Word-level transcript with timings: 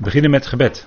beginnen 0.00 0.30
met 0.30 0.46
gebed. 0.46 0.86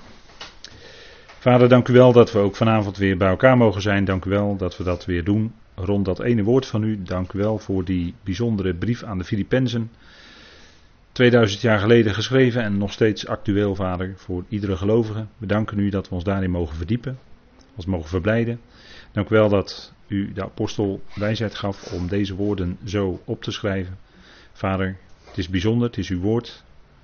Vader, 1.40 1.69
dank 1.69 1.88
u 1.88 1.94
wel 1.94 2.12
dat 2.12 2.31
we 2.31 2.40
ook 2.40 2.56
vanavond 2.56 2.98
weer 2.98 3.18
bij 3.18 3.28
elkaar 3.28 3.58
mogen 3.58 3.82
zijn. 3.82 4.05
Dank 4.05 4.26
u 4.26 4.29
wel 4.29 4.55
dat 4.55 4.78
we 4.78 4.84
dat 4.84 5.05
weer 5.05 5.24
doen 5.24 5.54
rond 5.76 6.05
dat 6.05 6.20
ene 6.20 6.43
woord 6.43 6.65
van 6.65 6.83
u. 6.83 7.04
Dank 7.04 7.34
u 7.34 7.39
wel 7.39 7.57
voor 7.57 7.86
die 7.86 8.13
bijzondere 8.23 8.73
brief 8.73 9.04
aan 9.04 9.18
de 9.18 9.23
Filippenzen. 9.23 9.91
2000 11.12 11.62
jaar 11.62 11.79
geleden 11.79 12.13
geschreven 12.13 12.63
en 12.63 12.78
nog 12.78 12.91
steeds 12.91 13.28
actueel, 13.28 13.76
Vader, 13.76 14.13
voor 14.15 14.44
iedere 14.49 14.78
gelovige. 14.78 15.25
We 15.37 15.45
danken 15.45 15.79
u 15.79 15.89
dat 15.89 16.09
we 16.09 16.16
ons 16.16 16.23
daarin 16.23 16.52
mogen 16.52 16.75
verdiepen, 16.75 17.20
ons 17.75 17.86
mogen 17.86 18.09
verblijden. 18.09 18.59
Dank 19.11 19.30
u 19.30 19.36
wel 19.36 19.50
dat 19.50 19.93
u 20.07 20.34
de 20.34 20.43
apostel 20.43 21.02
wijsheid 21.16 21.55
gaf 21.55 21.93
om 21.93 22.07
deze 22.07 22.36
woorden 22.36 22.77
zo 22.86 23.21
op 23.25 23.43
te 23.43 23.52
schrijven. 23.52 23.98
Vader, 24.54 24.98
het 25.25 25.38
is 25.38 25.50
bijzonder, 25.50 25.88
het 25.88 25.98
is 25.98 26.09
uw 26.09 26.20
woord, 26.20 26.64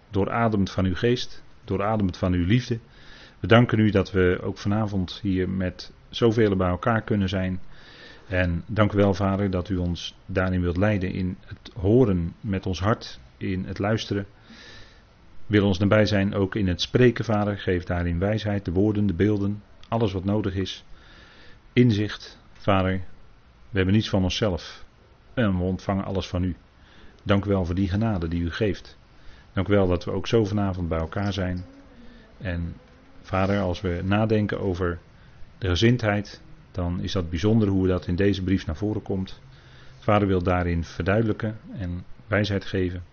doorademd 0.09 0.71
van 0.71 0.85
uw 0.85 0.95
geest, 0.95 1.43
doorademd 1.69 2.17
van 2.17 2.33
uw 2.33 2.45
liefde. 2.45 2.79
We 3.39 3.47
danken 3.47 3.79
u 3.79 3.89
dat 3.89 4.11
we 4.11 4.39
ook 4.41 4.57
vanavond 4.57 5.19
hier 5.21 5.49
met 5.49 5.91
zoveel 6.09 6.55
bij 6.55 6.69
elkaar 6.69 7.01
kunnen 7.01 7.29
zijn. 7.29 7.59
En 8.27 8.63
dank 8.67 8.93
u 8.93 8.97
wel, 8.97 9.13
Vader, 9.13 9.49
dat 9.49 9.69
u 9.69 9.77
ons 9.77 10.15
daarin 10.25 10.61
wilt 10.61 10.77
leiden 10.77 11.11
in 11.11 11.37
het 11.45 11.71
horen 11.75 12.33
met 12.41 12.65
ons 12.65 12.79
hart, 12.79 13.19
in 13.37 13.65
het 13.65 13.79
luisteren. 13.79 14.25
Wil 15.45 15.65
ons 15.65 15.77
nabij 15.77 16.05
zijn 16.05 16.33
ook 16.33 16.55
in 16.55 16.67
het 16.67 16.81
spreken, 16.81 17.25
Vader. 17.25 17.57
Geef 17.57 17.83
daarin 17.83 18.19
wijsheid, 18.19 18.65
de 18.65 18.71
woorden, 18.71 19.05
de 19.05 19.13
beelden, 19.13 19.63
alles 19.87 20.11
wat 20.11 20.23
nodig 20.23 20.55
is. 20.55 20.83
Inzicht, 21.73 22.39
Vader. 22.53 23.01
We 23.69 23.77
hebben 23.77 23.93
niets 23.93 24.09
van 24.09 24.23
onszelf 24.23 24.85
en 25.33 25.57
we 25.57 25.63
ontvangen 25.63 26.05
alles 26.05 26.27
van 26.27 26.43
u. 26.43 26.55
Dank 27.23 27.45
u 27.45 27.49
wel 27.49 27.65
voor 27.65 27.75
die 27.75 27.89
genade 27.89 28.27
die 28.27 28.41
u 28.41 28.51
geeft. 28.51 28.97
Dank 29.53 29.67
u 29.67 29.73
wel 29.73 29.87
dat 29.87 30.05
we 30.05 30.11
ook 30.11 30.27
zo 30.27 30.45
vanavond 30.45 30.89
bij 30.89 30.99
elkaar 30.99 31.33
zijn. 31.33 31.65
En 32.37 32.75
vader, 33.21 33.59
als 33.59 33.81
we 33.81 34.01
nadenken 34.03 34.59
over 34.59 34.99
de 35.57 35.67
gezindheid, 35.67 36.41
dan 36.71 37.01
is 37.01 37.11
dat 37.11 37.29
bijzonder 37.29 37.67
hoe 37.67 37.87
dat 37.87 38.07
in 38.07 38.15
deze 38.15 38.43
brief 38.43 38.65
naar 38.65 38.75
voren 38.75 39.01
komt. 39.01 39.39
Vader 39.99 40.27
wil 40.27 40.43
daarin 40.43 40.83
verduidelijken 40.83 41.57
en 41.77 42.03
wijsheid 42.27 42.65
geven. 42.65 43.03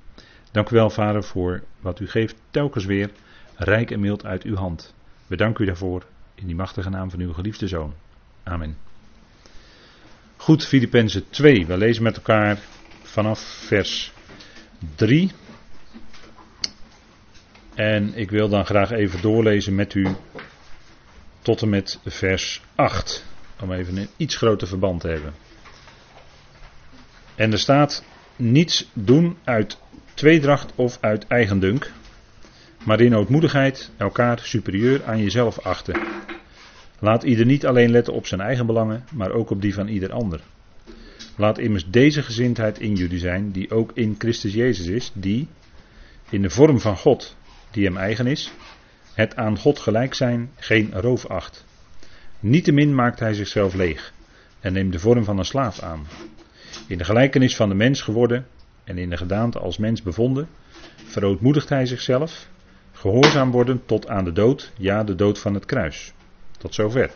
Dank 0.50 0.70
u 0.70 0.74
wel, 0.74 0.90
vader, 0.90 1.24
voor 1.24 1.62
wat 1.80 2.00
u 2.00 2.08
geeft 2.08 2.36
telkens 2.50 2.84
weer, 2.84 3.10
rijk 3.56 3.90
en 3.90 4.00
mild 4.00 4.24
uit 4.24 4.42
uw 4.42 4.56
hand. 4.56 4.94
We 5.26 5.54
u 5.58 5.64
daarvoor 5.64 6.06
in 6.34 6.46
die 6.46 6.56
machtige 6.56 6.90
naam 6.90 7.10
van 7.10 7.20
uw 7.20 7.32
geliefde 7.32 7.68
zoon. 7.68 7.94
Amen. 8.42 8.76
Goed, 10.36 10.66
Filippenzen 10.66 11.30
2. 11.30 11.66
We 11.66 11.76
lezen 11.76 12.02
met 12.02 12.16
elkaar 12.16 12.58
vanaf 13.02 13.40
vers 13.40 14.12
3. 14.94 15.30
En 17.76 18.14
ik 18.14 18.30
wil 18.30 18.48
dan 18.48 18.66
graag 18.66 18.90
even 18.90 19.20
doorlezen 19.20 19.74
met 19.74 19.94
u 19.94 20.06
tot 21.42 21.62
en 21.62 21.68
met 21.68 21.98
vers 22.04 22.62
8. 22.74 23.24
Om 23.60 23.72
even 23.72 23.96
een 23.96 24.08
iets 24.16 24.36
groter 24.36 24.68
verband 24.68 25.00
te 25.00 25.08
hebben. 25.08 25.34
En 27.34 27.52
er 27.52 27.58
staat: 27.58 28.04
niets 28.36 28.90
doen 28.92 29.36
uit 29.44 29.78
tweedracht 30.14 30.72
of 30.74 30.98
uit 31.00 31.26
eigendunk, 31.26 31.92
maar 32.84 33.00
in 33.00 33.16
ootmoedigheid 33.16 33.90
elkaar 33.96 34.38
superieur 34.38 35.04
aan 35.04 35.22
jezelf 35.22 35.58
achten. 35.58 36.00
Laat 36.98 37.22
ieder 37.22 37.46
niet 37.46 37.66
alleen 37.66 37.90
letten 37.90 38.12
op 38.12 38.26
zijn 38.26 38.40
eigen 38.40 38.66
belangen, 38.66 39.04
maar 39.12 39.30
ook 39.30 39.50
op 39.50 39.60
die 39.60 39.74
van 39.74 39.88
ieder 39.88 40.12
ander. 40.12 40.40
Laat 41.36 41.58
immers 41.58 41.90
deze 41.90 42.22
gezindheid 42.22 42.80
in 42.80 42.94
jullie 42.94 43.18
zijn, 43.18 43.50
die 43.50 43.70
ook 43.70 43.90
in 43.94 44.14
Christus 44.18 44.52
Jezus 44.52 44.86
is, 44.86 45.10
die 45.14 45.48
in 46.30 46.42
de 46.42 46.50
vorm 46.50 46.80
van 46.80 46.96
God 46.96 47.36
die 47.76 47.84
hem 47.84 47.96
eigen 47.96 48.26
is, 48.26 48.52
het 49.14 49.36
aan 49.36 49.58
God 49.58 49.78
gelijk 49.78 50.14
zijn 50.14 50.50
geen 50.56 50.92
roof 50.92 51.26
acht. 51.26 51.64
Niettemin 52.40 52.94
maakt 52.94 53.20
hij 53.20 53.34
zichzelf 53.34 53.74
leeg 53.74 54.12
en 54.60 54.72
neemt 54.72 54.92
de 54.92 54.98
vorm 54.98 55.24
van 55.24 55.38
een 55.38 55.44
slaaf 55.44 55.80
aan. 55.80 56.06
In 56.86 56.98
de 56.98 57.04
gelijkenis 57.04 57.56
van 57.56 57.68
de 57.68 57.74
mens 57.74 58.02
geworden 58.02 58.46
en 58.84 58.98
in 58.98 59.10
de 59.10 59.16
gedaante 59.16 59.58
als 59.58 59.78
mens 59.78 60.02
bevonden, 60.02 60.48
verootmoedigt 61.04 61.68
hij 61.68 61.86
zichzelf, 61.86 62.48
gehoorzaam 62.92 63.50
worden 63.50 63.82
tot 63.86 64.08
aan 64.08 64.24
de 64.24 64.32
dood, 64.32 64.72
ja, 64.76 65.04
de 65.04 65.14
dood 65.14 65.38
van 65.38 65.54
het 65.54 65.64
kruis. 65.64 66.12
Tot 66.58 66.74
zover. 66.74 67.10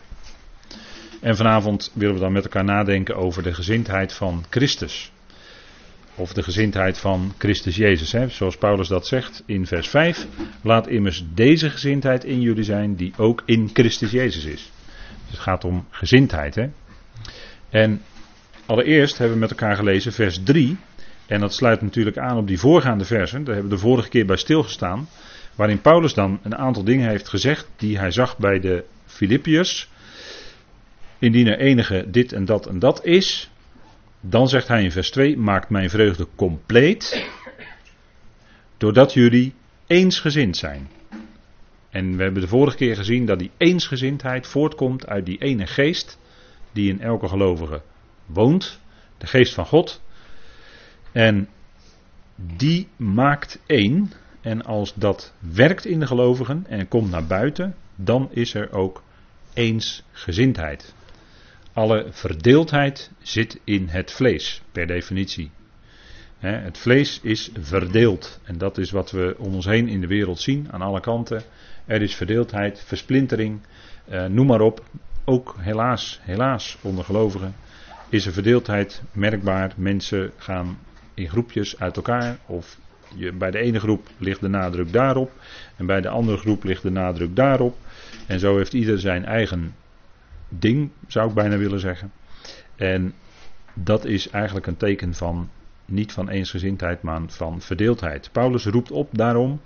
En 1.21 1.35
vanavond 1.35 1.91
willen 1.93 2.15
we 2.15 2.21
dan 2.21 2.31
met 2.31 2.43
elkaar 2.43 2.63
nadenken 2.63 3.15
over 3.15 3.43
de 3.43 3.53
gezindheid 3.53 4.13
van 4.13 4.45
Christus. 4.49 5.11
Of 6.15 6.33
de 6.33 6.43
gezindheid 6.43 6.97
van 6.97 7.33
Christus 7.37 7.75
Jezus. 7.75 8.11
Hè? 8.11 8.29
Zoals 8.29 8.57
Paulus 8.57 8.87
dat 8.87 9.07
zegt 9.07 9.43
in 9.45 9.65
vers 9.67 9.87
5. 9.89 10.27
Laat 10.61 10.87
immers 10.87 11.25
deze 11.33 11.69
gezindheid 11.69 12.23
in 12.23 12.41
jullie 12.41 12.63
zijn 12.63 12.95
die 12.95 13.13
ook 13.17 13.43
in 13.45 13.69
Christus 13.73 14.11
Jezus 14.11 14.45
is. 14.45 14.71
Dus 15.05 15.31
het 15.31 15.39
gaat 15.39 15.63
om 15.63 15.85
gezindheid. 15.89 16.55
Hè? 16.55 16.69
En 17.69 18.01
allereerst 18.65 19.17
hebben 19.17 19.35
we 19.35 19.41
met 19.41 19.49
elkaar 19.49 19.75
gelezen 19.75 20.13
vers 20.13 20.43
3. 20.43 20.77
En 21.25 21.39
dat 21.39 21.53
sluit 21.53 21.81
natuurlijk 21.81 22.17
aan 22.17 22.37
op 22.37 22.47
die 22.47 22.59
voorgaande 22.59 23.05
versen. 23.05 23.43
Daar 23.43 23.53
hebben 23.53 23.71
we 23.71 23.77
de 23.77 23.83
vorige 23.87 24.09
keer 24.09 24.25
bij 24.25 24.37
stilgestaan. 24.37 25.07
Waarin 25.55 25.81
Paulus 25.81 26.13
dan 26.13 26.39
een 26.43 26.55
aantal 26.55 26.83
dingen 26.83 27.09
heeft 27.09 27.29
gezegd 27.29 27.67
die 27.77 27.97
hij 27.97 28.11
zag 28.11 28.37
bij 28.37 28.59
de 28.59 28.83
Filippiërs. 29.05 29.89
Indien 31.19 31.47
er 31.47 31.59
enige 31.59 32.05
dit 32.07 32.33
en 32.33 32.45
dat 32.45 32.65
en 32.65 32.79
dat 32.79 33.05
is, 33.05 33.50
dan 34.21 34.47
zegt 34.47 34.67
hij 34.67 34.83
in 34.83 34.91
vers 34.91 35.11
2: 35.11 35.37
Maakt 35.37 35.69
mijn 35.69 35.89
vreugde 35.89 36.27
compleet, 36.35 37.29
doordat 38.77 39.13
jullie 39.13 39.53
eensgezind 39.87 40.57
zijn. 40.57 40.89
En 41.89 42.17
we 42.17 42.23
hebben 42.23 42.41
de 42.41 42.47
vorige 42.47 42.77
keer 42.77 42.95
gezien 42.95 43.25
dat 43.25 43.39
die 43.39 43.51
eensgezindheid 43.57 44.47
voortkomt 44.47 45.07
uit 45.07 45.25
die 45.25 45.37
ene 45.37 45.67
geest 45.67 46.19
die 46.71 46.89
in 46.89 47.01
elke 47.01 47.27
gelovige 47.27 47.81
woont, 48.25 48.79
de 49.17 49.27
geest 49.27 49.53
van 49.53 49.65
God. 49.65 50.01
En 51.11 51.49
die 52.35 52.87
maakt 52.95 53.59
één. 53.65 54.11
En 54.41 54.63
als 54.63 54.93
dat 54.93 55.33
werkt 55.39 55.85
in 55.85 55.99
de 55.99 56.07
gelovigen 56.07 56.65
en 56.67 56.87
komt 56.87 57.09
naar 57.09 57.25
buiten, 57.25 57.75
dan 57.95 58.29
is 58.31 58.53
er 58.53 58.71
ook 58.71 59.03
eensgezindheid. 59.53 60.93
Alle 61.73 62.07
verdeeldheid 62.09 63.11
zit 63.21 63.59
in 63.63 63.87
het 63.87 64.11
vlees, 64.11 64.61
per 64.71 64.87
definitie. 64.87 65.51
Het 66.39 66.77
vlees 66.77 67.19
is 67.23 67.51
verdeeld. 67.59 68.39
En 68.43 68.57
dat 68.57 68.77
is 68.77 68.91
wat 68.91 69.11
we 69.11 69.35
om 69.37 69.53
ons 69.53 69.65
heen 69.65 69.87
in 69.87 70.01
de 70.01 70.07
wereld 70.07 70.39
zien, 70.39 70.67
aan 70.71 70.81
alle 70.81 70.99
kanten. 70.99 71.43
Er 71.85 72.01
is 72.01 72.15
verdeeldheid, 72.15 72.83
versplintering, 72.85 73.59
eh, 74.07 74.25
noem 74.25 74.47
maar 74.47 74.61
op. 74.61 74.83
Ook 75.25 75.55
helaas, 75.59 76.19
helaas 76.23 76.77
onder 76.81 77.03
gelovigen 77.03 77.55
is 78.11 78.25
er 78.25 78.33
verdeeldheid 78.33 79.01
merkbaar. 79.11 79.73
Mensen 79.75 80.31
gaan 80.37 80.79
in 81.13 81.29
groepjes 81.29 81.79
uit 81.79 81.95
elkaar. 81.95 82.37
Of 82.45 82.77
je, 83.15 83.31
bij 83.31 83.51
de 83.51 83.57
ene 83.57 83.79
groep 83.79 84.07
ligt 84.17 84.41
de 84.41 84.47
nadruk 84.47 84.93
daarop. 84.93 85.31
En 85.75 85.85
bij 85.85 86.01
de 86.01 86.09
andere 86.09 86.37
groep 86.37 86.63
ligt 86.63 86.81
de 86.81 86.89
nadruk 86.89 87.35
daarop. 87.35 87.77
En 88.27 88.39
zo 88.39 88.57
heeft 88.57 88.73
ieder 88.73 88.99
zijn 88.99 89.25
eigen 89.25 89.75
ding, 90.59 90.89
zou 91.07 91.29
ik 91.29 91.33
bijna 91.33 91.57
willen 91.57 91.79
zeggen. 91.79 92.11
En 92.75 93.13
dat 93.73 94.05
is 94.05 94.29
eigenlijk 94.29 94.67
een 94.67 94.77
teken 94.77 95.13
van, 95.13 95.49
niet 95.85 96.11
van 96.11 96.29
eensgezindheid, 96.29 97.01
maar 97.01 97.21
van 97.27 97.61
verdeeldheid. 97.61 98.29
Paulus 98.31 98.65
roept 98.65 98.91
op 98.91 99.09
daarom, 99.11 99.61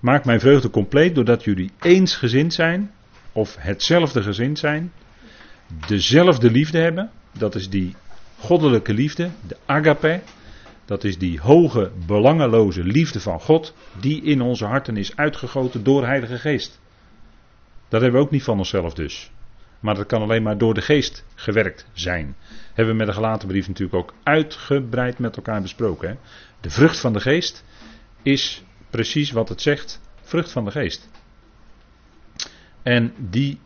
maak 0.00 0.24
mijn 0.24 0.40
vreugde 0.40 0.70
compleet 0.70 1.14
doordat 1.14 1.44
jullie 1.44 1.70
eensgezind 1.80 2.54
zijn, 2.54 2.90
of 3.32 3.56
hetzelfde 3.58 4.22
gezind 4.22 4.58
zijn, 4.58 4.92
dezelfde 5.86 6.50
liefde 6.50 6.78
hebben, 6.78 7.10
dat 7.38 7.54
is 7.54 7.70
die 7.70 7.94
goddelijke 8.38 8.94
liefde, 8.94 9.30
de 9.46 9.56
agape, 9.66 10.20
dat 10.84 11.04
is 11.04 11.18
die 11.18 11.40
hoge, 11.40 11.90
belangeloze 12.06 12.84
liefde 12.84 13.20
van 13.20 13.40
God, 13.40 13.74
die 14.00 14.22
in 14.22 14.40
onze 14.40 14.64
harten 14.64 14.96
is 14.96 15.16
uitgegoten 15.16 15.84
door 15.84 16.06
Heilige 16.06 16.38
Geest. 16.38 16.80
Dat 17.88 18.00
hebben 18.00 18.20
we 18.20 18.26
ook 18.26 18.32
niet 18.32 18.42
van 18.42 18.58
onszelf 18.58 18.94
dus. 18.94 19.30
Maar 19.82 19.94
dat 19.94 20.06
kan 20.06 20.22
alleen 20.22 20.42
maar 20.42 20.58
door 20.58 20.74
de 20.74 20.82
geest 20.82 21.24
gewerkt 21.34 21.86
zijn. 21.92 22.36
Hebben 22.66 22.92
we 22.92 22.98
met 22.98 23.06
de 23.06 23.12
gelaten 23.12 23.48
brief 23.48 23.68
natuurlijk 23.68 23.94
ook 23.94 24.14
uitgebreid 24.22 25.18
met 25.18 25.36
elkaar 25.36 25.62
besproken. 25.62 26.08
Hè? 26.08 26.14
De 26.60 26.70
vrucht 26.70 27.00
van 27.00 27.12
de 27.12 27.20
geest 27.20 27.64
is 28.22 28.64
precies 28.90 29.30
wat 29.30 29.48
het 29.48 29.62
zegt. 29.62 30.00
Vrucht 30.20 30.52
van 30.52 30.64
de 30.64 30.70
geest. 30.70 31.10
En 32.82 33.14
die 33.18 33.60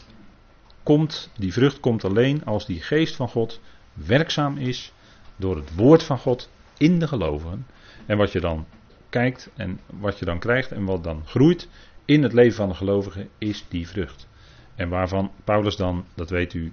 komt, 0.83 1.31
die 1.39 1.53
vrucht 1.53 1.81
komt 1.81 2.05
alleen 2.05 2.45
als 2.45 2.67
die 2.67 2.83
geest 2.83 3.17
van 3.17 3.29
God 3.29 3.61
werkzaam 3.93 4.59
is 4.59 4.93
door 5.37 5.57
het 5.57 5.75
woord 5.75 6.03
van 6.03 6.19
God 6.19 6.51
in 6.79 6.99
de 6.99 7.09
gelovigen. 7.09 7.67
En 8.07 8.17
wat 8.17 8.33
je 8.33 8.41
dan 8.41 8.67
kijkt 9.09 9.51
en 9.57 9.81
wat 9.87 10.19
je 10.19 10.25
dan 10.25 10.39
krijgt 10.39 10.73
en 10.73 10.85
wat 10.85 11.05
dan 11.05 11.23
groeit 11.27 11.69
in 12.05 12.23
het 12.23 12.33
leven 12.33 12.57
van 12.57 12.69
de 12.69 12.75
gelovigen 12.75 13.29
is 13.39 13.65
die 13.69 13.89
vrucht. 13.89 14.27
En 14.77 14.89
waarvan 14.89 15.31
Paulus 15.45 15.77
dan, 15.77 16.05
dat 16.15 16.31
weet 16.31 16.55
u, 16.55 16.73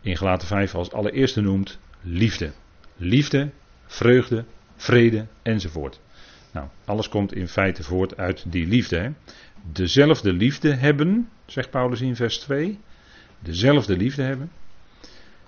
in 0.00 0.16
Gelaten 0.16 0.48
5 0.48 0.74
als 0.74 0.92
allereerste 0.92 1.40
noemt 1.40 1.78
liefde. 2.00 2.52
Liefde, 2.96 3.50
vreugde, 3.86 4.44
vrede 4.76 5.26
enzovoort. 5.42 6.00
Nou, 6.52 6.68
alles 6.84 7.08
komt 7.08 7.34
in 7.34 7.48
feite 7.48 7.82
voort 7.82 8.16
uit 8.16 8.44
die 8.52 8.66
liefde. 8.66 8.98
Hè? 8.98 9.10
dezelfde 9.62 10.32
liefde 10.32 10.74
hebben, 10.74 11.28
zegt 11.46 11.70
Paulus 11.70 12.00
in 12.00 12.16
vers 12.16 12.38
2. 12.38 12.78
Dezelfde 13.38 13.96
liefde 13.96 14.22
hebben. 14.22 14.50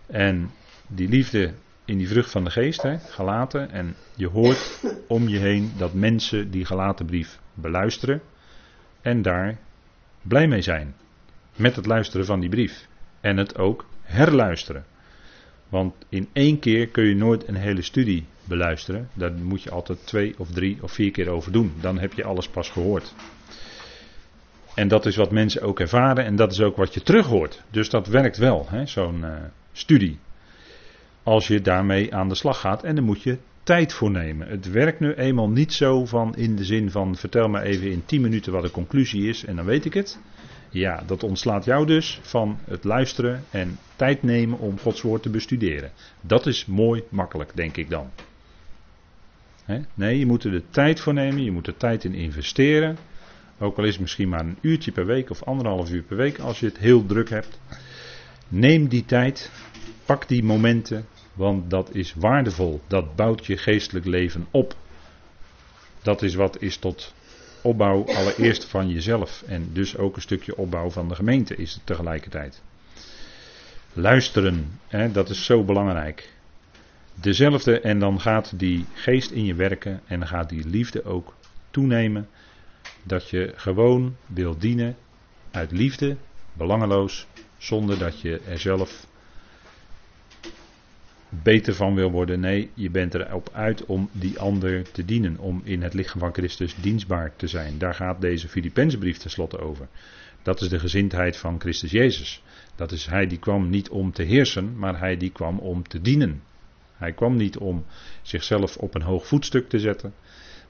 En 0.06 0.50
die 0.86 1.08
liefde 1.08 1.52
in 1.84 1.98
die 1.98 2.08
vrucht 2.08 2.30
van 2.30 2.44
de 2.44 2.50
geest, 2.50 2.82
hè, 2.82 2.98
gelaten. 2.98 3.70
En 3.70 3.94
je 4.14 4.28
hoort 4.28 4.84
om 5.08 5.28
je 5.28 5.38
heen 5.38 5.72
dat 5.76 5.94
mensen 5.94 6.50
die 6.50 6.64
gelaten 6.64 7.06
brief 7.06 7.38
beluisteren. 7.54 8.20
En 9.00 9.22
daar 9.22 9.58
blij 10.22 10.46
mee 10.46 10.62
zijn. 10.62 10.94
Met 11.56 11.76
het 11.76 11.86
luisteren 11.86 12.26
van 12.26 12.40
die 12.40 12.48
brief. 12.48 12.86
En 13.20 13.36
het 13.36 13.58
ook 13.58 13.86
herluisteren. 14.02 14.84
Want 15.68 15.94
in 16.08 16.28
één 16.32 16.58
keer 16.58 16.88
kun 16.88 17.04
je 17.04 17.14
nooit 17.14 17.48
een 17.48 17.54
hele 17.54 17.82
studie 17.82 18.24
beluisteren. 18.44 19.08
Daar 19.14 19.32
moet 19.32 19.62
je 19.62 19.70
altijd 19.70 20.06
twee 20.06 20.34
of 20.38 20.50
drie 20.50 20.78
of 20.82 20.92
vier 20.92 21.10
keer 21.10 21.28
over 21.28 21.52
doen. 21.52 21.72
Dan 21.80 21.98
heb 21.98 22.12
je 22.12 22.24
alles 22.24 22.48
pas 22.48 22.70
gehoord. 22.70 23.14
En 24.74 24.88
dat 24.88 25.06
is 25.06 25.16
wat 25.16 25.30
mensen 25.30 25.62
ook 25.62 25.80
ervaren 25.80 26.24
en 26.24 26.36
dat 26.36 26.52
is 26.52 26.60
ook 26.60 26.76
wat 26.76 26.94
je 26.94 27.02
terug 27.02 27.26
hoort. 27.26 27.62
Dus 27.70 27.90
dat 27.90 28.06
werkt 28.06 28.36
wel, 28.36 28.68
zo'n 28.84 29.20
uh, 29.20 29.30
studie. 29.72 30.18
Als 31.22 31.46
je 31.46 31.60
daarmee 31.60 32.14
aan 32.14 32.28
de 32.28 32.34
slag 32.34 32.60
gaat 32.60 32.82
en 32.82 32.94
dan 32.94 33.04
moet 33.04 33.22
je 33.22 33.38
tijd 33.62 33.92
voor 33.92 34.10
nemen. 34.10 34.48
Het 34.48 34.70
werkt 34.70 35.00
nu 35.00 35.14
eenmaal 35.14 35.48
niet 35.48 35.72
zo 35.72 36.06
van 36.06 36.36
in 36.36 36.56
de 36.56 36.64
zin 36.64 36.90
van 36.90 37.16
vertel 37.16 37.48
me 37.48 37.62
even 37.62 37.90
in 37.90 38.02
10 38.06 38.20
minuten 38.20 38.52
wat 38.52 38.62
de 38.62 38.70
conclusie 38.70 39.28
is 39.28 39.44
en 39.44 39.56
dan 39.56 39.64
weet 39.64 39.84
ik 39.84 39.94
het. 39.94 40.18
Ja, 40.72 41.02
dat 41.06 41.22
ontslaat 41.22 41.64
jou 41.64 41.86
dus 41.86 42.20
van 42.22 42.58
het 42.64 42.84
luisteren 42.84 43.44
en 43.50 43.78
tijd 43.96 44.22
nemen 44.22 44.58
om 44.58 44.78
Gods 44.78 45.02
woord 45.02 45.22
te 45.22 45.30
bestuderen. 45.30 45.90
Dat 46.20 46.46
is 46.46 46.66
mooi 46.66 47.02
makkelijk, 47.08 47.50
denk 47.54 47.76
ik 47.76 47.90
dan. 47.90 48.10
Nee, 49.94 50.18
je 50.18 50.26
moet 50.26 50.44
er 50.44 50.50
de 50.50 50.62
tijd 50.70 51.00
voor 51.00 51.14
nemen, 51.14 51.44
je 51.44 51.50
moet 51.50 51.66
er 51.66 51.76
tijd 51.76 52.04
in 52.04 52.14
investeren. 52.14 52.96
Ook 53.58 53.78
al 53.78 53.84
is 53.84 53.92
het 53.92 54.00
misschien 54.00 54.28
maar 54.28 54.40
een 54.40 54.58
uurtje 54.60 54.92
per 54.92 55.06
week 55.06 55.30
of 55.30 55.42
anderhalf 55.42 55.90
uur 55.90 56.02
per 56.02 56.16
week 56.16 56.38
als 56.38 56.60
je 56.60 56.66
het 56.66 56.78
heel 56.78 57.06
druk 57.06 57.30
hebt. 57.30 57.60
Neem 58.48 58.88
die 58.88 59.04
tijd, 59.04 59.50
pak 60.04 60.28
die 60.28 60.42
momenten, 60.42 61.06
want 61.32 61.70
dat 61.70 61.94
is 61.94 62.14
waardevol. 62.14 62.80
Dat 62.86 63.16
bouwt 63.16 63.46
je 63.46 63.56
geestelijk 63.56 64.06
leven 64.06 64.46
op. 64.50 64.74
Dat 66.02 66.22
is 66.22 66.34
wat 66.34 66.62
is 66.62 66.76
tot 66.76 67.14
opbouw 67.62 68.04
allereerst 68.06 68.64
van 68.64 68.88
jezelf. 68.88 69.42
En 69.46 69.72
dus 69.72 69.96
ook 69.96 70.16
een 70.16 70.22
stukje 70.22 70.56
opbouw 70.56 70.90
van 70.90 71.08
de 71.08 71.14
gemeente 71.14 71.56
is 71.56 71.80
tegelijkertijd. 71.84 72.62
Luisteren, 73.92 74.80
hè, 74.86 75.10
dat 75.12 75.28
is 75.28 75.44
zo 75.44 75.64
belangrijk. 75.64 76.32
Dezelfde, 77.14 77.80
en 77.80 77.98
dan 77.98 78.20
gaat 78.20 78.58
die 78.58 78.86
geest 78.92 79.30
in 79.30 79.44
je 79.44 79.54
werken 79.54 80.00
en 80.06 80.18
dan 80.18 80.28
gaat 80.28 80.48
die 80.48 80.68
liefde 80.68 81.04
ook 81.04 81.34
toenemen. 81.70 82.28
Dat 83.02 83.28
je 83.28 83.52
gewoon 83.56 84.16
wil 84.26 84.58
dienen 84.58 84.96
uit 85.50 85.72
liefde, 85.72 86.16
belangeloos, 86.52 87.26
zonder 87.58 87.98
dat 87.98 88.20
je 88.20 88.40
er 88.48 88.58
zelf 88.58 89.06
beter 91.42 91.74
van 91.74 91.94
wil 91.94 92.10
worden. 92.10 92.40
Nee, 92.40 92.70
je 92.74 92.90
bent 92.90 93.14
erop 93.14 93.50
uit 93.52 93.86
om 93.86 94.08
die 94.12 94.38
ander 94.38 94.90
te 94.92 95.04
dienen. 95.04 95.38
Om 95.38 95.60
in 95.64 95.82
het 95.82 95.94
lichaam 95.94 96.20
van 96.20 96.32
Christus 96.32 96.74
dienstbaar 96.80 97.32
te 97.36 97.46
zijn. 97.46 97.78
Daar 97.78 97.94
gaat 97.94 98.20
deze 98.20 98.48
Filipijnsbrief 98.48 99.16
tenslotte 99.16 99.58
over. 99.58 99.88
Dat 100.42 100.60
is 100.60 100.68
de 100.68 100.78
gezindheid 100.78 101.36
van 101.36 101.60
Christus 101.60 101.90
Jezus. 101.90 102.42
Dat 102.76 102.92
is 102.92 103.06
hij 103.06 103.26
die 103.26 103.38
kwam 103.38 103.70
niet 103.70 103.88
om 103.88 104.12
te 104.12 104.22
heersen, 104.22 104.78
maar 104.78 104.98
hij 104.98 105.16
die 105.16 105.30
kwam 105.30 105.58
om 105.58 105.88
te 105.88 106.00
dienen. 106.00 106.42
Hij 106.96 107.12
kwam 107.12 107.36
niet 107.36 107.56
om 107.56 107.84
zichzelf 108.22 108.76
op 108.76 108.94
een 108.94 109.02
hoog 109.02 109.26
voetstuk 109.26 109.68
te 109.68 109.78
zetten, 109.78 110.14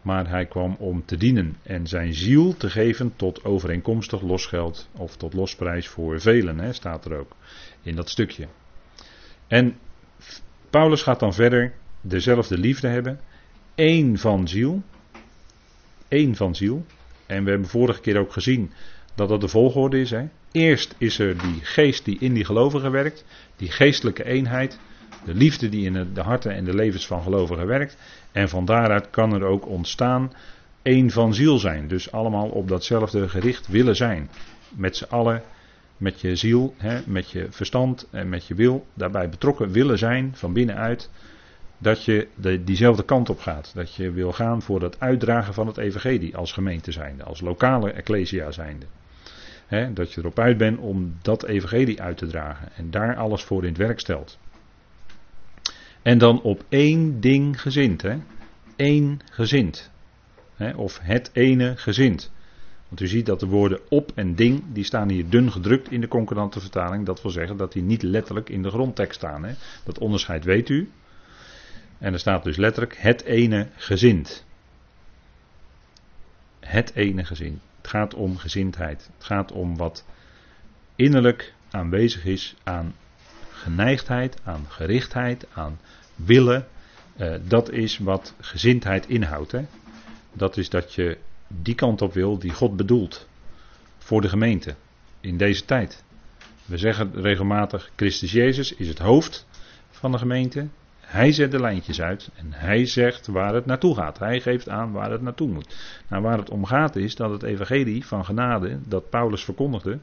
maar 0.03 0.29
hij 0.29 0.47
kwam 0.47 0.77
om 0.79 1.05
te 1.05 1.17
dienen 1.17 1.57
en 1.63 1.87
zijn 1.87 2.15
ziel 2.15 2.57
te 2.57 2.71
geven 2.71 3.13
tot 3.17 3.45
overeenkomstig 3.45 4.21
losgeld 4.21 4.89
of 4.97 5.17
tot 5.17 5.35
losprijs 5.35 5.89
voor 5.89 6.21
velen, 6.21 6.59
hè, 6.59 6.73
staat 6.73 7.05
er 7.05 7.19
ook 7.19 7.37
in 7.83 7.97
dat 7.97 8.11
stukje. 8.11 8.47
En 9.47 9.77
Paulus 10.73 11.03
gaat 11.03 11.21
dan 11.21 11.35
verder 11.35 11.73
dezelfde 12.01 12.59
liefde 12.59 12.89
hebben. 12.89 13.21
één 13.75 14.19
van 14.19 14.49
ziel. 14.49 14.83
één 16.09 16.37
van 16.37 16.55
ziel. 16.55 16.87
En 17.27 17.45
we 17.45 17.51
hebben 17.51 17.69
vorige 17.69 18.01
keer 18.01 18.19
ook 18.19 18.33
gezien 18.33 18.73
dat 19.15 19.29
dat 19.29 19.41
de 19.41 19.49
volgorde 19.49 20.01
is. 20.01 20.11
Hè. 20.11 20.25
Eerst 20.53 20.95
is 20.99 21.19
er 21.19 21.39
die 21.39 21.59
geest 21.63 22.05
die 22.05 22.17
in 22.21 22.35
die 22.35 22.45
gelovigen 22.45 22.91
werkt. 22.91 23.25
Die 23.57 23.71
geestelijke 23.71 24.25
eenheid. 24.25 24.79
De 25.25 25.35
liefde 25.35 25.69
die 25.69 25.85
in 25.85 26.13
de 26.15 26.21
harten 26.21 26.55
en 26.55 26.65
de 26.65 26.75
levens 26.75 27.07
van 27.07 27.23
gelovigen 27.23 27.67
werkt. 27.67 27.97
En 28.33 28.49
van 28.49 28.65
daaruit 28.65 29.11
kan 29.11 29.33
er 29.33 29.43
ook 29.43 29.67
ontstaan 29.67 30.33
één 30.83 31.11
van 31.11 31.35
ziel 31.35 31.59
zijn. 31.59 31.89
Dus 31.89 32.13
allemaal 32.13 32.49
op 32.49 32.69
datzelfde 32.69 33.29
gericht 33.29 33.69
willen 33.69 33.97
zijn. 33.97 34.31
Met 34.69 34.97
z'n 34.97 35.09
allen 35.09 35.43
met 36.03 36.21
je 36.21 36.37
ziel, 36.37 36.75
hè, 36.77 37.01
met 37.07 37.31
je 37.31 37.47
verstand 37.51 38.09
en 38.11 38.29
met 38.29 38.47
je 38.47 38.55
wil 38.55 38.87
daarbij 38.95 39.29
betrokken 39.29 39.71
willen 39.71 39.99
zijn 39.99 40.31
van 40.35 40.53
binnenuit. 40.53 41.11
Dat 41.79 42.05
je 42.05 42.29
de, 42.35 42.65
diezelfde 42.65 43.05
kant 43.05 43.31
op 43.31 43.39
gaat. 43.39 43.73
Dat 43.75 43.95
je 43.95 44.11
wil 44.11 44.33
gaan 44.33 44.63
voor 44.63 44.83
het 44.83 45.01
uitdragen 45.01 45.55
van 45.55 45.67
het 45.67 45.77
evangelie 45.77 46.37
als 46.37 46.53
gemeente 46.53 46.93
zijnde, 46.93 47.23
als 47.23 47.41
lokale 47.41 47.91
ecclesia 47.91 48.51
zijnde. 48.51 48.87
Dat 49.95 50.13
je 50.13 50.21
erop 50.21 50.39
uit 50.39 50.57
bent 50.57 50.79
om 50.79 51.15
dat 51.23 51.45
evangelie 51.45 52.03
uit 52.03 52.17
te 52.17 52.27
dragen 52.27 52.69
en 52.77 52.91
daar 52.91 53.17
alles 53.17 53.43
voor 53.43 53.63
in 53.63 53.69
het 53.69 53.79
werk 53.79 54.01
stelt. 54.01 54.39
En 56.03 56.19
dan 56.19 56.43
op 56.43 56.65
één 56.69 57.21
ding 57.21 57.61
gezind. 57.61 58.03
Hè? 58.03 58.17
Eén 58.77 59.21
gezind. 59.31 59.91
Of 60.77 60.99
het 61.03 61.31
ene 61.33 61.77
gezind. 61.77 62.31
Want 62.93 63.05
u 63.05 63.09
ziet 63.09 63.27
dat 63.27 63.41
de 63.41 63.47
woorden 63.47 63.81
op 63.89 64.13
en 64.15 64.35
ding, 64.35 64.63
die 64.73 64.85
staan 64.85 65.09
hier 65.09 65.29
dun 65.29 65.53
gedrukt 65.53 65.91
in 65.91 66.01
de 66.01 66.09
concordante 66.09 66.61
vertaling. 66.61 67.07
Dat 67.07 67.23
wil 67.23 67.31
zeggen 67.31 67.57
dat 67.57 67.73
die 67.73 67.83
niet 67.83 68.03
letterlijk 68.03 68.49
in 68.49 68.63
de 68.63 68.71
grondtekst 68.71 69.19
staan. 69.19 69.45
Hè? 69.45 69.55
Dat 69.85 69.99
onderscheid 69.99 70.45
weet 70.45 70.69
u. 70.69 70.91
En 71.99 72.13
er 72.13 72.19
staat 72.19 72.45
dus 72.45 72.57
letterlijk 72.57 72.97
het 72.97 73.23
ene 73.23 73.69
gezind. 73.77 74.45
Het 76.61 76.95
ene 76.95 77.25
gezin. 77.25 77.61
Het 77.77 77.89
gaat 77.89 78.15
om 78.15 78.37
gezindheid. 78.37 79.11
Het 79.17 79.25
gaat 79.25 79.53
om 79.53 79.77
wat 79.77 80.05
innerlijk 80.97 81.55
aanwezig 81.71 82.25
is 82.25 82.55
aan 82.63 82.95
geneigdheid, 83.51 84.41
aan 84.45 84.65
gerichtheid, 84.69 85.47
aan 85.53 85.79
willen. 86.15 86.67
Uh, 87.17 87.35
dat 87.49 87.71
is 87.71 87.99
wat 87.99 88.35
gezindheid 88.41 89.09
inhoudt. 89.09 89.53
Hè? 89.53 89.67
Dat 90.33 90.57
is 90.57 90.69
dat 90.69 90.95
je 90.95 91.19
die 91.63 91.75
kant 91.75 92.03
op 92.03 92.13
wil 92.13 92.39
die 92.39 92.51
God 92.51 92.77
bedoelt 92.77 93.29
voor 93.99 94.21
de 94.21 94.29
gemeente 94.29 94.75
in 95.21 95.37
deze 95.37 95.65
tijd. 95.65 96.05
We 96.65 96.79
zeggen 96.79 97.23
regelmatig, 97.23 97.91
Christus 97.97 98.33
Jezus 98.33 98.75
is 98.75 98.89
het 98.89 98.99
hoofd 98.99 99.47
van 99.91 100.13
de 100.13 100.19
gemeente. 100.19 100.69
Hij 101.01 101.33
zet 101.33 101.51
de 101.51 101.61
lijntjes 101.61 102.01
uit 102.01 102.31
en 102.35 102.53
hij 102.53 102.87
zegt 102.87 103.27
waar 103.27 103.55
het 103.55 103.67
naartoe 103.67 103.95
gaat. 103.95 104.19
Hij 104.19 104.41
geeft 104.41 104.69
aan 104.69 104.93
waar 104.93 105.11
het 105.11 105.23
naartoe 105.23 105.49
moet. 105.49 106.01
Nou, 106.09 106.23
waar 106.23 106.39
het 106.39 106.51
om 106.51 106.65
gaat 106.65 106.97
is 106.97 107.15
dat 107.15 107.31
het 107.31 107.43
evangelie 107.43 108.07
van 108.07 108.25
genade, 108.25 108.79
dat 108.87 109.11
Paulus 109.11 109.45
verkondigde, 109.45 109.99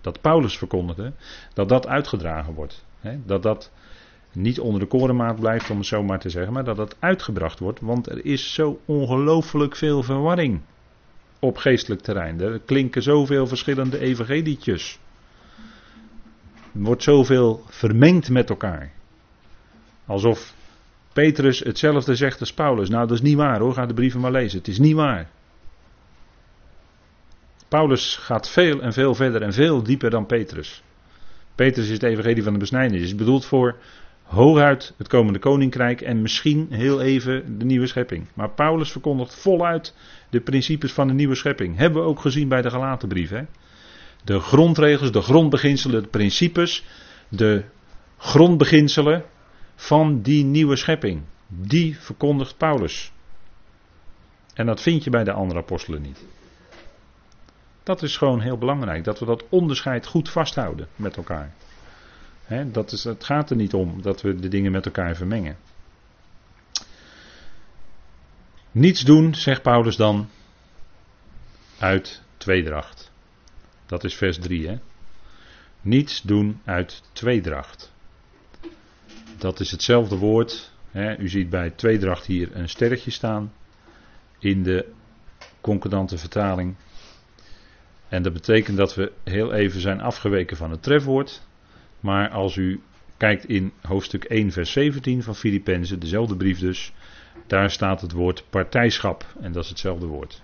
dat 0.00 0.20
Paulus 0.20 0.58
verkondigde, 0.58 1.12
dat 1.54 1.68
dat 1.68 1.86
uitgedragen 1.86 2.54
wordt. 2.54 2.84
Dat 3.24 3.42
dat 3.42 3.72
niet 4.32 4.60
onder 4.60 4.80
de 4.80 4.86
korenmaat 4.86 5.40
blijft, 5.40 5.70
om 5.70 5.78
het 5.78 5.86
zo 5.86 6.02
maar 6.02 6.20
te 6.20 6.30
zeggen, 6.30 6.52
maar 6.52 6.64
dat 6.64 6.76
het 6.76 6.96
uitgebracht 6.98 7.58
wordt. 7.58 7.80
Want 7.80 8.10
er 8.10 8.24
is 8.24 8.54
zo 8.54 8.80
ongelooflijk 8.84 9.76
veel 9.76 10.02
verwarring 10.02 10.60
op 11.38 11.56
geestelijk 11.56 12.00
terrein. 12.00 12.40
Er 12.40 12.60
klinken 12.64 13.02
zoveel 13.02 13.46
verschillende 13.46 13.98
evangelietjes. 13.98 14.98
Er 16.74 16.80
wordt 16.80 17.02
zoveel 17.02 17.64
vermengd 17.68 18.30
met 18.30 18.50
elkaar. 18.50 18.92
Alsof 20.06 20.54
Petrus 21.12 21.58
hetzelfde 21.58 22.14
zegt 22.14 22.40
als 22.40 22.54
Paulus. 22.54 22.88
Nou, 22.88 23.06
dat 23.06 23.16
is 23.16 23.22
niet 23.22 23.36
waar 23.36 23.60
hoor, 23.60 23.74
ga 23.74 23.86
de 23.86 23.94
brieven 23.94 24.20
maar 24.20 24.30
lezen. 24.30 24.58
Het 24.58 24.68
is 24.68 24.78
niet 24.78 24.94
waar. 24.94 25.28
Paulus 27.68 28.16
gaat 28.16 28.48
veel 28.48 28.80
en 28.80 28.92
veel 28.92 29.14
verder 29.14 29.42
en 29.42 29.52
veel 29.52 29.82
dieper 29.82 30.10
dan 30.10 30.26
Petrus. 30.26 30.82
Petrus 31.54 31.86
is 31.86 31.92
het 31.92 32.02
evangelie 32.02 32.42
van 32.42 32.52
de 32.52 32.58
besnijdenis. 32.58 33.02
is 33.02 33.14
bedoeld 33.14 33.44
voor 33.44 33.76
hooguit 34.30 34.94
het 34.96 35.08
komende 35.08 35.38
koninkrijk 35.38 36.00
en 36.00 36.22
misschien 36.22 36.66
heel 36.70 37.00
even 37.00 37.58
de 37.58 37.64
nieuwe 37.64 37.86
schepping. 37.86 38.26
Maar 38.34 38.50
Paulus 38.50 38.90
verkondigt 38.90 39.34
voluit 39.34 39.94
de 40.30 40.40
principes 40.40 40.92
van 40.92 41.06
de 41.06 41.12
nieuwe 41.12 41.34
schepping. 41.34 41.76
Hebben 41.76 42.02
we 42.02 42.08
ook 42.08 42.20
gezien 42.20 42.48
bij 42.48 42.62
de 42.62 42.70
Galatenbrief. 42.70 43.30
Hè? 43.30 43.42
De 44.24 44.40
grondregels, 44.40 45.12
de 45.12 45.20
grondbeginselen, 45.20 46.02
de 46.02 46.08
principes, 46.08 46.84
de 47.28 47.64
grondbeginselen 48.16 49.24
van 49.74 50.22
die 50.22 50.44
nieuwe 50.44 50.76
schepping. 50.76 51.22
Die 51.46 51.98
verkondigt 51.98 52.56
Paulus. 52.56 53.12
En 54.54 54.66
dat 54.66 54.82
vind 54.82 55.04
je 55.04 55.10
bij 55.10 55.24
de 55.24 55.32
andere 55.32 55.60
apostelen 55.60 56.02
niet. 56.02 56.26
Dat 57.82 58.02
is 58.02 58.16
gewoon 58.16 58.40
heel 58.40 58.58
belangrijk, 58.58 59.04
dat 59.04 59.18
we 59.18 59.26
dat 59.26 59.44
onderscheid 59.48 60.06
goed 60.06 60.28
vasthouden 60.28 60.88
met 60.96 61.16
elkaar 61.16 61.54
dat 62.72 62.92
is, 62.92 63.04
het 63.04 63.24
gaat 63.24 63.50
er 63.50 63.56
niet 63.56 63.74
om 63.74 64.02
dat 64.02 64.22
we 64.22 64.34
de 64.34 64.48
dingen 64.48 64.72
met 64.72 64.86
elkaar 64.86 65.16
vermengen. 65.16 65.56
Niets 68.72 69.00
doen, 69.00 69.34
zegt 69.34 69.62
Paulus 69.62 69.96
dan, 69.96 70.28
uit 71.78 72.22
tweedracht. 72.36 73.12
Dat 73.86 74.04
is 74.04 74.14
vers 74.14 74.38
3, 74.38 74.68
hè? 74.68 74.78
Niets 75.80 76.22
doen 76.22 76.60
uit 76.64 77.02
tweedracht. 77.12 77.92
Dat 79.38 79.60
is 79.60 79.70
hetzelfde 79.70 80.16
woord. 80.16 80.72
Hè? 80.90 81.18
U 81.18 81.28
ziet 81.28 81.50
bij 81.50 81.70
tweedracht 81.70 82.26
hier 82.26 82.56
een 82.56 82.68
sterretje 82.68 83.10
staan 83.10 83.52
in 84.38 84.62
de 84.62 84.92
concordante 85.60 86.18
vertaling. 86.18 86.76
En 88.08 88.22
dat 88.22 88.32
betekent 88.32 88.76
dat 88.76 88.94
we 88.94 89.12
heel 89.24 89.52
even 89.52 89.80
zijn 89.80 90.00
afgeweken 90.00 90.56
van 90.56 90.70
het 90.70 90.82
trefwoord. 90.82 91.42
Maar 92.00 92.30
als 92.30 92.56
u 92.56 92.80
kijkt 93.16 93.44
in 93.44 93.72
hoofdstuk 93.82 94.24
1, 94.24 94.52
vers 94.52 94.72
17 94.72 95.22
van 95.22 95.34
Filippenzen, 95.34 96.00
dezelfde 96.00 96.36
brief 96.36 96.58
dus, 96.58 96.92
daar 97.46 97.70
staat 97.70 98.00
het 98.00 98.12
woord 98.12 98.44
partijschap. 98.50 99.24
En 99.40 99.52
dat 99.52 99.62
is 99.62 99.68
hetzelfde 99.68 100.06
woord. 100.06 100.42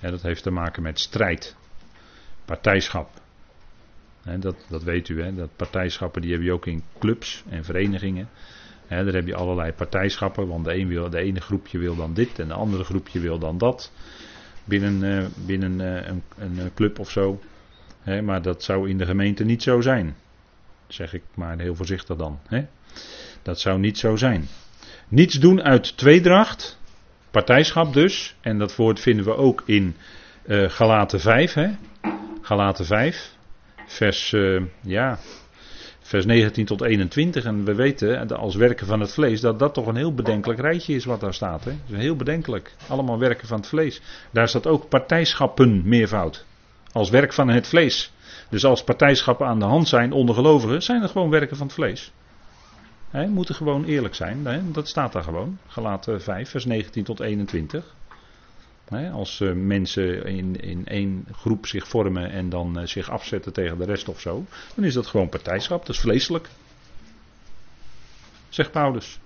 dat 0.00 0.22
heeft 0.22 0.42
te 0.42 0.50
maken 0.50 0.82
met 0.82 1.00
strijd. 1.00 1.56
Partijschap. 2.44 3.10
dat, 4.38 4.56
dat 4.68 4.82
weet 4.82 5.08
u, 5.08 5.22
hè, 5.22 5.34
dat 5.34 5.56
partijschappen 5.56 6.22
die 6.22 6.32
heb 6.32 6.42
je 6.42 6.52
ook 6.52 6.66
in 6.66 6.82
clubs 6.98 7.44
en 7.48 7.64
verenigingen. 7.64 8.28
Daar 8.88 9.14
heb 9.14 9.26
je 9.26 9.34
allerlei 9.34 9.72
partijschappen, 9.72 10.48
want 10.48 10.64
de, 10.64 10.86
wil, 10.86 11.10
de 11.10 11.18
ene 11.18 11.40
groepje 11.40 11.78
wil 11.78 11.96
dan 11.96 12.14
dit 12.14 12.38
en 12.38 12.48
de 12.48 12.54
andere 12.54 12.84
groepje 12.84 13.20
wil 13.20 13.38
dan 13.38 13.58
dat. 13.58 13.92
Binnen, 14.64 15.02
uh, 15.02 15.26
binnen 15.46 15.80
uh, 15.80 16.06
een, 16.06 16.22
een, 16.38 16.74
club 16.74 16.98
of 16.98 17.10
zo. 17.10 17.40
maar 18.22 18.42
dat 18.42 18.62
zou 18.62 18.88
in 18.88 18.98
de 18.98 19.06
gemeente 19.06 19.44
niet 19.44 19.62
zo 19.62 19.80
zijn. 19.80 20.16
Zeg 20.92 21.14
ik 21.14 21.22
maar 21.34 21.58
heel 21.58 21.74
voorzichtig 21.74 22.16
dan. 22.16 22.40
Dat 23.42 23.60
zou 23.60 23.78
niet 23.78 23.98
zo 23.98 24.16
zijn. 24.16 24.48
Niets 25.08 25.34
doen 25.34 25.62
uit 25.62 25.96
tweedracht, 25.96 26.78
partijschap 27.30 27.92
dus. 27.92 28.34
En 28.40 28.58
dat 28.58 28.76
woord 28.76 29.00
vinden 29.00 29.24
we 29.24 29.36
ook 29.36 29.62
in 29.66 29.96
uh, 30.46 30.70
Galaten 30.70 31.20
5. 31.20 31.52
Hè? 31.52 31.70
Galaten 32.40 32.84
5, 32.84 33.34
vers, 33.86 34.32
uh, 34.32 34.62
ja, 34.80 35.18
vers 36.00 36.24
19 36.24 36.64
tot 36.64 36.82
21. 36.82 37.44
En 37.44 37.64
we 37.64 37.74
weten 37.74 38.28
als 38.38 38.54
werken 38.54 38.86
van 38.86 39.00
het 39.00 39.12
vlees 39.12 39.40
dat 39.40 39.58
dat 39.58 39.74
toch 39.74 39.86
een 39.86 39.96
heel 39.96 40.14
bedenkelijk 40.14 40.60
rijtje 40.60 40.94
is 40.94 41.04
wat 41.04 41.20
daar 41.20 41.34
staat. 41.34 41.64
Hè? 41.64 41.72
Heel 41.96 42.16
bedenkelijk. 42.16 42.74
Allemaal 42.88 43.18
werken 43.18 43.48
van 43.48 43.58
het 43.58 43.68
vlees. 43.68 44.00
Daar 44.30 44.48
staat 44.48 44.66
ook 44.66 44.88
partijschappen 44.88 45.88
meervoud. 45.88 46.44
Als 46.92 47.10
werk 47.10 47.32
van 47.32 47.48
het 47.48 47.66
vlees. 47.66 48.12
Dus 48.52 48.64
als 48.64 48.84
partijschappen 48.84 49.46
aan 49.46 49.58
de 49.58 49.64
hand 49.64 49.88
zijn 49.88 50.12
onder 50.12 50.34
gelovigen, 50.34 50.82
zijn 50.82 51.02
het 51.02 51.10
gewoon 51.10 51.30
werken 51.30 51.56
van 51.56 51.66
het 51.66 51.74
vlees. 51.74 52.12
He, 53.10 53.26
moeten 53.26 53.54
gewoon 53.54 53.84
eerlijk 53.84 54.14
zijn. 54.14 54.72
dat 54.72 54.88
staat 54.88 55.12
daar 55.12 55.22
gewoon. 55.22 55.58
Gelaten 55.66 56.22
5, 56.22 56.50
vers 56.50 56.64
19 56.64 57.04
tot 57.04 57.20
21. 57.20 57.94
als 59.12 59.40
uh, 59.40 59.52
mensen 59.52 60.24
in, 60.24 60.60
in 60.60 60.86
één 60.86 61.26
groep 61.32 61.66
zich 61.66 61.88
vormen 61.88 62.30
en 62.30 62.48
dan 62.48 62.80
uh, 62.80 62.86
zich 62.86 63.10
afzetten 63.10 63.52
tegen 63.52 63.78
de 63.78 63.84
rest 63.84 64.08
of 64.08 64.20
zo, 64.20 64.44
dan 64.74 64.84
is 64.84 64.94
dat 64.94 65.06
gewoon 65.06 65.28
partijschap. 65.28 65.86
Dat 65.86 65.94
is 65.94 66.00
vleeselijk. 66.00 66.48
Zegt 68.48 68.70
Paulus. 68.70 69.20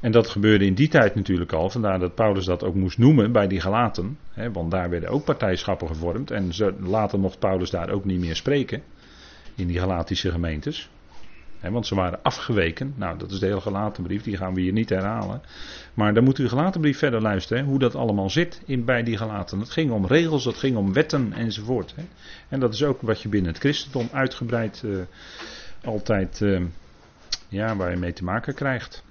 En 0.00 0.12
dat 0.12 0.28
gebeurde 0.28 0.64
in 0.64 0.74
die 0.74 0.88
tijd 0.88 1.14
natuurlijk 1.14 1.52
al. 1.52 1.70
Vandaar 1.70 1.98
dat 1.98 2.14
Paulus 2.14 2.44
dat 2.44 2.64
ook 2.64 2.74
moest 2.74 2.98
noemen 2.98 3.32
bij 3.32 3.46
die 3.46 3.60
Galaten. 3.60 4.18
want 4.52 4.70
daar 4.70 4.90
werden 4.90 5.08
ook 5.08 5.24
partijschappen 5.24 5.88
gevormd. 5.88 6.30
En 6.30 6.50
later 6.80 7.18
mocht 7.18 7.38
Paulus 7.38 7.70
daar 7.70 7.90
ook 7.90 8.04
niet 8.04 8.20
meer 8.20 8.36
spreken. 8.36 8.82
In 9.54 9.66
die 9.66 9.78
Galatische 9.78 10.30
gemeentes 10.30 10.90
want 11.60 11.86
ze 11.86 11.94
waren 11.94 12.22
afgeweken. 12.22 12.94
Nou, 12.96 13.18
dat 13.18 13.30
is 13.30 13.38
de 13.38 13.46
hele 13.46 13.60
gelatenbrief, 13.60 14.22
die 14.22 14.36
gaan 14.36 14.54
we 14.54 14.60
hier 14.60 14.72
niet 14.72 14.88
herhalen. 14.88 15.42
Maar 15.94 16.14
dan 16.14 16.24
moet 16.24 16.38
u 16.38 16.48
gelatenbrief 16.48 16.98
verder 16.98 17.22
luisteren, 17.22 17.64
hoe 17.64 17.78
dat 17.78 17.94
allemaal 17.94 18.30
zit 18.30 18.62
in, 18.66 18.84
bij 18.84 19.02
die 19.02 19.16
gelaten. 19.16 19.58
Het 19.58 19.70
ging 19.70 19.90
om 19.90 20.06
regels, 20.06 20.44
het 20.44 20.56
ging 20.56 20.76
om 20.76 20.92
wetten 20.92 21.32
enzovoort. 21.32 21.94
En 22.48 22.60
dat 22.60 22.74
is 22.74 22.82
ook 22.82 23.00
wat 23.00 23.22
je 23.22 23.28
binnen 23.28 23.50
het 23.50 23.60
christendom 23.60 24.08
uitgebreid 24.12 24.82
uh, 24.84 25.00
altijd, 25.84 26.40
uh, 26.40 26.62
ja, 27.48 27.76
waar 27.76 27.90
je 27.90 27.96
mee 27.96 28.12
te 28.12 28.24
maken 28.24 28.54
krijgt. 28.54 29.06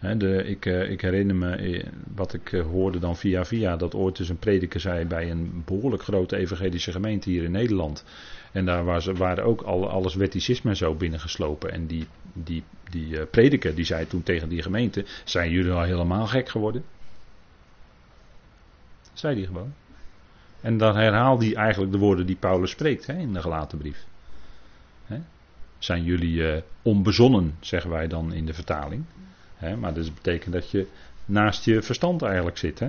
De, 0.00 0.44
ik, 0.44 0.66
uh, 0.66 0.90
ik, 0.90 1.00
herinner 1.00 1.36
me 1.36 1.84
wat 2.14 2.34
ik 2.34 2.48
hoorde 2.48 2.98
dan 2.98 3.16
via 3.16 3.44
via, 3.44 3.76
dat 3.76 3.94
ooit 3.94 4.16
dus 4.16 4.28
een 4.28 4.38
prediker 4.38 4.80
zei 4.80 5.04
bij 5.04 5.30
een 5.30 5.62
behoorlijk 5.64 6.02
grote 6.02 6.36
evangelische 6.36 6.92
gemeente 6.92 7.30
hier 7.30 7.42
in 7.42 7.50
Nederland. 7.50 8.04
En 8.52 8.64
daar 8.64 8.84
waren 9.14 9.44
ook 9.44 9.62
al, 9.62 9.88
alles 9.88 10.14
wetticisme 10.14 10.76
zo 10.76 10.94
binnengeslopen. 10.94 11.72
En 11.72 11.86
die, 11.86 12.06
die, 12.32 12.62
die 12.90 13.26
prediker 13.26 13.74
die 13.74 13.84
zei 13.84 14.06
toen 14.06 14.22
tegen 14.22 14.48
die 14.48 14.62
gemeente: 14.62 15.04
Zijn 15.24 15.50
jullie 15.50 15.72
al 15.72 15.82
helemaal 15.82 16.26
gek 16.26 16.48
geworden? 16.48 16.84
Zei 19.12 19.34
die 19.34 19.46
gewoon. 19.46 19.72
En 20.60 20.78
dan 20.78 20.96
herhaalde 20.96 21.44
hij 21.44 21.54
eigenlijk 21.54 21.92
de 21.92 21.98
woorden 21.98 22.26
die 22.26 22.36
Paulus 22.36 22.70
spreekt 22.70 23.08
in 23.08 23.32
de 23.32 23.40
gelaten 23.40 23.78
brief. 23.78 24.04
Zijn 25.78 26.04
jullie 26.04 26.62
onbezonnen, 26.82 27.54
zeggen 27.60 27.90
wij 27.90 28.06
dan 28.08 28.32
in 28.32 28.46
de 28.46 28.54
vertaling. 28.54 29.04
Maar 29.78 29.94
dat 29.94 30.14
betekent 30.14 30.52
dat 30.52 30.70
je 30.70 30.86
naast 31.24 31.64
je 31.64 31.82
verstand 31.82 32.22
eigenlijk 32.22 32.58
zit. 32.58 32.82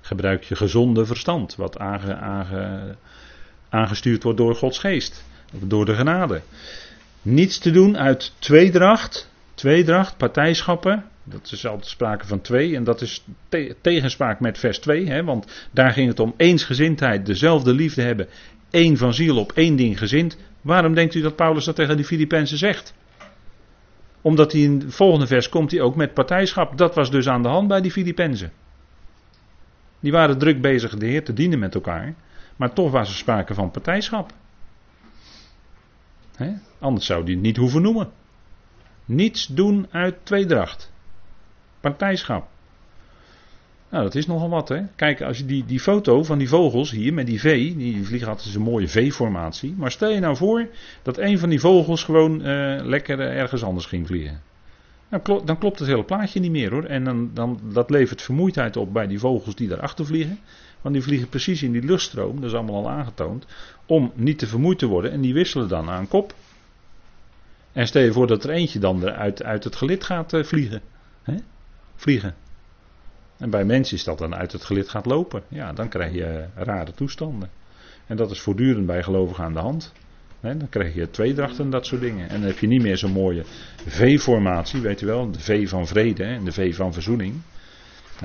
Gebruik 0.00 0.44
je 0.44 0.56
gezonde 0.56 1.06
verstand, 1.06 1.56
wat 1.56 1.78
aange, 1.78 2.14
aange, 2.14 2.96
aangestuurd 3.68 4.22
wordt 4.22 4.38
door 4.38 4.54
Gods 4.54 4.78
geest, 4.78 5.24
door 5.52 5.84
de 5.84 5.94
genade. 5.94 6.40
Niets 7.22 7.58
te 7.58 7.70
doen 7.70 7.98
uit 7.98 8.32
tweedracht, 8.38 9.30
tweedracht, 9.54 10.16
partijschappen. 10.16 11.04
Dat 11.24 11.50
is 11.52 11.66
altijd 11.66 11.86
sprake 11.86 12.26
van 12.26 12.40
twee 12.40 12.76
en 12.76 12.84
dat 12.84 13.00
is 13.00 13.24
te 13.48 13.76
tegenspraak 13.80 14.40
met 14.40 14.58
vers 14.58 14.78
2, 14.78 15.06
hè, 15.06 15.24
want 15.24 15.68
daar 15.70 15.92
ging 15.92 16.08
het 16.08 16.20
om 16.20 16.34
eensgezindheid, 16.36 17.26
dezelfde 17.26 17.74
liefde 17.74 18.02
hebben, 18.02 18.28
één 18.70 18.96
van 18.96 19.14
ziel 19.14 19.36
op 19.38 19.52
één 19.52 19.76
ding 19.76 19.98
gezind. 19.98 20.36
Waarom 20.60 20.94
denkt 20.94 21.14
u 21.14 21.20
dat 21.20 21.36
Paulus 21.36 21.64
dat 21.64 21.76
tegen 21.76 21.96
die 21.96 22.04
Filippenzen 22.04 22.58
zegt? 22.58 22.94
Omdat 24.22 24.52
hij 24.52 24.60
in 24.60 24.80
het 24.80 24.94
volgende 24.94 25.26
vers 25.26 25.48
komt 25.48 25.70
hij 25.70 25.80
ook 25.80 25.96
met 25.96 26.14
partijschap. 26.14 26.78
Dat 26.78 26.94
was 26.94 27.10
dus 27.10 27.28
aan 27.28 27.42
de 27.42 27.48
hand 27.48 27.68
bij 27.68 27.80
die 27.80 27.90
Filippenzen. 27.90 28.52
Die 30.00 30.12
waren 30.12 30.38
druk 30.38 30.60
bezig 30.60 30.96
de 30.96 31.06
Heer 31.06 31.24
te 31.24 31.32
dienen 31.32 31.58
met 31.58 31.74
elkaar. 31.74 32.14
Maar 32.56 32.72
toch 32.72 32.90
was 32.90 33.08
er 33.08 33.14
sprake 33.14 33.54
van 33.54 33.70
partijschap. 33.70 34.32
Anders 36.78 37.06
zou 37.06 37.24
die 37.24 37.34
het 37.34 37.44
niet 37.44 37.56
hoeven 37.56 37.82
noemen. 37.82 38.10
Niets 39.04 39.46
doen 39.46 39.86
uit 39.90 40.16
tweedracht. 40.22 40.92
Partijschap. 41.80 42.48
Nou, 43.90 44.04
dat 44.04 44.14
is 44.14 44.26
nogal 44.26 44.48
wat, 44.48 44.68
hè. 44.68 44.82
Kijk, 44.96 45.22
als 45.22 45.38
je 45.38 45.44
die, 45.44 45.64
die 45.64 45.80
foto 45.80 46.22
van 46.22 46.38
die 46.38 46.48
vogels 46.48 46.90
hier 46.90 47.14
met 47.14 47.26
die 47.26 47.40
V, 47.40 47.74
die 47.76 48.04
vliegen 48.04 48.28
altijd 48.28 48.54
een 48.54 48.62
mooie 48.62 48.88
V-formatie. 48.88 49.74
Maar 49.76 49.90
stel 49.90 50.10
je 50.10 50.20
nou 50.20 50.36
voor 50.36 50.68
dat 51.02 51.18
een 51.18 51.38
van 51.38 51.48
die 51.48 51.60
vogels 51.60 52.04
gewoon 52.04 52.46
uh, 52.46 52.80
lekker 52.84 53.20
ergens 53.20 53.62
anders 53.62 53.86
ging 53.86 54.06
vliegen. 54.06 54.40
Nou, 55.08 55.44
dan 55.44 55.58
klopt 55.58 55.78
het 55.78 55.88
hele 55.88 56.04
plaatje 56.04 56.40
niet 56.40 56.50
meer 56.50 56.70
hoor. 56.70 56.84
En 56.84 57.04
dan, 57.04 57.30
dan, 57.34 57.60
dat 57.72 57.90
levert 57.90 58.22
vermoeidheid 58.22 58.76
op 58.76 58.92
bij 58.92 59.06
die 59.06 59.18
vogels 59.18 59.54
die 59.54 59.68
daarachter 59.68 60.06
vliegen. 60.06 60.38
Want 60.80 60.94
die 60.94 61.04
vliegen 61.04 61.28
precies 61.28 61.62
in 61.62 61.72
die 61.72 61.82
luchtstroom, 61.82 62.34
dat 62.34 62.50
is 62.50 62.56
allemaal 62.56 62.76
al 62.76 62.90
aangetoond, 62.90 63.46
om 63.86 64.12
niet 64.14 64.38
te 64.38 64.46
vermoeid 64.46 64.78
te 64.78 64.86
worden 64.86 65.12
en 65.12 65.20
die 65.20 65.34
wisselen 65.34 65.68
dan 65.68 65.88
aan 65.88 66.08
kop. 66.08 66.34
En 67.72 67.86
stel 67.86 68.02
je 68.02 68.12
voor 68.12 68.26
dat 68.26 68.44
er 68.44 68.50
eentje 68.50 68.78
dan 68.78 69.10
uit, 69.10 69.42
uit 69.42 69.64
het 69.64 69.76
gelid 69.76 70.04
gaat 70.04 70.32
uh, 70.32 70.44
vliegen. 70.44 70.80
Hè? 71.22 71.34
Vliegen. 71.96 72.34
En 73.40 73.50
bij 73.50 73.64
mensen 73.64 73.96
is 73.96 74.04
dat 74.04 74.18
dan 74.18 74.34
uit 74.34 74.52
het 74.52 74.64
gelid 74.64 74.88
gaat 74.88 75.06
lopen. 75.06 75.42
Ja, 75.48 75.72
dan 75.72 75.88
krijg 75.88 76.12
je 76.12 76.44
rare 76.54 76.92
toestanden. 76.94 77.50
En 78.06 78.16
dat 78.16 78.30
is 78.30 78.40
voortdurend 78.40 78.86
bij 78.86 79.02
gelovigen 79.02 79.44
aan 79.44 79.52
de 79.52 79.58
hand. 79.58 79.92
dan 80.40 80.68
krijg 80.68 80.94
je 80.94 81.10
tweedrachten 81.10 81.64
en 81.64 81.70
dat 81.70 81.86
soort 81.86 82.00
dingen. 82.00 82.28
En 82.28 82.38
dan 82.40 82.48
heb 82.48 82.58
je 82.58 82.66
niet 82.66 82.82
meer 82.82 82.96
zo'n 82.96 83.12
mooie 83.12 83.44
V-formatie, 83.86 84.80
weet 84.80 85.00
je 85.00 85.06
wel. 85.06 85.30
De 85.30 85.40
V 85.40 85.68
van 85.68 85.86
vrede 85.86 86.24
en 86.24 86.44
de 86.44 86.52
V 86.52 86.74
van 86.74 86.92
verzoening. 86.92 87.34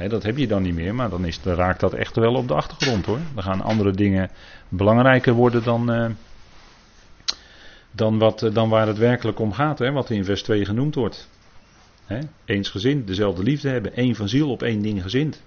Dat 0.07 0.23
heb 0.23 0.37
je 0.37 0.47
dan 0.47 0.61
niet 0.61 0.75
meer, 0.75 0.95
maar 0.95 1.09
dan, 1.09 1.25
is, 1.25 1.39
raakt 1.43 1.79
dat 1.79 1.93
echt 1.93 2.15
wel 2.15 2.33
op 2.33 2.47
de 2.47 2.53
achtergrond 2.53 3.05
hoor. 3.05 3.19
Dan 3.33 3.43
gaan 3.43 3.61
andere 3.61 3.91
dingen 3.91 4.29
belangrijker 4.69 5.33
worden 5.33 5.63
dan, 5.63 5.91
uh, 5.91 6.09
dan, 7.91 8.17
wat, 8.17 8.49
dan 8.53 8.69
waar 8.69 8.87
het 8.87 8.97
werkelijk 8.97 9.39
om 9.39 9.53
gaat, 9.53 9.79
hè, 9.79 9.91
wat 9.91 10.09
in 10.09 10.25
vers 10.25 10.43
2 10.43 10.65
genoemd 10.65 10.95
wordt. 10.95 11.29
Hè? 12.05 12.19
Eensgezind, 12.45 13.07
dezelfde 13.07 13.43
liefde 13.43 13.69
hebben, 13.69 13.95
één 13.95 14.15
van 14.15 14.29
ziel 14.29 14.49
op 14.49 14.63
één 14.63 14.81
ding 14.81 15.01
gezind. 15.01 15.43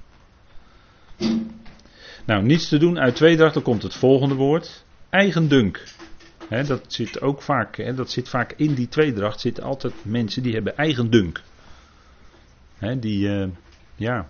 Nou, 2.25 2.43
niets 2.43 2.69
te 2.69 2.79
doen 2.79 2.99
uit 2.99 3.17
tweedracht, 3.17 3.55
dan 3.55 3.63
komt 3.63 3.83
het 3.83 3.95
volgende 3.95 4.35
woord. 4.35 4.85
Eigendunk. 5.11 5.85
He, 6.49 6.65
dat 6.65 6.93
zit 6.93 7.21
ook 7.21 7.43
vaak, 7.43 7.77
he, 7.77 7.95
dat 7.95 8.11
zit 8.11 8.29
vaak 8.29 8.53
in 8.57 8.75
die 8.75 8.89
tweedracht, 8.89 9.41
zitten 9.41 9.65
altijd 9.65 9.95
mensen 10.03 10.43
die 10.43 10.55
hebben 10.55 10.77
eigendunk. 10.77 11.43
He, 12.75 12.99
die, 12.99 13.29
uh, 13.29 13.49
ja, 13.97 14.29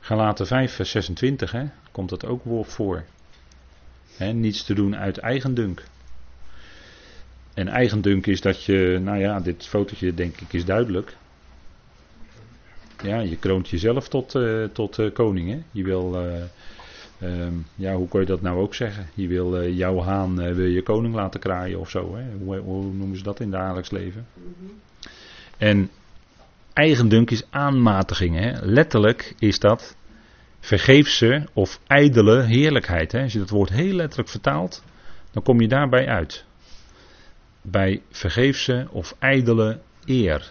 Galaten 0.00 0.46
5, 0.46 0.72
vers 0.72 0.90
26, 0.90 1.52
hè, 1.52 1.64
komt 1.92 2.08
dat 2.08 2.26
ook 2.26 2.42
voor. 2.62 3.04
Niets 4.18 4.64
te 4.64 4.74
doen 4.74 4.96
uit 4.96 5.18
eigendunk. 5.18 5.82
En 7.54 7.68
eigendunk 7.68 8.26
is 8.26 8.40
dat 8.40 8.64
je, 8.64 8.98
nou 9.02 9.18
ja, 9.18 9.40
dit 9.40 9.66
fotootje 9.66 10.14
denk 10.14 10.40
ik 10.40 10.52
is 10.52 10.64
duidelijk. 10.64 11.16
ja, 13.02 13.20
je 13.20 13.36
kroont 13.36 13.68
jezelf 13.68 14.08
tot, 14.08 14.34
uh, 14.34 14.64
tot 14.64 14.98
uh, 14.98 15.12
koning. 15.12 15.50
Hè? 15.50 15.58
Je 15.70 15.84
wil, 15.84 16.24
uh, 16.24 17.42
um, 17.42 17.66
ja, 17.74 17.94
hoe 17.94 18.08
kun 18.08 18.20
je 18.20 18.26
dat 18.26 18.40
nou 18.40 18.60
ook 18.60 18.74
zeggen? 18.74 19.06
Je 19.14 19.28
wil 19.28 19.68
jouw 19.68 20.00
haan 20.00 20.54
wil 20.54 20.66
je 20.66 20.82
koning 20.82 21.14
laten 21.14 21.40
kraaien 21.40 21.78
of 21.78 21.90
zo. 21.90 22.16
Hè? 22.16 22.24
Hoe, 22.44 22.56
hoe, 22.56 22.84
noemen 22.84 23.16
ze 23.16 23.22
dat 23.22 23.40
in 23.40 23.52
het 23.52 23.60
dagelijks 23.60 23.90
leven? 23.90 24.26
Mm-hmm. 24.34 24.80
En 25.58 25.90
eigendunk 26.72 27.30
is 27.30 27.44
aanmatiging. 27.50 28.36
Hè? 28.36 28.52
Letterlijk 28.60 29.34
is 29.38 29.58
dat 29.58 29.96
vergeefse 30.60 31.48
of 31.52 31.80
ijdele 31.86 32.42
heerlijkheid. 32.42 33.12
Hè? 33.12 33.22
Als 33.22 33.32
je 33.32 33.38
dat 33.38 33.50
woord 33.50 33.70
heel 33.70 33.94
letterlijk 33.94 34.28
vertaalt, 34.28 34.82
dan 35.30 35.42
kom 35.42 35.60
je 35.60 35.68
daarbij 35.68 36.06
uit. 36.06 36.44
Bij 37.62 38.02
vergeefse 38.10 38.86
of 38.90 39.16
ijdele 39.18 39.80
eer. 40.04 40.50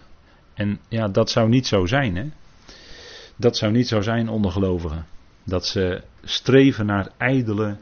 En 0.54 0.80
ja, 0.88 1.08
dat 1.08 1.30
zou 1.30 1.50
niet 1.50 1.68
zo 1.68 1.86
zijn. 1.86 2.16
Hè? 2.16 2.26
Dat 3.36 3.58
zou 3.58 3.72
niet 3.72 3.88
zo 3.88 4.02
zijn 4.02 4.30
onder 4.30 4.52
gelovigen. 4.52 5.06
Dat 5.44 5.66
ze 5.66 6.02
streven 6.24 6.86
naar 6.86 7.10
ijdele 7.18 7.78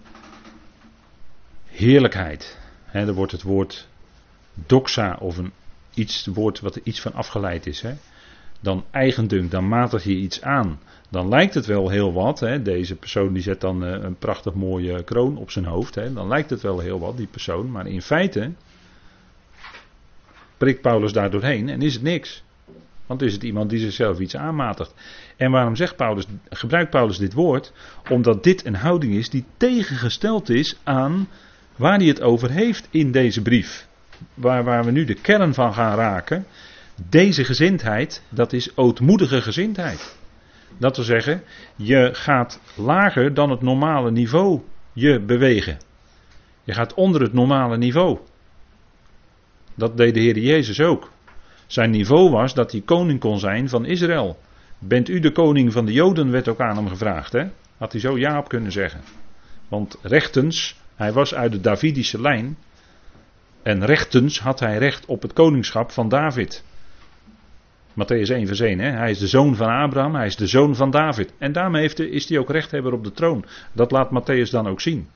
heerlijkheid. 1.65 2.57
He, 2.86 3.05
er 3.05 3.13
wordt 3.13 3.31
het 3.31 3.41
woord 3.41 3.88
doxa 4.53 5.17
of 5.19 5.38
een 5.38 5.51
iets, 5.93 6.25
woord 6.25 6.60
wat 6.60 6.75
er 6.75 6.81
iets 6.84 7.01
van 7.01 7.13
afgeleid 7.13 7.65
is. 7.65 7.81
He. 7.81 7.93
Dan 8.60 8.86
eigendunk, 8.91 9.51
dan 9.51 9.67
matig 9.67 10.03
je 10.03 10.15
iets 10.15 10.41
aan. 10.41 10.79
Dan 11.10 11.29
lijkt 11.29 11.53
het 11.53 11.65
wel 11.65 11.89
heel 11.89 12.13
wat. 12.13 12.39
He. 12.39 12.62
Deze 12.62 12.96
persoon 12.96 13.34
die 13.34 13.41
zet 13.41 13.62
dan 13.62 13.86
eh, 13.86 14.03
een 14.03 14.17
prachtig 14.17 14.53
mooie 14.53 15.03
kroon 15.03 15.38
op 15.38 15.51
zijn 15.51 15.65
hoofd. 15.65 15.93
Dan 15.93 16.27
lijkt 16.27 16.50
het 16.50 16.62
wel 16.62 16.79
heel 16.79 17.00
wat, 17.00 17.17
die 17.17 17.27
persoon. 17.27 17.72
Maar 17.72 17.88
in 17.88 18.01
feite 18.01 18.51
prikt 20.58 20.82
Paulus 20.82 21.14
daar 21.14 21.32
doorheen 21.32 21.70
en 21.70 21.82
is 21.82 21.94
het 21.94 22.04
niks. 22.04 22.44
Want 23.06 23.22
is 23.22 23.34
het 23.34 23.44
iemand 23.44 23.70
die 23.70 23.80
zichzelf 23.80 24.20
iets 24.20 24.36
aanmatigt. 24.36 24.94
En 25.38 25.52
waarom 25.52 25.76
zegt 25.76 25.96
Paulus, 25.96 26.26
gebruikt 26.50 26.90
Paulus 26.90 27.18
dit 27.18 27.34
woord? 27.34 27.74
Omdat 28.10 28.44
dit 28.44 28.66
een 28.66 28.76
houding 28.76 29.14
is 29.14 29.30
die 29.30 29.46
tegengesteld 29.58 30.50
is 30.50 30.78
aan 30.84 31.28
waar 31.76 31.98
hij 31.98 32.08
het 32.08 32.22
over 32.22 32.52
heeft 32.52 32.88
in 32.92 33.12
deze 33.12 33.42
brief. 33.42 33.88
Waar, 34.34 34.64
waar 34.64 34.86
we 34.86 34.92
nu 34.92 35.06
de 35.06 35.14
kern 35.14 35.54
van 35.54 35.74
gaan 35.74 35.96
raken. 35.96 36.46
Deze 37.10 37.44
gezindheid, 37.44 38.24
dat 38.30 38.54
is 38.54 38.78
ootmoedige 38.78 39.42
gezindheid. 39.42 40.18
Dat 40.78 40.96
wil 40.96 41.06
zeggen, 41.06 41.44
je 41.76 42.10
gaat 42.14 42.60
lager 42.76 43.34
dan 43.34 43.50
het 43.50 43.62
normale 43.62 44.12
niveau 44.12 44.62
je 44.94 45.20
bewegen. 45.20 45.78
Je 46.64 46.74
gaat 46.74 46.94
onder 46.94 47.22
het 47.22 47.34
normale 47.34 47.78
niveau. 47.78 48.20
Dat 49.77 49.98
deed 49.98 50.13
de 50.13 50.19
Heer 50.19 50.38
Jezus 50.38 50.81
ook. 50.81 51.10
Zijn 51.67 51.89
niveau 51.89 52.29
was 52.29 52.53
dat 52.53 52.72
hij 52.72 52.81
koning 52.81 53.19
kon 53.19 53.39
zijn 53.39 53.69
van 53.69 53.86
Israël. 53.86 54.39
Bent 54.79 55.10
u 55.10 55.19
de 55.19 55.31
koning 55.31 55.74
van 55.74 55.86
de 55.86 55.93
Joden, 55.93 56.31
werd 56.31 56.48
ook 56.48 56.60
aan 56.60 56.75
hem 56.75 56.88
gevraagd. 56.88 57.34
Hè? 57.34 57.43
Had 57.77 57.91
hij 57.91 58.01
zo 58.01 58.17
ja 58.17 58.38
op 58.38 58.48
kunnen 58.48 58.72
zeggen. 58.72 59.01
Want 59.67 59.98
rechtens, 60.01 60.79
hij 60.96 61.13
was 61.13 61.34
uit 61.34 61.51
de 61.51 61.62
Davidische 61.62 62.22
lijn. 62.22 62.57
En 63.63 63.86
rechtens 63.86 64.39
had 64.39 64.60
hij 64.60 64.77
recht 64.77 65.05
op 65.05 65.22
het 65.22 65.34
koningschap 65.34 65.91
van 65.91 66.10
David. 66.10 66.63
Matthäus 67.91 68.29
1 68.29 68.48
vers 68.48 68.60
1. 68.60 68.79
Hè? 68.79 68.89
Hij 68.89 69.12
is 69.12 69.19
de 69.19 69.27
zoon 69.27 69.55
van 69.55 69.67
Abraham, 69.67 70.15
hij 70.15 70.25
is 70.25 70.36
de 70.36 70.48
zoon 70.48 70.75
van 70.75 70.91
David. 70.91 71.34
En 71.38 71.51
daarmee 71.51 71.81
heeft, 71.81 72.00
is 72.00 72.29
hij 72.29 72.38
ook 72.38 72.50
rechthebber 72.50 72.93
op 72.93 73.03
de 73.03 73.12
troon. 73.12 73.46
Dat 73.72 73.91
laat 73.91 74.10
Matthäus 74.10 74.50
dan 74.50 74.67
ook 74.67 74.81
zien. 74.81 75.10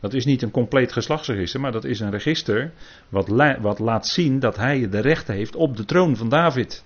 Dat 0.00 0.14
is 0.14 0.24
niet 0.24 0.42
een 0.42 0.50
compleet 0.50 0.92
geslachtsregister, 0.92 1.60
maar 1.60 1.72
dat 1.72 1.84
is 1.84 2.00
een 2.00 2.10
register 2.10 2.72
wat, 3.08 3.28
wat 3.60 3.78
laat 3.78 4.06
zien 4.06 4.38
dat 4.38 4.56
hij 4.56 4.88
de 4.88 5.00
rechten 5.00 5.34
heeft 5.34 5.56
op 5.56 5.76
de 5.76 5.84
troon 5.84 6.16
van 6.16 6.28
David. 6.28 6.84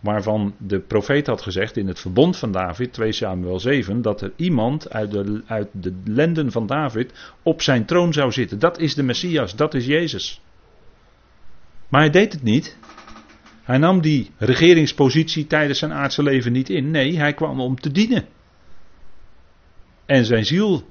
Waarvan 0.00 0.54
de 0.58 0.80
profeet 0.80 1.26
had 1.26 1.42
gezegd 1.42 1.76
in 1.76 1.86
het 1.86 2.00
verbond 2.00 2.36
van 2.36 2.52
David, 2.52 2.92
2 2.92 3.12
Samuel 3.12 3.60
7, 3.60 4.02
dat 4.02 4.20
er 4.20 4.32
iemand 4.36 4.90
uit 4.90 5.10
de, 5.10 5.42
uit 5.46 5.68
de 5.72 5.94
lenden 6.04 6.52
van 6.52 6.66
David 6.66 7.32
op 7.42 7.62
zijn 7.62 7.84
troon 7.84 8.12
zou 8.12 8.32
zitten. 8.32 8.58
Dat 8.58 8.78
is 8.78 8.94
de 8.94 9.02
Messias, 9.02 9.56
dat 9.56 9.74
is 9.74 9.86
Jezus. 9.86 10.40
Maar 11.88 12.00
hij 12.00 12.10
deed 12.10 12.32
het 12.32 12.42
niet. 12.42 12.78
Hij 13.62 13.78
nam 13.78 14.00
die 14.00 14.30
regeringspositie 14.36 15.46
tijdens 15.46 15.78
zijn 15.78 15.92
aardse 15.92 16.22
leven 16.22 16.52
niet 16.52 16.70
in. 16.70 16.90
Nee, 16.90 17.18
hij 17.18 17.34
kwam 17.34 17.60
om 17.60 17.80
te 17.80 17.92
dienen. 17.92 18.26
En 20.06 20.24
zijn 20.24 20.44
ziel 20.44 20.84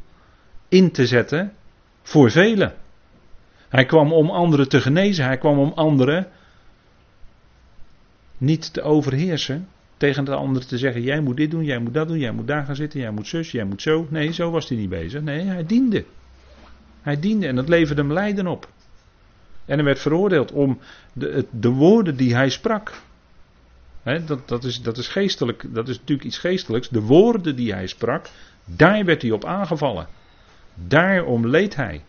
in 0.69 0.91
te 0.91 1.07
zetten 1.07 1.53
voor 2.01 2.31
velen. 2.31 2.73
Hij 3.69 3.85
kwam 3.85 4.13
om 4.13 4.29
anderen 4.29 4.69
te 4.69 4.81
genezen, 4.81 5.25
hij 5.25 5.37
kwam 5.37 5.59
om 5.59 5.71
anderen 5.75 6.27
niet 8.37 8.73
te 8.73 8.81
overheersen. 8.81 9.67
Tegen 9.97 10.25
de 10.25 10.35
anderen 10.35 10.67
te 10.67 10.77
zeggen: 10.77 11.01
Jij 11.01 11.21
moet 11.21 11.37
dit 11.37 11.51
doen, 11.51 11.63
jij 11.63 11.79
moet 11.79 11.93
dat 11.93 12.07
doen, 12.07 12.19
jij 12.19 12.31
moet 12.31 12.47
daar 12.47 12.65
gaan 12.65 12.75
zitten, 12.75 12.99
jij 12.99 13.11
moet 13.11 13.27
zus, 13.27 13.51
jij 13.51 13.63
moet 13.63 13.81
zo. 13.81 14.07
Nee, 14.09 14.33
zo 14.33 14.51
was 14.51 14.69
hij 14.69 14.77
niet 14.77 14.89
bezig. 14.89 15.21
Nee, 15.21 15.45
hij 15.45 15.65
diende. 15.65 16.05
Hij 17.01 17.19
diende 17.19 17.47
en 17.47 17.55
dat 17.55 17.69
leverde 17.69 18.01
hem 18.01 18.13
lijden 18.13 18.47
op. 18.47 18.67
En 19.65 19.75
hij 19.75 19.83
werd 19.83 19.99
veroordeeld 19.99 20.51
om 20.51 20.79
de, 21.13 21.45
de 21.51 21.69
woorden 21.69 22.15
die 22.17 22.35
hij 22.35 22.49
sprak. 22.49 23.01
dat, 24.03 24.47
dat, 24.47 24.63
is, 24.63 24.81
dat 24.81 24.97
is 24.97 25.07
geestelijk, 25.07 25.65
dat 25.73 25.87
is 25.87 25.97
natuurlijk 25.97 26.27
iets 26.27 26.37
geestelijks. 26.37 26.89
De 26.89 27.01
woorden 27.01 27.55
die 27.55 27.73
hij 27.73 27.87
sprak, 27.87 28.29
daar 28.65 29.05
werd 29.05 29.21
hij 29.21 29.31
op 29.31 29.45
aangevallen. 29.45 30.07
Daarom 30.87 31.47
leed 31.47 31.75
hij. 31.75 32.03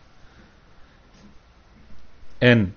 En 2.37 2.75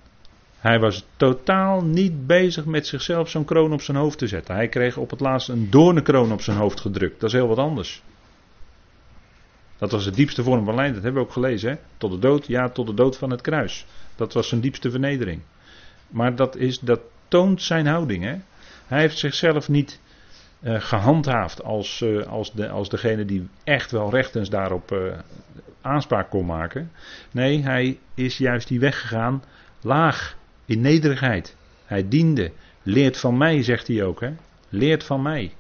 hij 0.58 0.78
was 0.78 1.06
totaal 1.16 1.84
niet 1.84 2.26
bezig 2.26 2.64
met 2.64 2.86
zichzelf 2.86 3.28
zo'n 3.28 3.44
kroon 3.44 3.72
op 3.72 3.82
zijn 3.82 3.96
hoofd 3.96 4.18
te 4.18 4.26
zetten. 4.26 4.54
Hij 4.54 4.68
kreeg 4.68 4.96
op 4.96 5.10
het 5.10 5.20
laatst 5.20 5.48
een 5.48 5.70
doornenkroon 5.70 6.32
op 6.32 6.40
zijn 6.40 6.56
hoofd 6.56 6.80
gedrukt. 6.80 7.20
Dat 7.20 7.28
is 7.28 7.36
heel 7.36 7.48
wat 7.48 7.58
anders. 7.58 8.02
Dat 9.76 9.90
was 9.90 10.04
de 10.04 10.10
diepste 10.10 10.42
vorm 10.42 10.64
van 10.64 10.74
lijden. 10.74 10.94
Dat 10.94 11.02
hebben 11.02 11.22
we 11.22 11.28
ook 11.28 11.34
gelezen. 11.34 11.70
Hè? 11.70 11.76
Tot 11.96 12.10
de 12.10 12.18
dood, 12.18 12.46
ja, 12.46 12.68
tot 12.68 12.86
de 12.86 12.94
dood 12.94 13.16
van 13.16 13.30
het 13.30 13.40
kruis. 13.40 13.86
Dat 14.16 14.32
was 14.32 14.48
zijn 14.48 14.60
diepste 14.60 14.90
vernedering. 14.90 15.40
Maar 16.08 16.36
dat, 16.36 16.56
is, 16.56 16.78
dat 16.78 17.00
toont 17.28 17.62
zijn 17.62 17.86
houding. 17.86 18.24
Hè? 18.24 18.36
Hij 18.86 19.00
heeft 19.00 19.18
zichzelf 19.18 19.68
niet 19.68 20.00
uh, 20.60 20.80
gehandhaafd 20.80 21.62
als, 21.62 22.00
uh, 22.00 22.26
als, 22.26 22.52
de, 22.52 22.68
als 22.68 22.88
degene 22.88 23.24
die 23.24 23.48
echt 23.64 23.90
wel 23.90 24.10
rechtens 24.10 24.48
daarop 24.48 24.92
uh, 24.92 25.18
aanspraak 25.84 26.30
kon 26.30 26.46
maken. 26.46 26.90
Nee, 27.30 27.62
hij 27.62 27.98
is 28.14 28.38
juist 28.38 28.68
die 28.68 28.80
weg 28.80 29.00
gegaan 29.00 29.42
laag, 29.80 30.36
in 30.64 30.80
nederigheid. 30.80 31.56
Hij 31.84 32.08
diende. 32.08 32.52
Leert 32.82 33.18
van 33.18 33.36
mij, 33.36 33.62
zegt 33.62 33.86
hij 33.86 34.04
ook. 34.04 34.20
Hè? 34.20 34.30
Leert 34.68 35.04
van 35.04 35.22
mij. 35.22 35.54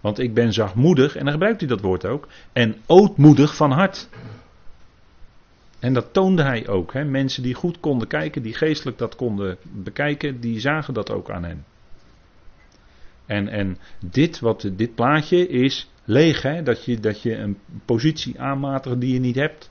Want 0.00 0.18
ik 0.18 0.34
ben 0.34 0.52
zachtmoedig, 0.52 1.16
en 1.16 1.22
dan 1.22 1.32
gebruikt 1.32 1.60
hij 1.60 1.68
dat 1.68 1.80
woord 1.80 2.06
ook, 2.06 2.28
en 2.52 2.76
ootmoedig 2.86 3.56
van 3.56 3.70
hart. 3.70 4.08
En 5.78 5.92
dat 5.92 6.12
toonde 6.12 6.42
hij 6.42 6.68
ook. 6.68 6.92
Hè? 6.92 7.04
Mensen 7.04 7.42
die 7.42 7.54
goed 7.54 7.80
konden 7.80 8.08
kijken, 8.08 8.42
die 8.42 8.54
geestelijk 8.54 8.98
dat 8.98 9.16
konden 9.16 9.56
bekijken, 9.62 10.40
die 10.40 10.60
zagen 10.60 10.94
dat 10.94 11.10
ook 11.10 11.30
aan 11.30 11.44
hem. 11.44 11.64
En, 13.26 13.48
en 13.48 13.78
dit, 13.98 14.40
wat, 14.40 14.70
dit 14.72 14.94
plaatje 14.94 15.48
is 15.48 15.90
leeg, 16.08 16.42
hè? 16.42 16.62
Dat, 16.62 16.84
je, 16.84 17.00
dat 17.00 17.22
je 17.22 17.36
een 17.36 17.58
positie 17.84 18.40
aanmatigt 18.40 19.00
die 19.00 19.12
je 19.12 19.20
niet 19.20 19.34
hebt. 19.34 19.70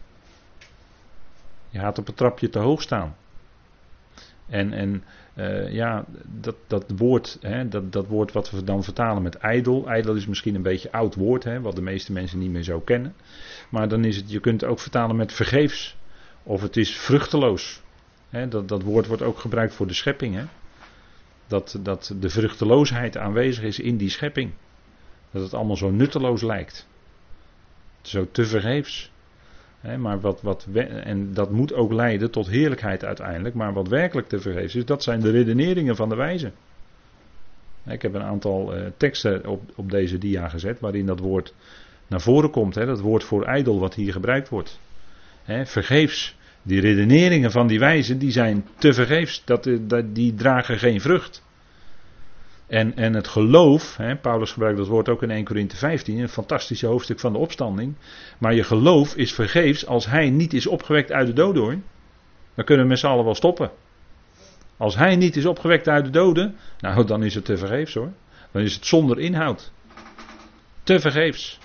Je 1.70 1.80
gaat 1.80 1.98
op 1.98 2.08
het 2.08 2.18
trapje 2.18 2.50
te 2.50 2.60
hoog 2.60 2.82
staan. 2.82 3.16
En, 4.48 4.74
en 4.74 5.04
uh, 5.36 5.74
ja, 5.74 6.06
dat, 6.26 6.56
dat 6.68 6.86
woord, 6.96 7.38
hè, 7.42 7.68
dat, 7.68 7.92
dat 7.92 8.08
woord 8.08 8.32
wat 8.32 8.52
we 8.52 8.64
dan 8.64 8.84
vertalen 8.84 9.24
met 9.24 9.36
ijdel. 9.36 9.88
Ijdel 9.88 10.16
is 10.16 10.28
misschien 10.28 10.56
een 10.56 10.62
beetje 10.62 10.92
oud 10.92 11.16
woord, 11.16 11.44
hè, 11.44 11.62
wat 11.62 11.76
de 11.76 11.82
meeste 11.82 12.12
mensen 12.12 12.40
niet 12.40 12.52
meer 12.52 12.64
zo 12.64 12.80
kennen. 12.80 13.14
Maar 13.70 13.88
dan 13.88 14.06
is 14.06 14.16
het, 14.16 14.32
je 14.32 14.40
kunt 14.40 14.62
het 14.62 14.70
ook 14.70 14.80
vertalen 14.80 15.16
met 15.16 15.34
vergeefs. 15.34 15.98
Of 16.44 16.62
het 16.62 16.78
is 16.78 16.98
vruchteloos. 16.98 17.82
Hè, 18.30 18.48
dat, 18.48 18.68
dat 18.68 18.82
woord 18.82 19.08
wordt 19.08 19.22
ook 19.22 19.40
gebruikt 19.40 19.74
voor 19.74 19.88
de 19.88 19.94
schepping. 19.94 20.36
Hè. 20.36 20.44
Dat, 21.48 21.80
dat 21.82 22.16
de 22.20 22.30
vruchteloosheid 22.30 23.18
aanwezig 23.18 23.64
is 23.64 23.80
in 23.80 23.98
die 23.98 24.10
schepping. 24.10 24.52
Dat 25.32 25.42
het 25.42 25.54
allemaal 25.54 25.78
zo 25.78 25.90
nutteloos 25.90 26.42
lijkt. 26.42 26.88
Zo 28.02 28.28
te 28.32 28.46
vergeefs. 28.46 29.12
maar 29.98 30.20
wat, 30.20 30.42
wat, 30.42 30.68
en 31.04 31.34
dat 31.34 31.52
moet 31.52 31.74
ook 31.74 31.92
leiden 31.92 32.32
tot 32.32 32.48
heerlijkheid 32.48 33.06
uiteindelijk. 33.06 33.56
Maar 33.56 33.74
wat 33.74 33.88
werkelijk 33.88 34.28
te 34.28 34.40
vergeefs 34.40 34.76
is, 34.76 34.86
dat 34.86 35.04
zijn 35.04 35.20
de 35.20 35.32
redeneringen 35.32 35.96
van 35.96 36.10
de 36.10 36.16
wijze. 36.16 36.52
Ik 37.86 38.02
heb 38.02 38.14
een 38.14 38.24
aantal 38.24 38.78
uh, 38.78 38.86
teksten 38.98 39.46
op, 39.46 39.62
op 39.76 39.92
deze 39.92 40.18
dia 40.18 40.50
gezet 40.50 40.80
waarin 40.80 41.06
dat 41.06 41.20
woord 41.20 41.54
naar 42.08 42.22
voren 42.22 42.50
komt. 42.50 42.74
Dat 42.74 43.00
woord 43.00 43.24
voor 43.24 43.44
ijdel 43.44 43.80
wat 43.80 43.94
hier 43.94 44.12
gebruikt 44.12 44.50
wordt. 44.50 44.80
Vergeefs. 45.64 46.36
Die 46.62 46.82
redeneringen 46.82 47.52
van 47.52 47.68
die 47.68 47.80
wijzen 47.80 48.20
die 48.20 48.32
zijn 48.32 48.66
te 48.78 48.94
vergeefs. 48.94 49.42
Dat, 49.46 49.70
dat, 49.82 50.16
die 50.16 50.34
dragen 50.34 50.80
geen 50.80 51.02
vrucht. 51.02 51.44
En, 52.68 52.96
en 52.96 53.14
het 53.14 53.28
geloof, 53.28 53.98
hè, 53.98 54.16
Paulus 54.16 54.52
gebruikt 54.52 54.78
dat 54.78 54.88
woord 54.88 55.10
ook 55.10 55.24
in 55.24 55.32
1 55.32 55.46
Corinthe 55.46 55.76
15, 55.76 56.20
een 56.20 56.30
fantastische 56.30 56.86
hoofdstuk 56.88 57.20
van 57.20 57.34
de 57.34 57.40
opstanding. 57.40 57.96
Maar 58.38 58.54
je 58.54 58.64
geloof 58.64 59.16
is 59.16 59.34
vergeefs 59.34 59.86
als 59.86 60.06
hij 60.06 60.30
niet 60.30 60.54
is 60.54 60.68
opgewekt 60.68 61.12
uit 61.12 61.28
de 61.28 61.34
doden 61.34 61.64
hoor. 61.64 61.78
Dan 62.56 62.66
kunnen 62.66 62.84
we 62.84 62.90
met 62.90 63.00
z'n 63.00 63.08
allen 63.08 63.26
wel 63.26 63.36
stoppen. 63.36 63.72
Als 64.78 64.96
hij 64.96 65.16
niet 65.16 65.36
is 65.36 65.46
opgewekt 65.46 65.88
uit 65.88 66.06
de 66.06 66.12
doden, 66.12 66.56
nou 66.80 67.06
dan 67.06 67.24
is 67.24 67.36
het 67.36 67.46
te 67.46 67.58
vergeefs 67.58 67.94
hoor. 67.94 68.12
Dan 68.52 68.62
is 68.62 68.76
het 68.76 68.86
zonder 68.86 69.20
inhoud. 69.20 69.72
Te 70.84 71.00
vergeefs. 71.00 71.60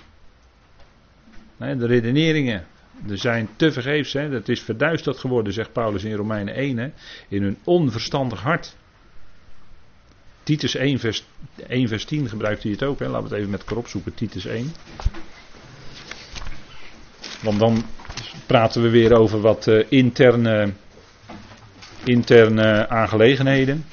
de 1.59 1.87
redeneringen 1.87 2.67
er 3.09 3.19
zijn 3.19 3.49
te 3.57 3.73
vergeefs. 3.73 4.13
Hè? 4.13 4.31
Dat 4.31 4.49
is 4.49 4.61
verduisterd 4.61 5.19
geworden, 5.19 5.53
zegt 5.53 5.73
Paulus 5.73 6.05
in 6.05 6.15
Romeinen 6.15 6.55
1. 6.55 6.79
Hè? 6.79 6.91
In 7.29 7.43
hun 7.43 7.59
onverstandig 7.65 8.41
hart. 8.41 8.77
Titus 10.43 10.75
1 10.75 10.99
vers, 10.99 11.25
1 11.69 11.89
vers 11.89 12.05
10 12.05 12.29
gebruikt 12.29 12.63
hij 12.63 12.73
het 12.73 12.83
ook. 12.83 12.99
Hè? 12.99 13.07
Laten 13.09 13.23
we 13.23 13.29
het 13.29 13.39
even 13.39 13.51
met 13.51 13.61
elkaar 13.61 13.77
opzoeken. 13.77 14.15
Titus 14.15 14.45
1. 14.47 14.73
Want 17.43 17.59
dan 17.59 17.85
praten 18.47 18.83
we 18.83 18.89
weer 18.89 19.13
over 19.19 19.41
wat 19.41 19.67
uh, 19.67 19.85
interne, 19.89 20.73
interne 22.05 22.89
aangelegenheden. 22.89 23.85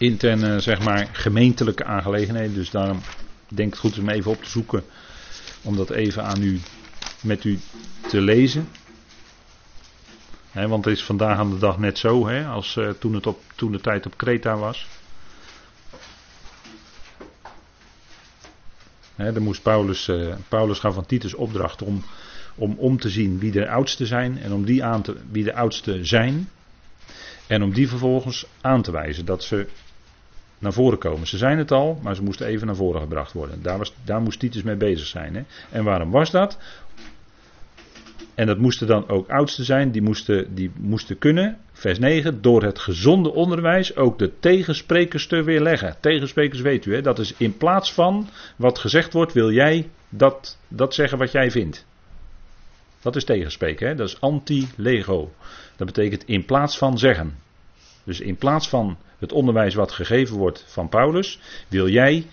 interne, 0.00 0.60
zeg 0.60 0.80
maar, 0.84 1.08
gemeentelijke 1.12 1.84
aangelegenheden. 1.84 2.54
Dus 2.54 2.70
daarom 2.70 3.00
denk 3.48 3.68
ik 3.68 3.72
het 3.72 3.82
goed 3.92 3.98
om 3.98 4.08
even 4.08 4.30
op 4.30 4.42
te 4.42 4.50
zoeken. 4.50 4.82
Om 5.62 5.76
dat 5.76 5.90
even 5.90 6.24
aan 6.24 6.42
u, 6.42 6.60
met 7.22 7.44
u 7.44 7.58
te 8.08 8.20
lezen. 8.20 8.68
Want 10.52 10.84
het 10.84 10.94
is 10.94 11.04
vandaag 11.04 11.38
aan 11.38 11.50
de 11.50 11.58
dag 11.58 11.78
net 11.78 11.98
zo, 11.98 12.26
he, 12.26 12.46
als 12.46 12.76
uh, 12.76 12.90
toen, 12.90 13.14
het 13.14 13.26
op, 13.26 13.40
toen 13.54 13.72
de 13.72 13.80
tijd 13.80 14.06
op 14.06 14.16
Kreta 14.16 14.56
was. 14.56 14.86
He, 19.14 19.32
dan 19.32 19.42
moest 19.42 19.62
Paulus, 19.62 20.08
uh, 20.08 20.34
Paulus 20.48 20.78
gaf 20.78 20.94
van 20.94 21.06
Titus 21.06 21.34
opdracht 21.34 21.82
om, 21.82 22.04
om 22.54 22.74
om 22.78 22.98
te 22.98 23.10
zien 23.10 23.38
wie 23.38 23.50
de 23.50 23.68
oudsten 23.68 24.06
zijn 24.06 24.38
en 24.38 24.52
om 24.52 24.64
die 24.64 24.84
aan 24.84 25.02
te, 25.02 25.16
wie 25.30 25.44
de 25.44 25.54
oudsten 25.54 26.06
zijn. 26.06 26.48
En 27.46 27.62
om 27.62 27.72
die 27.72 27.88
vervolgens 27.88 28.46
aan 28.60 28.82
te 28.82 28.90
wijzen 28.90 29.24
dat 29.24 29.42
ze 29.42 29.66
naar 30.58 30.72
voren 30.72 30.98
komen. 30.98 31.26
Ze 31.26 31.36
zijn 31.36 31.58
het 31.58 31.70
al, 31.70 31.98
maar 32.02 32.14
ze 32.14 32.22
moesten 32.22 32.46
even 32.46 32.66
naar 32.66 32.76
voren 32.76 33.00
gebracht 33.00 33.32
worden. 33.32 33.62
Daar, 33.62 33.78
was, 33.78 33.94
daar 34.04 34.20
moest 34.20 34.38
Titus 34.38 34.62
mee 34.62 34.76
bezig 34.76 35.06
zijn. 35.06 35.46
En 35.70 35.84
waarom 35.84 36.10
was 36.10 36.30
dat? 36.30 36.58
En 38.40 38.46
dat 38.46 38.58
moesten 38.58 38.86
dan 38.86 39.08
ook 39.08 39.28
oudsten 39.28 39.64
zijn, 39.64 39.90
die 39.90 40.02
moesten, 40.02 40.54
die 40.54 40.70
moesten 40.76 41.18
kunnen, 41.18 41.58
vers 41.72 41.98
9, 41.98 42.42
door 42.42 42.62
het 42.62 42.78
gezonde 42.78 43.32
onderwijs 43.32 43.96
ook 43.96 44.18
de 44.18 44.38
tegensprekers 44.38 45.26
te 45.26 45.42
weerleggen. 45.42 45.96
Tegensprekers 46.00 46.60
weet 46.60 46.86
u, 46.86 46.94
hè? 46.94 47.02
dat 47.02 47.18
is 47.18 47.34
in 47.36 47.56
plaats 47.56 47.92
van 47.92 48.28
wat 48.56 48.78
gezegd 48.78 49.12
wordt, 49.12 49.32
wil 49.32 49.50
jij 49.52 49.88
dat, 50.08 50.58
dat 50.68 50.94
zeggen 50.94 51.18
wat 51.18 51.32
jij 51.32 51.50
vindt. 51.50 51.86
Dat 53.00 53.16
is 53.16 53.24
tegenspreken, 53.24 53.88
hè? 53.88 53.94
dat 53.94 54.08
is 54.08 54.20
anti-lego. 54.20 55.32
Dat 55.76 55.86
betekent 55.86 56.24
in 56.26 56.44
plaats 56.44 56.78
van 56.78 56.98
zeggen. 56.98 57.34
Dus 58.04 58.20
in 58.20 58.36
plaats 58.36 58.68
van 58.68 58.96
het 59.18 59.32
onderwijs 59.32 59.74
wat 59.74 59.92
gegeven 59.92 60.36
wordt 60.36 60.64
van 60.66 60.88
Paulus, 60.88 61.38
wil 61.68 61.88
jij 61.88 62.26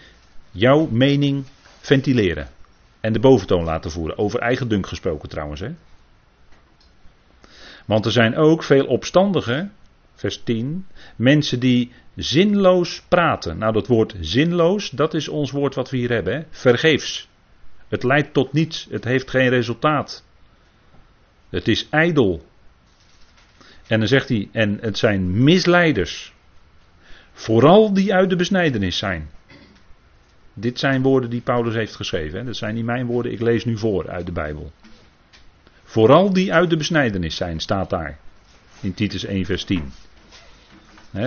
jouw 0.52 0.88
mening 0.91 1.46
ventileren. 1.80 2.48
En 3.00 3.13
de 3.13 3.20
boventoon 3.20 3.63
laten 3.63 3.91
voeren. 3.91 4.17
Over 4.17 4.39
eigen 4.39 4.67
dunk 4.67 4.88
gesproken 4.88 5.30
trouwens. 5.30 5.60
Hè? 5.60 5.72
Want 7.88 8.06
er 8.06 8.12
zijn 8.12 8.36
ook 8.36 8.63
veel 8.63 8.86
opstandige, 8.86 9.69
vers 10.15 10.43
10, 10.43 10.86
mensen 11.15 11.60
die 11.60 11.91
zinloos 12.15 13.02
praten. 13.08 13.58
Nou, 13.58 13.73
dat 13.73 13.88
woord 13.88 14.15
zinloos, 14.19 14.89
dat 14.89 15.13
is 15.13 15.28
ons 15.28 15.52
woord 15.52 15.76
wat 15.76 15.89
we 15.89 15.97
hier 15.97 16.10
hebben. 16.10 16.34
Hè? 16.34 16.43
Vergeefs. 16.50 17.30
Het 17.88 18.04
leidt 18.04 18.34
tot 18.34 18.54
niets. 18.54 18.88
Het 18.89 19.04
heeft 19.04 19.30
geen 19.30 19.50
resultaat. 19.50 20.26
Het 21.50 21.67
is 21.67 21.88
ijdel. 21.89 22.45
En 23.88 24.00
dan 24.00 24.08
zegt 24.08 24.30
hij, 24.30 24.50
en 24.52 24.78
het 24.82 24.97
zijn 24.97 25.43
misleiders. 25.43 26.34
Vooral 27.32 27.93
die 27.93 28.13
uit 28.13 28.30
de 28.30 28.36
besnijdenis 28.36 28.97
zijn. 28.97 29.30
Dit 30.54 30.80
zijn 30.80 31.02
woorden 31.02 31.30
die 31.30 31.41
Paulus 31.41 31.73
heeft 31.73 31.95
geschreven. 31.95 32.39
Hè? 32.39 32.45
Dat 32.45 32.56
zijn 32.56 32.76
niet 32.76 32.86
mijn 32.86 33.06
woorden, 33.06 33.32
ik 33.32 33.41
lees 33.41 33.65
nu 33.65 33.78
voor 33.78 34.10
uit 34.10 34.26
de 34.26 34.32
Bijbel. 34.32 34.71
Vooral 35.89 36.34
die 36.34 36.54
uit 36.54 36.69
de 36.69 36.78
besnijdenis 36.78 37.36
zijn, 37.36 37.60
staat 37.60 37.89
daar. 37.89 38.17
In 38.82 38.93
Titus 38.93 39.26
1, 39.26 39.45
vers 39.45 39.63
10. 39.63 39.91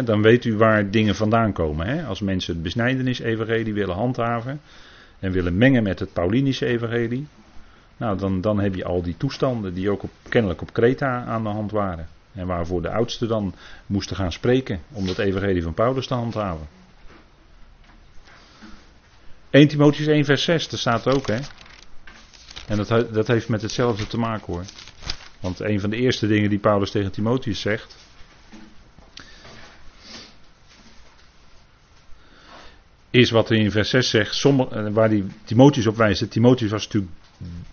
dan 0.04 0.22
weet 0.22 0.44
u 0.44 0.56
waar 0.56 0.90
dingen 0.90 1.14
vandaan 1.14 1.52
komen. 1.52 2.06
Als 2.06 2.20
mensen 2.20 2.54
het 2.54 2.62
besnijdenis-evangelie 2.62 3.74
willen 3.74 3.94
handhaven. 3.94 4.60
en 5.18 5.32
willen 5.32 5.58
mengen 5.58 5.82
met 5.82 5.98
het 5.98 6.12
Paulinische 6.12 6.66
evangelie. 6.66 7.26
Nou, 7.96 8.18
dan, 8.18 8.40
dan 8.40 8.60
heb 8.60 8.74
je 8.74 8.84
al 8.84 9.02
die 9.02 9.16
toestanden 9.16 9.74
die 9.74 9.90
ook 9.90 10.02
op, 10.02 10.10
kennelijk 10.28 10.62
op 10.62 10.72
Kreta 10.72 11.24
aan 11.24 11.42
de 11.42 11.48
hand 11.48 11.70
waren. 11.70 12.08
En 12.34 12.46
waarvoor 12.46 12.82
de 12.82 12.90
oudsten 12.90 13.28
dan 13.28 13.54
moesten 13.86 14.16
gaan 14.16 14.32
spreken 14.32 14.80
om 14.92 15.06
dat 15.06 15.18
evangelie 15.18 15.62
van 15.62 15.74
Paulus 15.74 16.06
te 16.06 16.14
handhaven. 16.14 16.68
1 19.50 19.68
Timotheus 19.68 20.06
1 20.06 20.24
vers 20.24 20.44
6, 20.44 20.68
daar 20.68 20.78
staat 20.78 21.06
ook 21.06 21.26
hè. 21.26 21.38
En 22.70 22.76
dat, 22.76 23.14
dat 23.14 23.26
heeft 23.26 23.48
met 23.48 23.62
hetzelfde 23.62 24.06
te 24.06 24.18
maken 24.18 24.52
hoor. 24.52 24.64
Want 25.40 25.60
een 25.60 25.80
van 25.80 25.90
de 25.90 25.96
eerste 25.96 26.26
dingen 26.26 26.50
die 26.50 26.58
Paulus 26.58 26.90
tegen 26.90 27.12
Timotheus 27.12 27.60
zegt. 27.60 27.96
Is 33.10 33.30
wat 33.30 33.48
hij 33.48 33.58
in 33.58 33.70
vers 33.70 33.90
6 33.90 34.10
zegt, 34.10 34.44
eh, 34.44 34.88
waar 34.90 35.08
die 35.08 35.26
Timotheus 35.44 35.86
op 35.86 35.96
wijst. 35.96 36.30
Timotheus 36.30 36.70
was 36.70 36.84
natuurlijk 36.84 37.12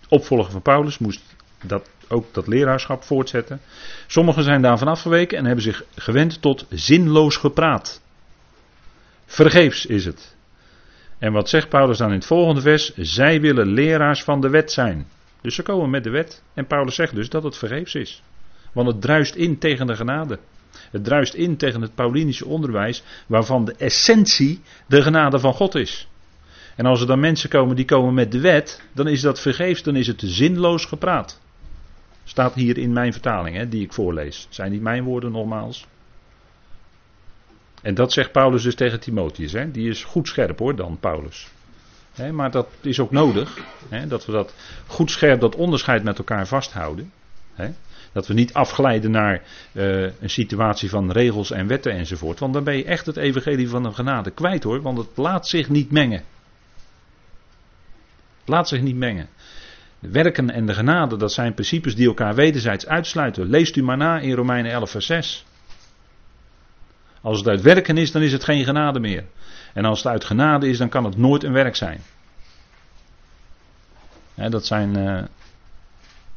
opvolger 0.07 0.51
van 0.51 0.62
Paulus, 0.62 0.97
moest 0.97 1.21
dat, 1.63 1.89
ook 2.07 2.33
dat 2.33 2.47
leraarschap 2.47 3.03
voortzetten. 3.03 3.62
Sommigen 4.07 4.43
zijn 4.43 4.62
daarvan 4.62 4.88
afgeweken 4.88 5.38
en 5.38 5.45
hebben 5.45 5.63
zich 5.63 5.83
gewend 5.95 6.41
tot 6.41 6.65
zinloos 6.69 7.36
gepraat. 7.38 8.01
Vergeefs 9.25 9.86
is 9.86 10.05
het. 10.05 10.36
En 11.19 11.32
wat 11.32 11.49
zegt 11.49 11.69
Paulus 11.69 11.97
dan 11.97 12.08
in 12.08 12.15
het 12.15 12.25
volgende 12.25 12.62
vers? 12.62 12.93
Zij 12.95 13.41
willen 13.41 13.67
leraars 13.67 14.23
van 14.23 14.41
de 14.41 14.49
wet 14.49 14.71
zijn. 14.71 15.08
Dus 15.41 15.56
ze 15.56 15.63
komen 15.63 15.89
met 15.89 16.03
de 16.03 16.10
wet. 16.10 16.43
En 16.53 16.67
Paulus 16.67 16.95
zegt 16.95 17.15
dus 17.15 17.30
dat 17.30 17.43
het 17.43 17.58
vergeefs 17.58 17.95
is. 17.95 18.23
Want 18.73 18.88
het 18.88 19.01
druist 19.01 19.36
in 19.36 19.58
tegen 19.58 19.88
de 19.88 19.95
genade. 19.95 20.39
Het 20.91 21.03
druist 21.03 21.34
in 21.34 21.58
tegen 21.58 21.82
het 21.82 21.95
Paulinische 21.95 22.45
onderwijs, 22.45 23.03
waarvan 23.27 23.65
de 23.65 23.73
essentie 23.73 24.62
de 24.88 25.01
genade 25.01 25.39
van 25.39 25.53
God 25.53 25.75
is. 25.75 26.08
En 26.75 26.86
als 26.86 27.01
er 27.01 27.08
dan 27.08 27.19
mensen 27.19 27.49
komen 27.49 27.75
die 27.75 27.86
komen 27.86 28.13
met 28.13 28.32
de 28.32 28.39
wet, 28.39 28.82
dan 28.93 29.08
is 29.08 29.21
dat 29.21 29.39
vergeefs, 29.39 29.84
dan 29.84 29.95
is 29.95 30.08
het 30.08 30.21
zinloos 30.25 30.86
gepraat. 30.86 31.41
Staat 32.23 32.53
hier 32.53 32.77
in 32.77 32.93
mijn 32.93 33.12
vertaling, 33.12 33.56
hè, 33.56 33.69
die 33.69 33.84
ik 33.84 33.93
voorlees. 33.93 34.47
Zijn 34.49 34.71
niet 34.71 34.82
mijn 34.82 35.03
woorden 35.03 35.32
nogmaals. 35.32 35.88
En 37.81 37.93
dat 37.93 38.13
zegt 38.13 38.31
Paulus 38.31 38.63
dus 38.63 38.75
tegen 38.75 38.99
Timotheus. 38.99 39.51
Hè. 39.51 39.71
Die 39.71 39.89
is 39.89 40.03
goed 40.03 40.27
scherp 40.27 40.59
hoor, 40.59 40.75
dan 40.75 40.97
Paulus. 40.99 41.47
Hè, 42.13 42.31
maar 42.31 42.51
dat 42.51 42.67
is 42.81 42.99
ook 42.99 43.11
nodig. 43.11 43.57
Hè, 43.89 44.07
dat 44.07 44.25
we 44.25 44.31
dat 44.31 44.53
goed 44.87 45.11
scherp, 45.11 45.41
dat 45.41 45.55
onderscheid 45.55 46.03
met 46.03 46.17
elkaar 46.17 46.47
vasthouden. 46.47 47.11
Hè. 47.53 47.69
Dat 48.11 48.27
we 48.27 48.33
niet 48.33 48.53
afglijden 48.53 49.11
naar 49.11 49.43
uh, 49.71 50.01
een 50.01 50.29
situatie 50.29 50.89
van 50.89 51.11
regels 51.11 51.51
en 51.51 51.67
wetten 51.67 51.91
enzovoort. 51.91 52.39
Want 52.39 52.53
dan 52.53 52.63
ben 52.63 52.77
je 52.77 52.83
echt 52.83 53.05
het 53.05 53.17
evangelie 53.17 53.69
van 53.69 53.83
de 53.83 53.91
genade 53.91 54.31
kwijt 54.31 54.63
hoor. 54.63 54.81
Want 54.81 54.97
het 54.97 55.07
laat 55.15 55.47
zich 55.47 55.69
niet 55.69 55.91
mengen. 55.91 56.23
Het 58.39 58.47
laat 58.49 58.67
zich 58.67 58.81
niet 58.81 58.95
mengen. 58.95 59.29
De 59.99 60.09
werken 60.09 60.49
en 60.49 60.65
de 60.65 60.73
genade, 60.73 61.17
dat 61.17 61.33
zijn 61.33 61.53
principes 61.53 61.95
die 61.95 62.07
elkaar 62.07 62.35
wederzijds 62.35 62.87
uitsluiten. 62.87 63.49
Leest 63.49 63.75
u 63.75 63.83
maar 63.83 63.97
na 63.97 64.19
in 64.19 64.33
Romeinen 64.33 64.71
11, 64.71 64.89
vers 64.89 65.05
6. 65.05 65.45
Als 67.21 67.38
het 67.38 67.47
uit 67.47 67.62
werken 67.62 67.97
is, 67.97 68.12
dan 68.12 68.21
is 68.21 68.32
het 68.32 68.43
geen 68.43 68.63
genade 68.63 68.99
meer. 68.99 69.25
En 69.73 69.86
als 69.86 69.97
het 69.97 70.08
uit 70.08 70.25
genade 70.25 70.69
is, 70.69 70.77
dan 70.77 70.89
kan 70.89 71.03
het 71.03 71.17
nooit 71.17 71.43
een 71.43 71.53
werk 71.53 71.75
zijn. 71.75 72.01
dat 74.36 74.65
zijn 74.65 74.97
uh, 74.97 75.23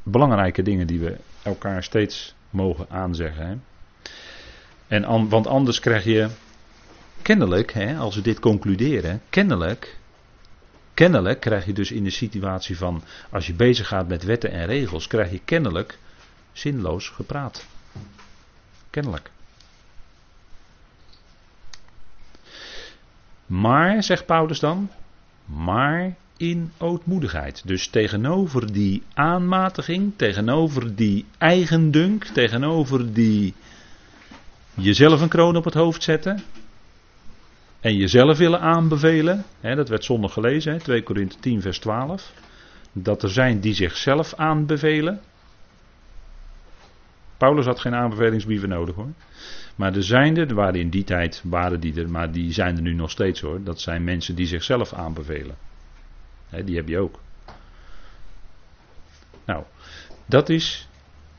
belangrijke 0.03 0.62
dingen 0.62 0.87
die 0.87 1.01
we 1.01 1.16
elkaar 1.43 1.83
steeds 1.83 2.35
mogen 2.51 2.87
aanzeggen. 2.90 3.62
En 4.88 5.29
want 5.29 5.47
anders 5.47 5.81
krijg 5.81 6.05
je 6.05 6.29
kennelijk, 7.23 7.77
als 7.99 8.14
we 8.14 8.23
dit 8.23 8.40
concluderen, 8.40 9.23
kennelijk 9.31 9.99
Kennelijk 11.01 11.40
krijg 11.40 11.66
je 11.66 11.73
dus 11.73 11.90
in 11.90 12.05
de 12.05 12.11
situatie 12.11 12.77
van 12.77 13.03
als 13.31 13.47
je 13.47 13.53
bezig 13.53 13.88
gaat 13.88 14.09
met 14.09 14.25
wetten 14.25 14.51
en 14.51 14.66
regels, 14.66 15.07
krijg 15.07 15.31
je 15.31 15.40
kennelijk 15.45 15.99
zinloos 16.53 17.09
gepraat. 17.09 17.66
Kennelijk. 18.90 19.31
Maar, 23.51 24.03
zegt 24.03 24.27
Paulus 24.27 24.61
dan, 24.61 24.91
maar 25.45 26.15
in 26.37 26.73
ootmoedigheid. 26.79 27.63
Dus 27.67 27.89
tegenover 27.89 28.73
die 28.73 29.03
aanmatiging, 29.15 30.13
tegenover 30.17 30.95
die 30.95 31.25
eigendunk, 31.39 32.25
tegenover 32.25 33.13
die 33.13 33.55
jezelf 34.75 35.21
een 35.21 35.29
kroon 35.29 35.57
op 35.57 35.65
het 35.65 35.75
hoofd 35.75 36.03
zetten, 36.03 36.43
en 37.81 37.97
jezelf 37.97 38.39
willen 38.39 38.61
aanbevelen, 38.61 39.45
hè, 39.61 39.75
dat 39.75 39.89
werd 39.89 40.05
zondag 40.05 40.33
gelezen, 40.33 40.73
hè, 40.73 40.79
2 40.79 41.03
Korinthe 41.03 41.39
10 41.41 41.61
vers 41.61 41.79
12, 41.79 42.33
dat 42.93 43.23
er 43.23 43.31
zijn 43.31 43.61
die 43.61 43.75
zichzelf 43.75 44.35
aanbevelen. 44.35 45.21
Paulus 47.37 47.67
had 47.67 47.81
geen 47.81 47.95
aanbevelingsbrieven 47.95 48.69
nodig 48.69 48.95
hoor. 48.95 49.13
Maar 49.81 49.97
er 49.97 50.03
zijn 50.03 50.37
er, 50.37 50.55
waren 50.55 50.81
in 50.81 50.90
die 50.90 51.05
tijd, 51.05 51.43
waren 51.45 51.81
die 51.81 52.01
er, 52.01 52.11
maar 52.11 52.33
die 52.33 52.53
zijn 52.53 52.77
er 52.77 52.83
nu 52.83 52.93
nog 52.93 53.11
steeds 53.11 53.40
hoor. 53.40 53.62
Dat 53.62 53.81
zijn 53.81 54.05
mensen 54.05 54.35
die 54.35 54.47
zichzelf 54.47 54.93
aanbevelen. 54.93 55.57
die 56.64 56.77
heb 56.77 56.88
je 56.88 56.99
ook. 56.99 57.21
Nou, 59.45 59.64
dat 60.27 60.49
is 60.49 60.88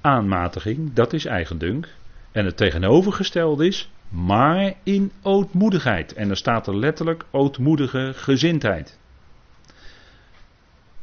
aanmatiging, 0.01 0.93
dat 0.93 1.13
is 1.13 1.25
eigendunk. 1.25 1.87
En 2.31 2.45
het 2.45 2.57
tegenovergestelde 2.57 3.67
is, 3.67 3.89
maar 4.09 4.73
in 4.83 5.11
ootmoedigheid. 5.21 6.13
En 6.13 6.29
er 6.29 6.37
staat 6.37 6.67
er 6.67 6.75
letterlijk 6.75 7.25
ootmoedige 7.31 8.11
gezindheid. 8.15 8.99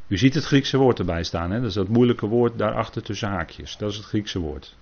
U 0.07 0.16
ziet 0.16 0.35
het 0.35 0.44
Griekse 0.44 0.77
woord 0.77 0.98
erbij 0.98 1.22
staan, 1.22 1.51
hè? 1.51 1.59
dat 1.61 1.68
is 1.68 1.74
dat 1.74 1.88
moeilijke 1.88 2.27
woord 2.27 2.59
daarachter 2.59 3.03
tussen 3.03 3.29
haakjes. 3.29 3.77
Dat 3.77 3.90
is 3.90 3.96
het 3.96 4.07
Griekse 4.07 4.38
woord. 4.38 4.77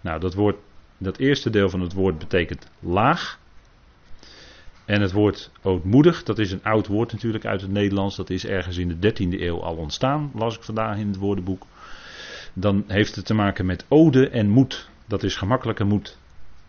Nou, 0.00 0.20
dat, 0.20 0.34
woord, 0.34 0.56
dat 0.98 1.18
eerste 1.18 1.50
deel 1.50 1.70
van 1.70 1.80
het 1.80 1.92
woord 1.92 2.18
betekent 2.18 2.66
laag. 2.80 3.38
En 4.84 5.00
het 5.00 5.12
woord 5.12 5.50
ootmoedig, 5.62 6.22
dat 6.22 6.38
is 6.38 6.52
een 6.52 6.64
oud 6.64 6.86
woord 6.86 7.12
natuurlijk 7.12 7.44
uit 7.44 7.60
het 7.60 7.70
Nederlands. 7.70 8.16
Dat 8.16 8.30
is 8.30 8.46
ergens 8.46 8.76
in 8.76 8.98
de 9.00 9.12
13e 9.12 9.40
eeuw 9.40 9.62
al 9.62 9.76
ontstaan, 9.76 10.30
las 10.34 10.56
ik 10.56 10.62
vandaag 10.62 10.98
in 10.98 11.06
het 11.06 11.16
woordenboek. 11.16 11.66
Dan 12.52 12.84
heeft 12.86 13.16
het 13.16 13.26
te 13.26 13.34
maken 13.34 13.66
met 13.66 13.84
ode 13.88 14.28
en 14.28 14.48
moed. 14.48 14.88
Dat 15.06 15.22
is 15.22 15.36
gemakkelijke 15.36 15.84
moed. 15.84 16.16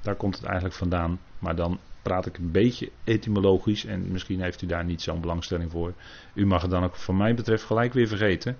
Daar 0.01 0.15
komt 0.15 0.35
het 0.35 0.45
eigenlijk 0.45 0.75
vandaan. 0.75 1.19
Maar 1.39 1.55
dan 1.55 1.79
praat 2.01 2.25
ik 2.25 2.37
een 2.37 2.51
beetje 2.51 2.91
etymologisch 3.03 3.85
en 3.85 4.11
misschien 4.11 4.41
heeft 4.41 4.61
u 4.61 4.67
daar 4.67 4.85
niet 4.85 5.01
zo'n 5.01 5.21
belangstelling 5.21 5.71
voor. 5.71 5.93
U 6.33 6.45
mag 6.45 6.61
het 6.61 6.71
dan 6.71 6.83
ook 6.83 6.95
van 6.95 7.17
mij 7.17 7.35
betreft 7.35 7.63
gelijk 7.63 7.93
weer 7.93 8.07
vergeten. 8.07 8.57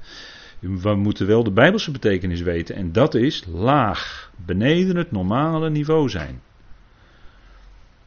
We 0.60 0.95
moeten 0.95 1.28
wel 1.28 1.43
de 1.43 1.52
Bijbelse 1.52 1.91
betekenis 1.91 2.41
weten 2.41 2.76
en 2.76 2.91
dat 2.91 3.15
is 3.15 3.45
laag, 3.45 4.32
beneden 4.45 4.95
het 4.95 5.12
normale 5.12 5.69
niveau 5.69 6.10
zijn. 6.10 6.41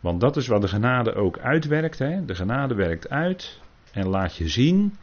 Want 0.01 0.21
dat 0.21 0.37
is 0.37 0.47
wat 0.47 0.61
de 0.61 0.69
genade 0.69 1.15
ook 1.15 1.39
uitwerkt. 1.39 1.99
Hè? 1.99 2.25
De 2.25 2.35
genade 2.35 2.75
werkt 2.75 3.11
uit 3.11 3.61
en 3.93 4.07
laat 4.07 4.37
je 4.37 4.49
zien: 4.49 4.97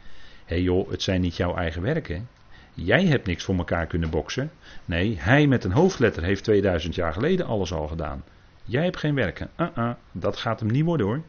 hé 0.44 0.54
hey 0.54 0.62
joh, 0.62 0.90
het 0.90 1.02
zijn 1.02 1.20
niet 1.20 1.36
jouw 1.36 1.56
eigen 1.56 1.82
werken. 1.82 2.28
Jij 2.74 3.04
hebt 3.04 3.26
niks 3.26 3.44
voor 3.44 3.56
elkaar 3.56 3.86
kunnen 3.86 4.10
boksen. 4.10 4.50
Nee, 4.84 5.16
hij 5.18 5.46
met 5.46 5.64
een 5.64 5.72
hoofdletter 5.72 6.22
heeft 6.22 6.44
2000 6.44 6.94
jaar 6.94 7.12
geleden 7.12 7.46
alles 7.46 7.72
al 7.72 7.88
gedaan. 7.88 8.24
Jij 8.64 8.84
hebt 8.84 8.96
geen 8.96 9.14
werken. 9.14 9.50
Uh 9.56 9.66
-uh, 9.76 9.90
dat 10.12 10.36
gaat 10.36 10.60
hem 10.60 10.70
niet 10.70 10.84
worden 10.84 11.06
hoor. 11.06 11.22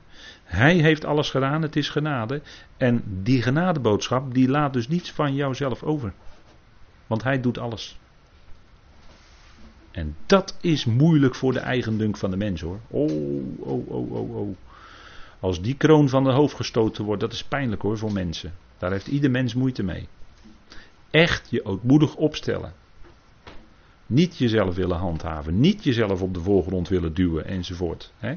Hij 0.43 0.75
heeft 0.75 1.05
alles 1.05 1.29
gedaan, 1.29 1.61
het 1.61 1.75
is 1.75 1.89
genade. 1.89 2.41
En 2.77 3.03
die 3.23 3.41
genadeboodschap, 3.41 4.33
die 4.33 4.49
laat 4.49 4.73
dus 4.73 4.87
niets 4.87 5.11
van 5.11 5.35
jouzelf 5.35 5.83
over. 5.83 6.13
Want 7.07 7.23
hij 7.23 7.41
doet 7.41 7.57
alles. 7.57 7.99
En 9.91 10.15
dat 10.25 10.57
is 10.61 10.85
moeilijk 10.85 11.35
voor 11.35 11.53
de 11.53 11.59
eigendunk 11.59 12.17
van 12.17 12.31
de 12.31 12.37
mens 12.37 12.61
hoor. 12.61 12.79
Oh, 12.87 13.11
oh, 13.59 13.89
oh, 13.89 14.11
oh, 14.11 14.35
oh. 14.35 14.55
Als 15.39 15.61
die 15.61 15.75
kroon 15.75 16.09
van 16.09 16.23
de 16.23 16.31
hoofd 16.31 16.55
gestoten 16.55 17.03
wordt, 17.03 17.21
dat 17.21 17.33
is 17.33 17.43
pijnlijk 17.43 17.81
hoor 17.81 17.97
voor 17.97 18.11
mensen. 18.11 18.53
Daar 18.77 18.91
heeft 18.91 19.07
ieder 19.07 19.31
mens 19.31 19.53
moeite 19.53 19.83
mee. 19.83 20.07
Echt 21.09 21.47
je 21.49 21.65
ootmoedig 21.65 22.15
opstellen. 22.15 22.73
Niet 24.05 24.37
jezelf 24.37 24.75
willen 24.75 24.97
handhaven, 24.97 25.59
niet 25.59 25.83
jezelf 25.83 26.21
op 26.21 26.33
de 26.33 26.39
voorgrond 26.39 26.87
willen 26.87 27.13
duwen 27.13 27.45
enzovoort. 27.45 28.13
Hè? 28.17 28.35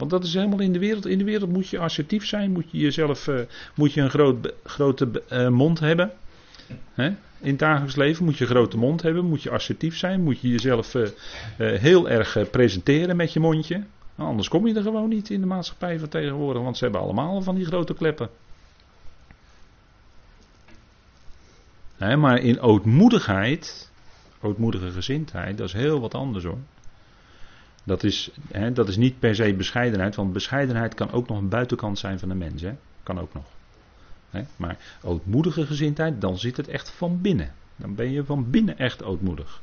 Want 0.00 0.12
dat 0.12 0.24
is 0.24 0.34
helemaal 0.34 0.60
in 0.60 0.72
de 0.72 0.78
wereld. 0.78 1.06
In 1.06 1.18
de 1.18 1.24
wereld 1.24 1.52
moet 1.52 1.68
je 1.68 1.78
assertief 1.78 2.26
zijn, 2.26 2.52
moet 2.52 2.70
je 2.70 2.78
jezelf, 2.78 3.26
uh, 3.26 3.40
moet 3.74 3.92
je 3.92 4.00
een 4.00 4.10
groot, 4.10 4.52
grote 4.64 5.22
uh, 5.32 5.48
mond 5.48 5.80
hebben. 5.80 6.12
Hè? 6.94 7.06
In 7.40 7.50
het 7.50 7.58
dagelijks 7.58 7.96
leven 7.96 8.24
moet 8.24 8.38
je 8.38 8.44
een 8.44 8.50
grote 8.50 8.76
mond 8.76 9.02
hebben, 9.02 9.24
moet 9.24 9.42
je 9.42 9.50
assertief 9.50 9.96
zijn, 9.96 10.22
moet 10.22 10.40
je 10.40 10.48
jezelf 10.48 10.94
uh, 10.94 11.08
heel 11.56 12.08
erg 12.08 12.50
presenteren 12.50 13.16
met 13.16 13.32
je 13.32 13.40
mondje. 13.40 13.84
Nou, 14.14 14.30
anders 14.30 14.48
kom 14.48 14.66
je 14.66 14.74
er 14.74 14.82
gewoon 14.82 15.08
niet 15.08 15.30
in 15.30 15.40
de 15.40 15.46
maatschappij 15.46 15.98
van 15.98 16.08
tegenwoordig, 16.08 16.62
want 16.62 16.76
ze 16.76 16.84
hebben 16.84 17.02
allemaal 17.02 17.42
van 17.42 17.54
die 17.54 17.64
grote 17.64 17.94
kleppen. 17.94 18.28
Maar 21.98 22.38
in 22.38 22.60
ootmoedigheid 22.60 23.90
Ootmoedige 24.42 24.90
gezindheid, 24.90 25.58
dat 25.58 25.66
is 25.66 25.72
heel 25.72 26.00
wat 26.00 26.14
anders 26.14 26.44
hoor. 26.44 26.58
Dat 27.90 28.02
is, 28.02 28.30
hè, 28.52 28.72
dat 28.72 28.88
is 28.88 28.96
niet 28.96 29.18
per 29.18 29.34
se 29.34 29.54
bescheidenheid, 29.54 30.14
want 30.14 30.32
bescheidenheid 30.32 30.94
kan 30.94 31.12
ook 31.12 31.28
nog 31.28 31.38
een 31.38 31.48
buitenkant 31.48 31.98
zijn 31.98 32.18
van 32.18 32.28
de 32.28 32.34
mens. 32.34 32.62
Hè? 32.62 32.72
Kan 33.02 33.20
ook 33.20 33.34
nog. 33.34 33.44
Hè? 34.30 34.42
Maar 34.56 34.76
ootmoedige 35.02 35.66
gezindheid, 35.66 36.20
dan 36.20 36.38
zit 36.38 36.56
het 36.56 36.68
echt 36.68 36.90
van 36.90 37.20
binnen. 37.20 37.52
Dan 37.76 37.94
ben 37.94 38.10
je 38.10 38.24
van 38.24 38.50
binnen 38.50 38.78
echt 38.78 39.04
ootmoedig. 39.04 39.60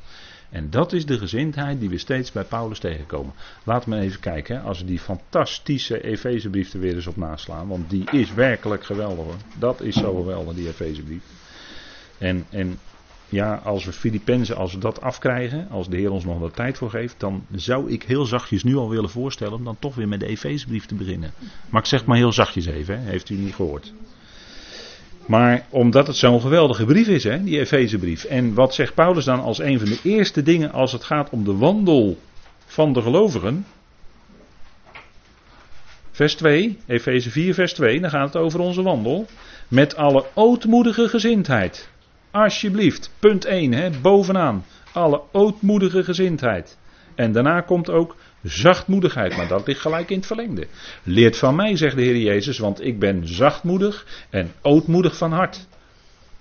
En 0.49 0.69
dat 0.69 0.93
is 0.93 1.05
de 1.05 1.17
gezindheid 1.17 1.79
die 1.79 1.89
we 1.89 1.97
steeds 1.97 2.31
bij 2.31 2.43
Paulus 2.43 2.79
tegenkomen. 2.79 3.33
Laten 3.63 3.91
we 3.91 3.97
even 3.97 4.19
kijken, 4.19 4.55
hè, 4.55 4.61
als 4.61 4.79
we 4.79 4.85
die 4.85 4.99
fantastische 4.99 6.03
Efezebrief 6.03 6.73
er 6.73 6.79
weer 6.79 6.95
eens 6.95 7.07
op 7.07 7.17
naslaan. 7.17 7.67
Want 7.67 7.89
die 7.89 8.11
is 8.11 8.33
werkelijk 8.33 8.85
geweldig 8.85 9.25
hoor. 9.25 9.35
Dat 9.59 9.81
is 9.81 9.95
zo 9.95 10.15
geweldig, 10.15 10.55
die 10.55 10.67
Efezebrief. 10.67 11.23
En, 12.17 12.45
en 12.49 12.79
ja, 13.29 13.61
als 13.63 13.85
we 13.85 13.91
Filippenzen, 13.91 14.55
als 14.55 14.73
we 14.73 14.79
dat 14.79 15.01
afkrijgen, 15.01 15.67
als 15.69 15.89
de 15.89 15.97
Heer 15.97 16.11
ons 16.11 16.25
nog 16.25 16.39
wat 16.39 16.55
tijd 16.55 16.77
voor 16.77 16.89
geeft, 16.89 17.15
dan 17.17 17.45
zou 17.51 17.91
ik 17.91 18.03
heel 18.03 18.25
zachtjes 18.25 18.63
nu 18.63 18.75
al 18.75 18.89
willen 18.89 19.09
voorstellen 19.09 19.53
om 19.53 19.63
dan 19.63 19.77
toch 19.79 19.95
weer 19.95 20.07
met 20.07 20.19
de 20.19 20.25
Efezebrief 20.25 20.85
te 20.85 20.95
beginnen. 20.95 21.31
Maar 21.69 21.81
ik 21.81 21.87
zeg 21.87 22.05
maar 22.05 22.17
heel 22.17 22.31
zachtjes 22.31 22.65
even, 22.65 22.99
heeft 22.99 23.29
u 23.29 23.35
niet 23.35 23.55
gehoord. 23.55 23.93
Maar 25.25 25.65
omdat 25.69 26.07
het 26.07 26.15
zo'n 26.15 26.41
geweldige 26.41 26.85
brief 26.85 27.07
is, 27.07 27.23
hè, 27.23 27.43
die 27.43 27.59
Efezebrief. 27.59 28.23
En 28.23 28.53
wat 28.53 28.73
zegt 28.73 28.93
Paulus 28.93 29.25
dan 29.25 29.39
als 29.39 29.59
een 29.59 29.79
van 29.79 29.89
de 29.89 29.99
eerste 30.03 30.43
dingen 30.43 30.71
als 30.71 30.91
het 30.91 31.03
gaat 31.03 31.29
om 31.29 31.43
de 31.43 31.55
wandel 31.55 32.17
van 32.65 32.93
de 32.93 33.01
gelovigen? 33.01 33.65
Vers 36.11 36.35
2, 36.35 36.77
Efeze 36.85 37.29
4, 37.31 37.53
vers 37.53 37.73
2, 37.73 37.99
dan 37.99 38.09
gaat 38.09 38.33
het 38.33 38.43
over 38.43 38.59
onze 38.59 38.81
wandel. 38.81 39.25
Met 39.67 39.95
alle 39.95 40.25
ootmoedige 40.33 41.07
gezindheid. 41.07 41.89
Alsjeblieft, 42.43 43.11
punt 43.19 43.45
1, 43.45 43.73
hè, 43.73 43.89
bovenaan. 44.01 44.65
Alle 44.91 45.21
ootmoedige 45.31 46.03
gezindheid. 46.03 46.77
En 47.15 47.31
daarna 47.31 47.61
komt 47.61 47.89
ook 47.89 48.15
zachtmoedigheid, 48.43 49.37
maar 49.37 49.47
dat 49.47 49.67
ligt 49.67 49.81
gelijk 49.81 50.09
in 50.09 50.17
het 50.17 50.25
verlengde. 50.25 50.67
Leert 51.03 51.37
van 51.37 51.55
mij, 51.55 51.75
zegt 51.77 51.95
de 51.95 52.01
Heer 52.01 52.17
Jezus, 52.17 52.57
want 52.57 52.83
ik 52.83 52.99
ben 52.99 53.27
zachtmoedig 53.27 54.25
en 54.29 54.51
ootmoedig 54.61 55.17
van 55.17 55.31
hart. 55.31 55.67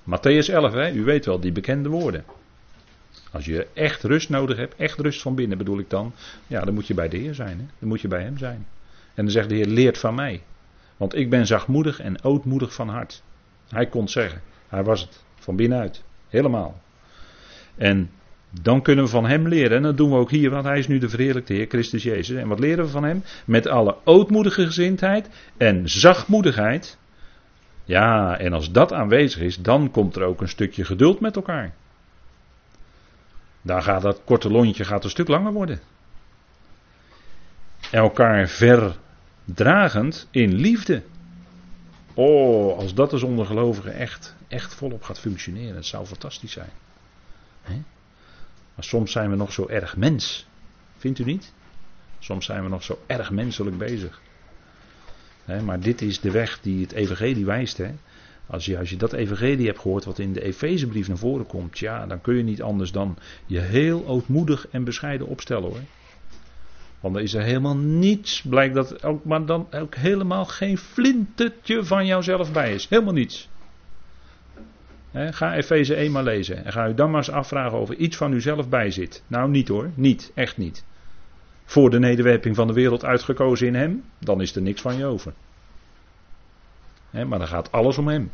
Matthäus 0.02 0.52
11, 0.52 0.72
hè, 0.72 0.92
u 0.92 1.04
weet 1.04 1.26
wel, 1.26 1.40
die 1.40 1.52
bekende 1.52 1.88
woorden. 1.88 2.24
Als 3.32 3.44
je 3.44 3.66
echt 3.74 4.02
rust 4.02 4.28
nodig 4.28 4.56
hebt, 4.56 4.74
echt 4.76 4.98
rust 4.98 5.22
van 5.22 5.34
binnen 5.34 5.58
bedoel 5.58 5.78
ik 5.78 5.90
dan, 5.90 6.12
ja, 6.46 6.60
dan 6.60 6.74
moet 6.74 6.86
je 6.86 6.94
bij 6.94 7.08
de 7.08 7.16
Heer 7.16 7.34
zijn. 7.34 7.58
Hè? 7.58 7.64
Dan 7.78 7.88
moet 7.88 8.00
je 8.00 8.08
bij 8.08 8.22
Hem 8.22 8.38
zijn. 8.38 8.66
En 9.14 9.24
dan 9.24 9.30
zegt 9.30 9.48
de 9.48 9.54
Heer, 9.54 9.66
leert 9.66 9.98
van 9.98 10.14
mij. 10.14 10.42
Want 10.96 11.14
ik 11.14 11.30
ben 11.30 11.46
zachtmoedig 11.46 12.00
en 12.00 12.22
ootmoedig 12.22 12.74
van 12.74 12.88
hart. 12.88 13.22
Hij 13.68 13.86
kon 13.86 14.08
zeggen, 14.08 14.42
hij 14.68 14.84
was 14.84 15.00
het. 15.00 15.24
Van 15.46 15.56
binnenuit. 15.56 16.02
Helemaal. 16.28 16.80
En 17.76 18.10
dan 18.62 18.82
kunnen 18.82 19.04
we 19.04 19.10
van 19.10 19.26
hem 19.26 19.48
leren. 19.48 19.76
En 19.76 19.82
dat 19.82 19.96
doen 19.96 20.10
we 20.10 20.16
ook 20.16 20.30
hier, 20.30 20.50
want 20.50 20.64
hij 20.64 20.78
is 20.78 20.88
nu 20.88 20.98
de 20.98 21.08
verheerlijkte 21.08 21.52
Heer 21.52 21.66
Christus 21.68 22.02
Jezus. 22.02 22.36
En 22.36 22.48
wat 22.48 22.58
leren 22.58 22.84
we 22.84 22.90
van 22.90 23.04
hem? 23.04 23.22
Met 23.44 23.66
alle 23.66 23.96
ootmoedige 24.04 24.64
gezindheid 24.64 25.28
en 25.56 25.88
zachtmoedigheid. 25.88 26.98
Ja, 27.84 28.38
en 28.38 28.52
als 28.52 28.72
dat 28.72 28.92
aanwezig 28.92 29.42
is, 29.42 29.56
dan 29.62 29.90
komt 29.90 30.16
er 30.16 30.22
ook 30.22 30.40
een 30.40 30.48
stukje 30.48 30.84
geduld 30.84 31.20
met 31.20 31.36
elkaar. 31.36 31.74
Dan 33.62 33.82
gaat 33.82 34.02
dat 34.02 34.20
korte 34.24 34.50
lontje 34.50 34.84
gaat 34.84 35.04
een 35.04 35.10
stuk 35.10 35.28
langer 35.28 35.52
worden. 35.52 35.80
Elkaar 37.90 38.48
verdragend 38.48 40.28
in 40.30 40.54
liefde. 40.54 41.02
Oh, 42.18 42.78
als 42.78 42.94
dat 42.94 43.10
de 43.10 43.26
ondergelovigen 43.26 43.94
echt, 43.94 44.34
echt 44.48 44.74
volop 44.74 45.02
gaat 45.02 45.18
functioneren, 45.18 45.74
het 45.74 45.86
zou 45.86 46.06
fantastisch 46.06 46.52
zijn. 46.52 46.70
Maar 48.74 48.84
soms 48.84 49.12
zijn 49.12 49.30
we 49.30 49.36
nog 49.36 49.52
zo 49.52 49.68
erg 49.68 49.96
mens. 49.96 50.46
Vindt 50.96 51.18
u 51.18 51.24
niet? 51.24 51.52
Soms 52.18 52.46
zijn 52.46 52.62
we 52.62 52.68
nog 52.68 52.82
zo 52.82 52.98
erg 53.06 53.30
menselijk 53.30 53.78
bezig. 53.78 54.20
maar 55.64 55.80
dit 55.80 56.02
is 56.02 56.20
de 56.20 56.30
weg 56.30 56.60
die 56.60 56.82
het 56.82 56.92
evangelie 56.92 57.44
wijst. 57.44 57.80
Als, 58.46 58.64
je, 58.64 58.78
als 58.78 58.90
je 58.90 58.96
dat 58.96 59.12
evangelie 59.12 59.66
hebt 59.66 59.80
gehoord 59.80 60.04
wat 60.04 60.18
in 60.18 60.32
de 60.32 60.42
Efezebrief 60.42 61.08
naar 61.08 61.16
voren 61.16 61.46
komt, 61.46 61.78
ja, 61.78 62.06
dan 62.06 62.20
kun 62.20 62.36
je 62.36 62.42
niet 62.42 62.62
anders 62.62 62.92
dan 62.92 63.18
je 63.46 63.60
heel 63.60 64.06
ootmoedig 64.06 64.68
en 64.68 64.84
bescheiden 64.84 65.26
opstellen 65.26 65.70
hoor. 65.70 65.80
Er 67.14 67.20
is 67.20 67.34
er 67.34 67.42
helemaal 67.42 67.76
niets, 67.76 68.42
blijkt 68.42 68.74
dat 68.74 69.02
ook, 69.04 69.24
maar 69.24 69.46
dan 69.46 69.66
ook 69.70 69.94
helemaal 69.94 70.44
geen 70.44 70.78
flintertje 70.78 71.84
van 71.84 72.06
jouzelf 72.06 72.52
bij 72.52 72.74
is. 72.74 72.88
Helemaal 72.88 73.12
niets. 73.12 73.48
ga 75.12 75.54
Efeze 75.54 75.94
1 75.94 76.12
maar 76.12 76.22
lezen. 76.22 76.64
En 76.64 76.72
ga 76.72 76.88
u 76.88 76.94
dan 76.94 77.10
maar 77.10 77.18
eens 77.18 77.30
afvragen 77.30 77.78
of 77.78 77.88
er 77.88 77.96
iets 77.96 78.16
van 78.16 78.32
uzelf 78.32 78.68
bij 78.68 78.90
zit. 78.90 79.22
Nou, 79.26 79.50
niet 79.50 79.68
hoor. 79.68 79.90
Niet. 79.94 80.32
Echt 80.34 80.56
niet. 80.56 80.84
Voor 81.64 81.90
de 81.90 81.98
nederwerping 81.98 82.56
van 82.56 82.66
de 82.66 82.72
wereld 82.72 83.04
uitgekozen 83.04 83.66
in 83.66 83.74
hem. 83.74 84.04
Dan 84.18 84.40
is 84.40 84.56
er 84.56 84.62
niks 84.62 84.80
van 84.80 84.96
je 84.96 85.04
over. 85.04 85.32
maar 87.10 87.38
dan 87.38 87.48
gaat 87.48 87.72
alles 87.72 87.98
om 87.98 88.08
hem. 88.08 88.30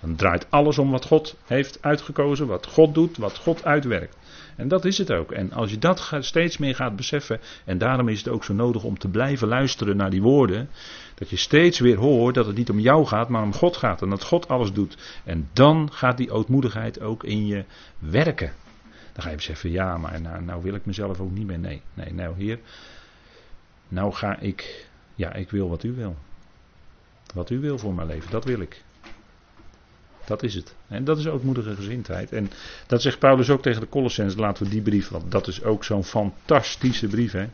Dan 0.00 0.16
draait 0.16 0.50
alles 0.50 0.78
om 0.78 0.90
wat 0.90 1.04
God 1.04 1.36
heeft 1.46 1.78
uitgekozen, 1.82 2.46
wat 2.46 2.66
God 2.66 2.94
doet, 2.94 3.16
wat 3.16 3.36
God 3.36 3.64
uitwerkt. 3.64 4.16
En 4.56 4.68
dat 4.68 4.84
is 4.84 4.98
het 4.98 5.12
ook. 5.12 5.32
En 5.32 5.52
als 5.52 5.70
je 5.70 5.78
dat 5.78 6.12
steeds 6.20 6.58
meer 6.58 6.74
gaat 6.74 6.96
beseffen, 6.96 7.40
en 7.64 7.78
daarom 7.78 8.08
is 8.08 8.18
het 8.18 8.28
ook 8.28 8.44
zo 8.44 8.54
nodig 8.54 8.84
om 8.84 8.98
te 8.98 9.08
blijven 9.08 9.48
luisteren 9.48 9.96
naar 9.96 10.10
die 10.10 10.22
woorden, 10.22 10.68
dat 11.14 11.30
je 11.30 11.36
steeds 11.36 11.78
weer 11.78 11.96
hoort 11.96 12.34
dat 12.34 12.46
het 12.46 12.56
niet 12.56 12.70
om 12.70 12.78
jou 12.78 13.06
gaat, 13.06 13.28
maar 13.28 13.42
om 13.42 13.54
God 13.54 13.76
gaat 13.76 14.02
en 14.02 14.10
dat 14.10 14.24
God 14.24 14.48
alles 14.48 14.72
doet. 14.72 15.20
En 15.24 15.48
dan 15.52 15.88
gaat 15.92 16.16
die 16.16 16.30
ootmoedigheid 16.30 17.00
ook 17.00 17.24
in 17.24 17.46
je 17.46 17.64
werken. 17.98 18.52
Dan 19.12 19.22
ga 19.22 19.30
je 19.30 19.36
beseffen, 19.36 19.70
ja, 19.70 19.98
maar 19.98 20.20
nou, 20.20 20.42
nou 20.42 20.62
wil 20.62 20.74
ik 20.74 20.86
mezelf 20.86 21.20
ook 21.20 21.30
niet 21.30 21.46
meer. 21.46 21.58
Nee, 21.58 21.82
nee, 21.94 22.12
nou 22.12 22.36
Heer, 22.36 22.58
nou 23.88 24.12
ga 24.12 24.38
ik, 24.38 24.88
ja, 25.14 25.34
ik 25.34 25.50
wil 25.50 25.68
wat 25.68 25.82
u 25.82 25.92
wil. 25.92 26.16
Wat 27.34 27.50
u 27.50 27.60
wil 27.60 27.78
voor 27.78 27.94
mijn 27.94 28.06
leven, 28.06 28.30
dat 28.30 28.44
wil 28.44 28.60
ik. 28.60 28.82
Dat 30.24 30.42
is 30.42 30.54
het. 30.54 30.74
En 30.88 31.04
dat 31.04 31.18
is 31.18 31.26
ook 31.26 31.42
moedige 31.42 31.74
gezindheid. 31.74 32.32
En 32.32 32.50
dat 32.86 33.02
zegt 33.02 33.18
Paulus 33.18 33.50
ook 33.50 33.62
tegen 33.62 33.80
de 33.80 33.88
Colossens. 33.88 34.36
Laten 34.36 34.64
we 34.64 34.70
die 34.70 34.82
brief, 34.82 35.08
want 35.08 35.30
dat 35.30 35.46
is 35.46 35.62
ook 35.62 35.84
zo'n 35.84 36.04
fantastische 36.04 37.06
brief. 37.06 37.32
Hè? 37.32 37.46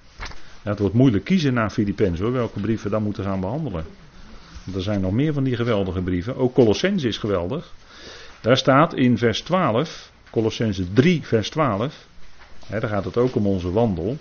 Het 0.62 0.79
wordt 0.79 0.94
moeilijk 0.94 1.24
kiezen 1.24 1.55
na 1.55 1.70
Filippenzen 1.70 2.24
hoor, 2.24 2.35
welke 2.35 2.61
brieven 2.61 2.85
we 2.85 2.90
dan 2.90 3.02
moeten 3.02 3.24
gaan 3.24 3.40
behandelen. 3.40 3.85
Want 4.64 4.76
er 4.76 4.83
zijn 4.83 5.00
nog 5.00 5.12
meer 5.12 5.33
van 5.33 5.44
die 5.44 5.57
geweldige 5.57 6.02
brieven. 6.02 6.37
Ook 6.37 6.55
Colossens 6.55 7.05
is 7.05 7.18
geweldig. 7.18 7.72
Daar 8.40 8.57
staat 8.57 8.94
in 8.94 9.18
vers 9.18 9.40
12, 9.40 10.12
Colossense 10.31 10.92
3 10.92 11.26
vers 11.26 11.50
12. 11.50 12.07
Hè, 12.66 12.81
daar 12.81 12.90
gaat 12.90 13.05
het 13.05 13.16
ook 13.16 13.35
om 13.35 13.46
onze 13.46 13.70
wandel. 13.70 14.16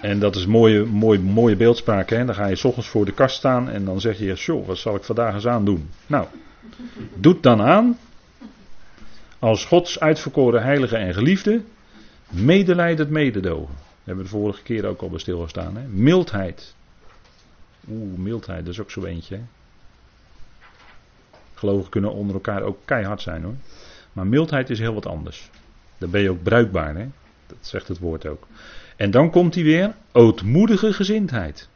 En 0.00 0.18
dat 0.18 0.36
is 0.36 0.46
mooie, 0.46 0.84
mooie, 0.84 1.18
mooie 1.18 1.56
beeldspraak. 1.56 2.10
Hè? 2.10 2.24
Dan 2.24 2.34
ga 2.34 2.46
je 2.46 2.56
s 2.56 2.64
ochtends 2.64 2.88
voor 2.88 3.04
de 3.04 3.12
kast 3.12 3.36
staan 3.36 3.68
en 3.68 3.84
dan 3.84 4.00
zeg 4.00 4.18
je: 4.18 4.32
Joh, 4.34 4.66
wat 4.66 4.78
zal 4.78 4.94
ik 4.94 5.04
vandaag 5.04 5.34
eens 5.34 5.46
aan 5.46 5.64
doen? 5.64 5.90
Nou, 6.06 6.26
doet 7.14 7.42
dan 7.42 7.62
aan. 7.62 7.98
Als 9.38 9.64
Gods 9.64 10.00
uitverkoren 10.00 10.62
heilige 10.62 10.96
en 10.96 11.14
geliefde. 11.14 11.62
Medelijdend 12.30 13.10
mededogen. 13.10 13.74
We 13.74 14.04
hebben 14.04 14.24
de 14.24 14.30
vorige 14.30 14.62
keer 14.62 14.86
ook 14.86 15.02
al 15.02 15.10
bij 15.10 15.18
stilgestaan. 15.18 15.76
Hè? 15.76 15.86
Mildheid. 15.86 16.74
Oeh, 17.90 18.18
mildheid, 18.18 18.64
dat 18.64 18.74
is 18.74 18.80
ook 18.80 18.90
zo 18.90 19.04
eentje. 19.04 19.34
Hè? 19.34 19.42
Gelovigen 21.54 21.90
kunnen 21.90 22.12
onder 22.12 22.34
elkaar 22.34 22.62
ook 22.62 22.78
keihard 22.84 23.20
zijn 23.20 23.42
hoor. 23.42 23.54
Maar 24.12 24.26
mildheid 24.26 24.70
is 24.70 24.78
heel 24.78 24.94
wat 24.94 25.06
anders. 25.06 25.50
Dan 25.98 26.10
ben 26.10 26.20
je 26.20 26.30
ook 26.30 26.42
bruikbaar. 26.42 26.96
Hè? 26.96 27.06
Dat 27.46 27.58
zegt 27.60 27.88
het 27.88 27.98
woord 27.98 28.26
ook. 28.26 28.46
En 28.98 29.10
dan 29.10 29.30
komt 29.30 29.54
hij 29.54 29.64
weer, 29.64 29.94
ootmoedige 30.12 30.92
gezindheid. 30.92 31.68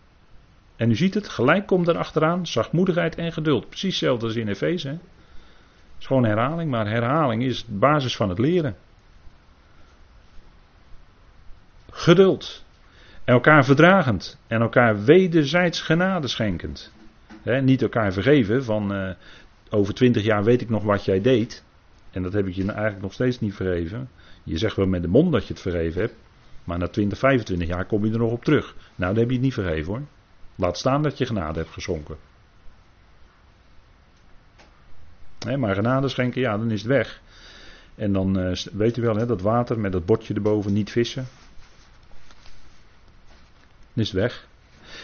En 0.77 0.91
u 0.91 0.97
ziet 0.97 1.15
het, 1.15 1.29
gelijk 1.29 1.67
komt 1.67 1.89
er 1.89 1.99
achteraan 1.99 2.47
zachtmoedigheid 2.47 3.15
en 3.15 3.33
geduld. 3.33 3.69
Precies 3.69 3.91
hetzelfde 3.91 4.27
als 4.27 4.37
in 4.37 4.49
Efeze. 4.49 4.89
Het 4.89 4.99
is 5.99 6.07
gewoon 6.07 6.25
herhaling, 6.25 6.71
maar 6.71 6.87
herhaling 6.87 7.43
is 7.43 7.65
de 7.65 7.75
basis 7.75 8.17
van 8.17 8.29
het 8.29 8.39
leren. 8.39 8.77
Geduld. 11.91 12.65
Elkaar 13.25 13.65
verdragend. 13.65 14.39
En 14.47 14.61
elkaar 14.61 15.05
wederzijds 15.05 15.81
genade 15.81 16.29
schenkend. 16.29 16.93
niet 17.61 17.83
elkaar 17.83 18.13
vergeven 18.13 18.65
van 18.65 18.95
uh, 18.95 19.11
over 19.71 19.95
twintig 19.95 20.23
jaar 20.23 20.45
weet 20.45 20.61
ik 20.61 20.69
nog 20.69 20.83
wat 20.83 21.05
jij 21.05 21.21
deed. 21.21 21.65
En 22.11 22.23
dat 22.23 22.33
heb 22.33 22.47
ik 22.47 22.55
je 22.55 22.65
eigenlijk 22.65 23.03
nog 23.03 23.13
steeds 23.13 23.41
niet 23.41 23.55
vergeven. 23.55 24.09
Je 24.43 24.59
zegt 24.59 24.77
wel 24.77 24.87
met 24.87 25.03
de 25.03 25.09
mond 25.09 25.33
dat 25.33 25.47
je 25.47 25.53
het 25.53 25.63
vergeven 25.63 26.01
hebt. 26.01 26.15
Maar 26.65 26.79
na 26.79 26.89
20, 26.89 27.19
25 27.19 27.69
jaar 27.69 27.85
kom 27.85 28.05
je 28.05 28.13
er 28.13 28.19
nog 28.19 28.33
op 28.33 28.45
terug. 28.45 28.75
Nou, 28.95 29.13
dan 29.13 29.21
heb 29.21 29.29
je 29.29 29.35
het 29.35 29.45
niet 29.45 29.55
vergeven 29.55 29.93
hoor. 29.93 30.03
Laat 30.55 30.79
staan 30.79 31.03
dat 31.03 31.19
je 31.19 31.27
genade 31.27 31.59
hebt 31.59 31.73
geschonken. 31.73 32.17
maar 35.59 35.75
genade 35.75 36.09
schenken, 36.09 36.41
ja, 36.41 36.59
dan 36.59 36.71
is 36.71 36.83
het 36.83 36.91
weg. 36.91 37.21
En 37.95 38.13
dan 38.13 38.39
uh, 38.39 38.57
weet 38.73 38.97
u 38.97 39.03
wel, 39.03 39.17
hè, 39.17 39.27
dat 39.27 39.41
water 39.41 39.79
met 39.79 39.93
dat 39.93 40.07
bordje 40.07 40.35
erboven, 40.35 40.73
niet 40.73 40.91
vissen. 40.91 41.27
Dan 43.93 44.05
is 44.05 44.11
het 44.11 44.21
weg. 44.21 44.49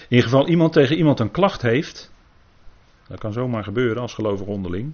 In 0.09 0.23
geval 0.23 0.49
iemand 0.49 0.73
tegen 0.73 0.97
iemand 0.97 1.21
een 1.21 1.31
klacht 1.31 1.63
heeft. 1.63 2.13
Dat 3.09 3.19
kan 3.19 3.33
zomaar 3.33 3.65
gebeuren 3.65 4.03
als 4.03 4.15
gelovig 4.15 4.47
onderling. 4.47 4.93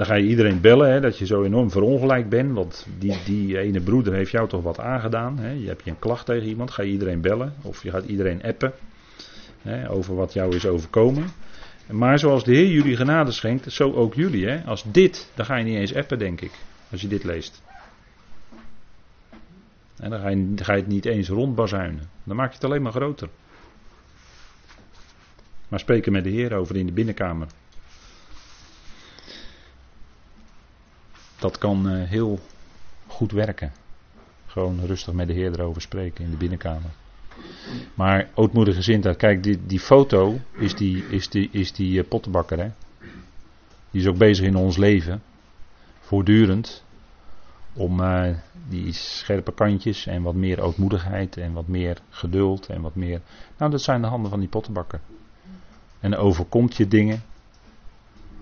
Dan 0.00 0.08
ga 0.08 0.14
je 0.14 0.26
iedereen 0.26 0.60
bellen 0.60 0.90
hè, 0.90 1.00
dat 1.00 1.18
je 1.18 1.26
zo 1.26 1.42
enorm 1.42 1.70
verongelijk 1.70 2.28
bent. 2.28 2.52
Want 2.52 2.86
die, 2.98 3.16
die 3.24 3.58
ene 3.58 3.80
broeder 3.80 4.12
heeft 4.12 4.30
jou 4.30 4.48
toch 4.48 4.62
wat 4.62 4.78
aangedaan. 4.78 5.38
Hè. 5.38 5.50
Je 5.50 5.66
hebt 5.66 5.84
je 5.84 5.90
een 5.90 5.98
klacht 5.98 6.26
tegen 6.26 6.48
iemand. 6.48 6.70
Ga 6.70 6.82
je 6.82 6.90
iedereen 6.90 7.20
bellen. 7.20 7.54
Of 7.62 7.82
je 7.82 7.90
gaat 7.90 8.04
iedereen 8.04 8.42
appen. 8.42 8.72
Hè, 9.62 9.90
over 9.90 10.14
wat 10.14 10.32
jou 10.32 10.54
is 10.54 10.66
overkomen. 10.66 11.24
Maar 11.90 12.18
zoals 12.18 12.44
de 12.44 12.54
Heer 12.54 12.68
jullie 12.68 12.96
genade 12.96 13.30
schenkt, 13.30 13.72
zo 13.72 13.92
ook 13.92 14.14
jullie. 14.14 14.46
Hè. 14.46 14.64
Als 14.64 14.84
dit, 14.92 15.30
dan 15.34 15.46
ga 15.46 15.56
je 15.56 15.64
niet 15.64 15.76
eens 15.76 15.94
appen 15.94 16.18
denk 16.18 16.40
ik. 16.40 16.52
Als 16.90 17.00
je 17.00 17.08
dit 17.08 17.24
leest. 17.24 17.62
En 19.96 20.10
dan 20.10 20.20
ga, 20.20 20.28
je, 20.28 20.54
dan 20.54 20.64
ga 20.64 20.72
je 20.72 20.80
het 20.80 20.90
niet 20.90 21.06
eens 21.06 21.28
rondbazuinen. 21.28 22.10
Dan 22.24 22.36
maak 22.36 22.48
je 22.48 22.54
het 22.54 22.64
alleen 22.64 22.82
maar 22.82 22.92
groter. 22.92 23.28
Maar 25.68 25.80
spreken 25.80 26.12
met 26.12 26.24
de 26.24 26.30
Heer 26.30 26.54
over 26.54 26.76
in 26.76 26.86
de 26.86 26.92
binnenkamer. 26.92 27.46
Dat 31.40 31.58
kan 31.58 31.88
eh, 31.88 32.08
heel 32.08 32.38
goed 33.06 33.32
werken. 33.32 33.72
Gewoon 34.46 34.80
rustig 34.86 35.14
met 35.14 35.26
de 35.26 35.32
Heer 35.32 35.52
erover 35.52 35.82
spreken 35.82 36.24
in 36.24 36.30
de 36.30 36.36
binnenkamer. 36.36 36.90
Maar 37.94 38.28
ootmoedige 38.34 38.76
gezindheid, 38.76 39.16
kijk, 39.16 39.42
die, 39.42 39.66
die 39.66 39.80
foto 39.80 40.38
is 40.52 40.74
die, 40.74 41.04
is 41.08 41.28
die, 41.28 41.48
is 41.52 41.72
die 41.72 41.98
uh, 41.98 42.08
pottenbakker. 42.08 42.58
Hè? 42.58 42.70
Die 43.90 44.00
is 44.00 44.06
ook 44.06 44.18
bezig 44.18 44.46
in 44.46 44.56
ons 44.56 44.76
leven. 44.76 45.22
Voortdurend. 46.00 46.84
Om 47.72 48.00
uh, 48.00 48.36
die 48.68 48.92
scherpe 48.92 49.52
kantjes 49.52 50.06
en 50.06 50.22
wat 50.22 50.34
meer 50.34 50.60
ootmoedigheid 50.60 51.36
en 51.36 51.52
wat 51.52 51.68
meer 51.68 51.98
geduld 52.08 52.66
en 52.66 52.80
wat 52.80 52.94
meer. 52.94 53.20
Nou, 53.58 53.70
dat 53.70 53.82
zijn 53.82 54.00
de 54.00 54.06
handen 54.06 54.30
van 54.30 54.40
die 54.40 54.48
pottenbakker. 54.48 55.00
En 56.00 56.16
overkomt 56.16 56.76
je 56.76 56.88
dingen. 56.88 57.22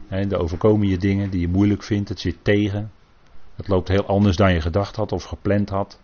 Er 0.09 0.39
overkomen 0.39 0.89
je 0.89 0.99
dingen 0.99 1.31
die 1.31 1.41
je 1.41 1.49
moeilijk 1.49 1.83
vindt, 1.83 2.09
het 2.09 2.21
zit 2.21 2.37
tegen. 2.43 2.91
Het 3.57 3.69
loopt 3.69 3.89
heel 3.89 4.07
anders 4.07 4.37
dan 4.37 4.53
je 4.53 4.61
gedacht 4.61 4.97
had 4.97 5.13
of 5.13 5.25
gepland 5.25 5.69
had. 5.69 6.01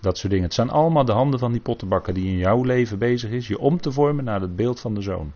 Dat 0.00 0.18
soort 0.18 0.30
dingen. 0.30 0.46
Het 0.46 0.54
zijn 0.54 0.70
allemaal 0.70 1.04
de 1.04 1.12
handen 1.12 1.38
van 1.38 1.52
die 1.52 1.60
pottenbakker 1.60 2.14
die 2.14 2.26
in 2.26 2.36
jouw 2.36 2.62
leven 2.62 2.98
bezig 2.98 3.30
is, 3.30 3.48
je 3.48 3.58
om 3.58 3.80
te 3.80 3.92
vormen 3.92 4.24
naar 4.24 4.40
het 4.40 4.56
beeld 4.56 4.80
van 4.80 4.94
de 4.94 5.02
zoon. 5.02 5.32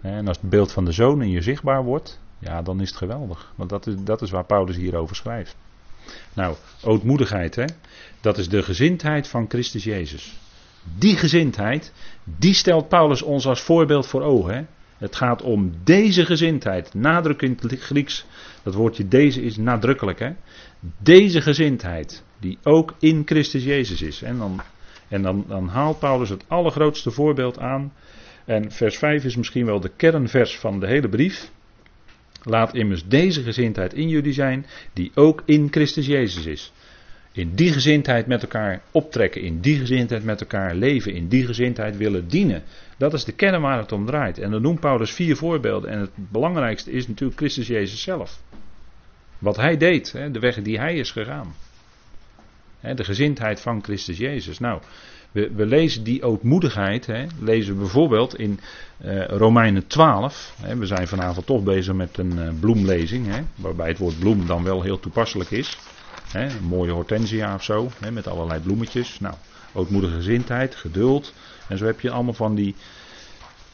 En 0.00 0.28
als 0.28 0.36
het 0.40 0.50
beeld 0.50 0.72
van 0.72 0.84
de 0.84 0.92
zoon 0.92 1.22
in 1.22 1.30
je 1.30 1.42
zichtbaar 1.42 1.84
wordt, 1.84 2.20
ja, 2.38 2.62
dan 2.62 2.80
is 2.80 2.88
het 2.88 2.98
geweldig. 2.98 3.52
Want 3.54 3.70
dat 3.70 3.86
is, 3.86 3.94
dat 3.98 4.22
is 4.22 4.30
waar 4.30 4.44
Paulus 4.44 4.76
hierover 4.76 5.16
schrijft. 5.16 5.56
Nou, 6.34 6.56
ootmoedigheid, 6.82 7.54
hè? 7.54 7.64
dat 8.20 8.38
is 8.38 8.48
de 8.48 8.62
gezindheid 8.62 9.28
van 9.28 9.44
Christus 9.48 9.84
Jezus. 9.84 10.40
Die 10.98 11.16
gezindheid, 11.16 11.92
die 12.24 12.54
stelt 12.54 12.88
Paulus 12.88 13.22
ons 13.22 13.46
als 13.46 13.60
voorbeeld 13.60 14.06
voor 14.06 14.22
ogen. 14.22 14.54
Hè? 14.54 14.64
Het 15.02 15.16
gaat 15.16 15.42
om 15.42 15.72
deze 15.84 16.24
gezindheid. 16.24 16.94
Nadruk 16.94 17.42
in 17.42 17.58
het 17.60 17.80
Grieks. 17.80 18.26
Dat 18.62 18.74
woordje 18.74 19.08
deze 19.08 19.42
is 19.42 19.56
nadrukkelijk. 19.56 20.18
Hè? 20.18 20.30
Deze 20.98 21.40
gezindheid. 21.40 22.24
Die 22.40 22.58
ook 22.62 22.94
in 22.98 23.22
Christus 23.24 23.64
Jezus 23.64 24.02
is. 24.02 24.22
En, 24.22 24.38
dan, 24.38 24.60
en 25.08 25.22
dan, 25.22 25.44
dan 25.48 25.68
haalt 25.68 25.98
Paulus 25.98 26.28
het 26.28 26.44
allergrootste 26.48 27.10
voorbeeld 27.10 27.58
aan. 27.58 27.92
En 28.44 28.70
vers 28.70 28.98
5 28.98 29.24
is 29.24 29.36
misschien 29.36 29.66
wel 29.66 29.80
de 29.80 29.90
kernvers 29.96 30.58
van 30.58 30.80
de 30.80 30.86
hele 30.86 31.08
brief. 31.08 31.50
Laat 32.42 32.74
immers 32.74 33.06
deze 33.06 33.42
gezindheid 33.42 33.94
in 33.94 34.08
jullie 34.08 34.32
zijn. 34.32 34.66
Die 34.92 35.10
ook 35.14 35.42
in 35.44 35.68
Christus 35.70 36.06
Jezus 36.06 36.46
is. 36.46 36.72
In 37.32 37.54
die 37.54 37.72
gezindheid 37.72 38.26
met 38.26 38.42
elkaar 38.42 38.82
optrekken, 38.90 39.42
in 39.42 39.60
die 39.60 39.78
gezindheid 39.78 40.24
met 40.24 40.40
elkaar 40.40 40.74
leven, 40.74 41.12
in 41.12 41.28
die 41.28 41.46
gezindheid 41.46 41.96
willen 41.96 42.28
dienen. 42.28 42.62
Dat 42.96 43.12
is 43.12 43.24
de 43.24 43.32
kern 43.32 43.60
waar 43.60 43.78
het 43.78 43.92
om 43.92 44.06
draait. 44.06 44.38
En 44.38 44.50
dan 44.50 44.62
noemt 44.62 44.80
Paulus 44.80 45.10
vier 45.10 45.36
voorbeelden. 45.36 45.90
En 45.90 45.98
het 45.98 46.10
belangrijkste 46.14 46.90
is 46.90 47.08
natuurlijk 47.08 47.38
Christus 47.38 47.66
Jezus 47.66 48.02
zelf. 48.02 48.42
Wat 49.38 49.56
hij 49.56 49.76
deed, 49.76 50.12
de 50.32 50.38
weg 50.38 50.62
die 50.62 50.78
hij 50.78 50.94
is 50.94 51.10
gegaan. 51.10 51.54
De 52.80 53.04
gezindheid 53.04 53.60
van 53.60 53.82
Christus 53.82 54.18
Jezus. 54.18 54.58
Nou, 54.58 54.80
we, 55.32 55.50
we 55.54 55.66
lezen 55.66 56.04
die 56.04 56.22
ootmoedigheid, 56.22 57.06
hè, 57.06 57.26
lezen 57.40 57.74
we 57.74 57.80
bijvoorbeeld 57.80 58.38
in 58.38 58.60
uh, 59.04 59.26
Romeinen 59.26 59.86
12. 59.86 60.54
Hè, 60.60 60.76
we 60.76 60.86
zijn 60.86 61.08
vanavond 61.08 61.46
toch 61.46 61.62
bezig 61.62 61.94
met 61.94 62.18
een 62.18 62.32
uh, 62.38 62.48
bloemlezing, 62.60 63.26
hè, 63.26 63.42
waarbij 63.54 63.88
het 63.88 63.98
woord 63.98 64.18
bloem 64.18 64.46
dan 64.46 64.64
wel 64.64 64.82
heel 64.82 65.00
toepasselijk 65.00 65.50
is. 65.50 65.78
Een 66.32 66.64
mooie 66.64 66.92
hortensia 66.92 67.54
of 67.54 67.62
zo, 67.62 67.90
hè, 68.00 68.10
met 68.10 68.26
allerlei 68.26 68.60
bloemetjes. 68.60 69.20
Nou, 69.20 69.34
ootmoedige 69.72 70.14
gezindheid, 70.14 70.74
geduld. 70.74 71.32
En 71.68 71.78
zo 71.78 71.84
heb 71.84 72.00
je 72.00 72.10
allemaal 72.10 72.34
van 72.34 72.54
die 72.54 72.74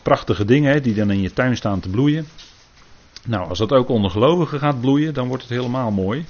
prachtige 0.03 0.45
dingen 0.45 0.73
hè, 0.73 0.81
die 0.81 0.95
dan 0.95 1.11
in 1.11 1.21
je 1.21 1.33
tuin 1.33 1.57
staan 1.57 1.81
te 1.81 1.89
bloeien. 1.89 2.27
Nou, 3.25 3.49
als 3.49 3.59
dat 3.59 3.73
ook 3.73 3.89
onder 3.89 4.11
gelovigen 4.11 4.59
gaat 4.59 4.81
bloeien, 4.81 5.15
dan 5.15 5.29
wordt 5.29 5.43
het 5.43 5.53
helemaal 5.53 5.91
mooi. 5.91 6.25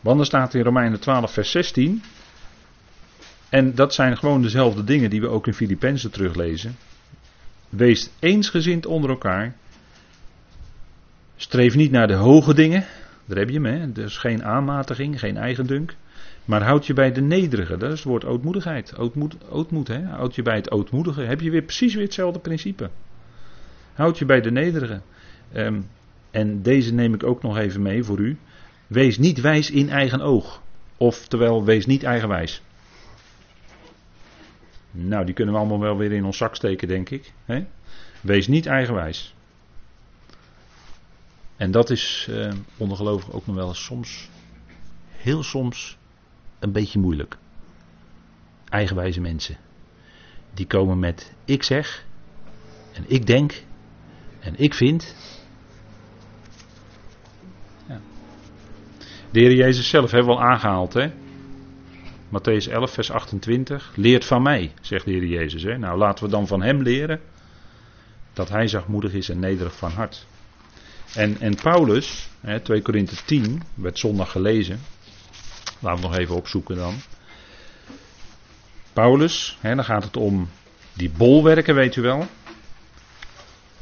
Want 0.00 0.26
staat 0.26 0.54
in 0.54 0.62
Romeinen 0.62 1.00
12, 1.00 1.32
vers 1.32 1.50
16. 1.50 2.02
En 3.48 3.74
dat 3.74 3.94
zijn 3.94 4.16
gewoon 4.16 4.42
dezelfde 4.42 4.84
dingen 4.84 5.10
die 5.10 5.20
we 5.20 5.28
ook 5.28 5.46
in 5.46 5.54
Filippenzen 5.54 6.10
teruglezen. 6.10 6.76
Wees 7.68 8.10
eensgezind 8.18 8.86
onder 8.86 9.10
elkaar. 9.10 9.56
Streef 11.36 11.74
niet 11.74 11.90
naar 11.90 12.06
de 12.06 12.14
hoge 12.14 12.54
dingen. 12.54 12.86
Daar 13.28 13.38
heb 13.38 13.48
je 13.48 13.60
hem, 13.60 13.64
hè? 13.64 13.92
Dus 13.92 14.16
geen 14.16 14.44
aanmatiging, 14.44 15.18
geen 15.18 15.36
eigendunk. 15.36 15.94
Maar 16.44 16.62
houd 16.62 16.86
je 16.86 16.92
bij 16.92 17.12
de 17.12 17.20
nederige. 17.20 17.76
Dat 17.76 17.92
is 17.92 17.98
het 17.98 18.08
woord 18.08 18.24
ootmoedigheid. 18.24 18.96
Ootmoed, 18.96 19.36
ootmoed, 19.50 19.88
hè? 19.88 20.04
Houd 20.04 20.34
je 20.34 20.42
bij 20.42 20.56
het 20.56 20.70
ootmoedige. 20.70 21.22
Heb 21.22 21.40
je 21.40 21.50
weer 21.50 21.62
precies 21.62 21.94
weer 21.94 22.04
hetzelfde 22.04 22.38
principe. 22.38 22.90
Houd 23.94 24.18
je 24.18 24.24
bij 24.24 24.40
de 24.40 24.50
nederige. 24.50 25.00
Um, 25.56 25.86
en 26.30 26.62
deze 26.62 26.94
neem 26.94 27.14
ik 27.14 27.22
ook 27.22 27.42
nog 27.42 27.58
even 27.58 27.82
mee 27.82 28.04
voor 28.04 28.18
u. 28.18 28.36
Wees 28.86 29.18
niet 29.18 29.40
wijs 29.40 29.70
in 29.70 29.88
eigen 29.88 30.20
oog. 30.20 30.62
Oftewel, 30.96 31.64
wees 31.64 31.86
niet 31.86 32.02
eigenwijs. 32.02 32.62
Nou, 34.90 35.24
die 35.24 35.34
kunnen 35.34 35.54
we 35.54 35.60
allemaal 35.60 35.80
wel 35.80 35.96
weer 35.96 36.12
in 36.12 36.24
ons 36.24 36.36
zak 36.36 36.56
steken, 36.56 36.88
denk 36.88 37.10
ik. 37.10 37.32
Hè? 37.44 37.64
Wees 38.20 38.46
niet 38.46 38.66
eigenwijs. 38.66 39.34
En 41.58 41.70
dat 41.70 41.90
is 41.90 42.26
eh, 42.30 42.52
ondergelovig 42.76 43.32
ook 43.32 43.46
nog 43.46 43.56
wel 43.56 43.68
eens 43.68 43.84
soms, 43.84 44.28
heel 45.08 45.42
soms, 45.42 45.98
een 46.58 46.72
beetje 46.72 46.98
moeilijk. 46.98 47.36
Eigenwijze 48.68 49.20
mensen. 49.20 49.56
Die 50.54 50.66
komen 50.66 50.98
met 50.98 51.32
ik 51.44 51.62
zeg, 51.62 52.04
en 52.92 53.04
ik 53.06 53.26
denk, 53.26 53.62
en 54.40 54.54
ik 54.56 54.74
vind. 54.74 55.14
Ja. 57.88 58.00
De 59.30 59.40
Heer 59.40 59.54
Jezus 59.54 59.88
zelf 59.88 60.10
hebben 60.10 60.34
we 60.34 60.40
al 60.40 60.46
aangehaald, 60.46 60.92
hè? 60.92 61.10
Matthäus 62.28 62.72
11, 62.72 62.90
vers 62.90 63.10
28. 63.10 63.92
Leert 63.96 64.24
van 64.24 64.42
mij, 64.42 64.72
zegt 64.80 65.04
de 65.04 65.10
Heer 65.10 65.26
Jezus. 65.26 65.62
Hè? 65.62 65.78
Nou, 65.78 65.98
laten 65.98 66.24
we 66.24 66.30
dan 66.30 66.46
van 66.46 66.62
hem 66.62 66.82
leren 66.82 67.20
dat 68.32 68.48
hij 68.48 68.66
zachtmoedig 68.66 69.12
is 69.12 69.28
en 69.28 69.38
nederig 69.38 69.76
van 69.76 69.90
hart. 69.90 70.26
En, 71.14 71.40
en 71.40 71.54
Paulus, 71.54 72.28
hè, 72.40 72.60
2 72.60 72.82
Korinthe 72.82 73.14
10, 73.24 73.62
werd 73.74 73.98
zondag 73.98 74.30
gelezen. 74.30 74.80
Laten 75.78 76.00
we 76.02 76.08
nog 76.08 76.16
even 76.16 76.34
opzoeken 76.34 76.76
dan. 76.76 76.94
Paulus, 78.92 79.58
hè, 79.60 79.74
dan 79.74 79.84
gaat 79.84 80.04
het 80.04 80.16
om 80.16 80.48
die 80.92 81.10
bolwerken, 81.10 81.74
weet 81.74 81.96
u 81.96 82.02
wel. 82.02 82.26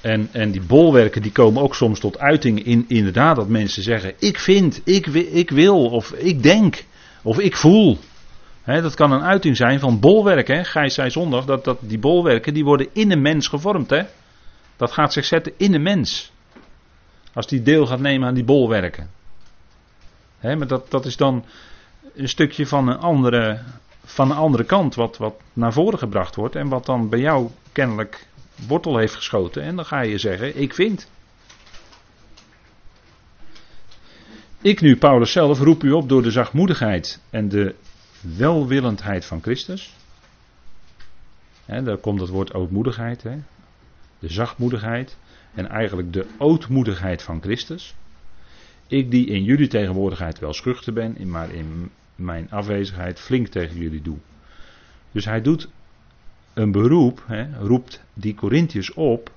En, 0.01 0.29
en 0.33 0.51
die 0.51 0.63
bolwerken 0.63 1.23
die 1.23 1.33
komen 1.33 1.63
ook 1.63 1.75
soms 1.75 2.01
tot 2.01 2.19
uiting 2.19 2.65
in 2.65 2.85
inderdaad 2.89 3.37
dat 3.37 3.49
mensen 3.49 3.83
zeggen: 3.83 4.15
Ik 4.19 4.39
vind, 4.39 4.81
ik, 4.85 5.07
ik 5.07 5.51
wil, 5.51 5.85
of 5.85 6.13
ik 6.13 6.43
denk, 6.43 6.85
of 7.23 7.39
ik 7.39 7.57
voel. 7.57 7.99
dat 8.65 8.95
kan 8.95 9.13
een 9.13 9.23
uiting 9.23 9.57
zijn 9.57 9.81
van 9.81 10.01
bolwerken. 10.01 10.65
Gijs 10.65 10.95
zei 10.95 11.11
zondag 11.11 11.45
dat, 11.45 11.65
dat 11.65 11.79
die 11.81 11.99
bolwerken 11.99 12.55
die 12.55 12.65
worden 12.65 12.89
in 12.93 13.11
een 13.11 13.23
mens 13.23 13.49
gevormd. 13.49 13.95
Dat 14.77 14.93
gaat 14.93 15.13
zich 15.13 15.25
zetten 15.25 15.53
in 15.57 15.75
een 15.75 15.83
mens. 15.83 16.33
Als 17.37 17.47
die 17.47 17.63
deel 17.63 17.87
gaat 17.87 18.01
nemen 18.01 18.29
aan 18.29 18.35
die 18.35 18.45
bolwerken. 18.45 19.11
maar 20.41 20.67
dat, 20.67 20.91
dat 20.91 21.05
is 21.05 21.17
dan 21.17 21.45
een 22.15 22.29
stukje 22.29 22.67
van 22.67 22.89
een 22.89 22.99
andere, 22.99 23.61
van 24.05 24.31
een 24.31 24.37
andere 24.37 24.65
kant 24.65 24.95
wat, 24.95 25.17
wat 25.17 25.35
naar 25.53 25.73
voren 25.73 25.99
gebracht 25.99 26.35
wordt. 26.35 26.57
En 26.57 26.69
wat 26.69 26.87
dan 26.87 27.09
bij 27.09 27.19
jou 27.19 27.51
kennelijk 27.73 28.27
wortel 28.67 28.97
heeft 28.97 29.15
geschoten. 29.15 29.63
En 29.63 29.77
dan 29.77 29.85
ga 29.85 30.01
je 30.01 30.19
zeggen, 30.19 30.61
ik 30.61 30.75
vind. 30.75 31.11
Ik 34.61 34.81
nu, 34.81 34.97
Paulus 34.97 35.33
zelf, 35.33 35.59
roep 35.59 35.83
u 35.83 35.93
op 35.93 36.09
door 36.09 36.23
de 36.23 36.31
zachtmoedigheid 36.31 37.21
en 37.31 37.49
de 37.49 37.75
welwillendheid 38.21 39.25
van 39.25 39.43
Christus. 39.43 39.95
He, 41.65 41.83
daar 41.83 41.97
komt 41.97 42.21
het 42.21 42.31
woord 42.31 42.55
ootmoedigheid. 42.55 43.23
He. 43.23 43.37
De 44.19 44.33
zachtmoedigheid 44.33 45.17
en 45.57 45.69
eigenlijk 45.69 46.13
de 46.13 46.27
ootmoedigheid 46.39 47.23
van 47.23 47.43
Christus. 47.43 47.95
Ik 48.87 49.11
die 49.11 49.27
in 49.27 49.45
jullie 49.45 49.69
tegenwoordigheid 49.69 50.39
wel 50.39 50.53
schuchter 50.53 50.93
ben, 50.93 51.29
maar 51.31 51.51
in 51.51 51.91
mijn 52.15 52.51
afwezigheid 52.51 53.21
flink 53.21 53.47
tegen 53.47 53.77
jullie 53.77 54.03
doe. 54.03 54.19
Dus 55.13 55.25
hij 55.25 55.43
doet 55.43 55.69
een 56.55 56.73
beroep, 56.73 57.23
hè, 57.27 57.59
roept 57.59 58.03
die 58.15 58.35
Corinthiërs 58.35 58.95
op 58.95 59.31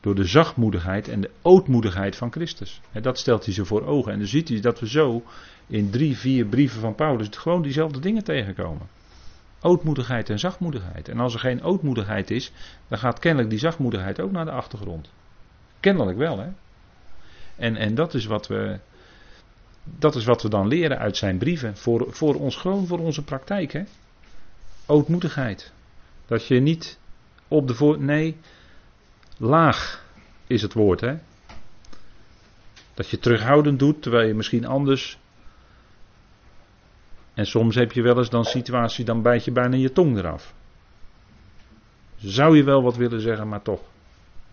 door 0.00 0.14
de 0.14 0.24
zachtmoedigheid 0.24 1.08
en 1.08 1.20
de 1.20 1.30
ootmoedigheid 1.42 2.16
van 2.16 2.32
Christus. 2.32 2.80
En 2.92 3.02
dat 3.02 3.18
stelt 3.18 3.44
hij 3.44 3.54
ze 3.54 3.64
voor 3.64 3.86
ogen. 3.86 4.12
En 4.12 4.18
dan 4.18 4.26
ziet 4.26 4.48
hij 4.48 4.60
dat 4.60 4.80
we 4.80 4.88
zo 4.88 5.22
in 5.66 5.90
drie, 5.90 6.16
vier 6.16 6.46
brieven 6.46 6.80
van 6.80 6.94
Paulus 6.94 7.28
gewoon 7.30 7.62
diezelfde 7.62 8.00
dingen 8.00 8.24
tegenkomen. 8.24 8.86
Ootmoedigheid 9.60 10.30
en 10.30 10.38
zachtmoedigheid. 10.38 11.08
En 11.08 11.20
als 11.20 11.34
er 11.34 11.40
geen 11.40 11.62
ootmoedigheid 11.62 12.30
is, 12.30 12.52
dan 12.88 12.98
gaat 12.98 13.18
kennelijk 13.18 13.50
die 13.50 13.58
zachtmoedigheid 13.58 14.20
ook 14.20 14.32
naar 14.32 14.44
de 14.44 14.50
achtergrond. 14.50 15.10
Kennelijk 15.84 16.18
wel, 16.18 16.38
hè? 16.38 16.48
En, 17.56 17.76
en 17.76 17.94
dat, 17.94 18.14
is 18.14 18.26
wat 18.26 18.46
we, 18.46 18.78
dat 19.84 20.14
is 20.14 20.24
wat 20.24 20.42
we 20.42 20.48
dan 20.48 20.68
leren 20.68 20.98
uit 20.98 21.16
zijn 21.16 21.38
brieven. 21.38 21.76
Voor, 21.76 22.06
voor 22.08 22.34
ons, 22.34 22.56
gewoon 22.56 22.86
voor 22.86 22.98
onze 22.98 23.22
praktijk, 23.24 23.72
hè? 23.72 23.82
Ootmoedigheid. 24.86 25.72
Dat 26.26 26.46
je 26.46 26.60
niet 26.60 26.98
op 27.48 27.68
de 27.68 27.74
voor. 27.74 28.00
Nee, 28.00 28.36
laag 29.36 30.04
is 30.46 30.62
het 30.62 30.72
woord, 30.72 31.00
hè? 31.00 31.18
Dat 32.94 33.08
je 33.08 33.18
terughoudend 33.18 33.78
doet, 33.78 34.02
terwijl 34.02 34.26
je 34.26 34.34
misschien 34.34 34.66
anders. 34.66 35.18
En 37.34 37.46
soms 37.46 37.74
heb 37.74 37.92
je 37.92 38.02
wel 38.02 38.18
eens 38.18 38.30
dan 38.30 38.44
situatie, 38.44 39.04
dan 39.04 39.22
bijt 39.22 39.44
je 39.44 39.52
bijna 39.52 39.76
je 39.76 39.92
tong 39.92 40.18
eraf. 40.18 40.54
Zou 42.16 42.56
je 42.56 42.64
wel 42.64 42.82
wat 42.82 42.96
willen 42.96 43.20
zeggen, 43.20 43.48
maar 43.48 43.62
toch, 43.62 43.80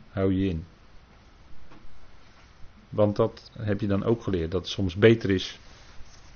hou 0.10 0.34
je 0.34 0.50
in. 0.50 0.66
Want 2.92 3.16
dat 3.16 3.52
heb 3.60 3.82
je 3.82 3.88
dan 3.88 4.04
ook 4.04 4.24
geleerd, 4.24 4.52
dat 4.52 4.62
het 4.62 4.72
soms 4.72 4.96
beter 4.96 5.30
is 5.30 5.60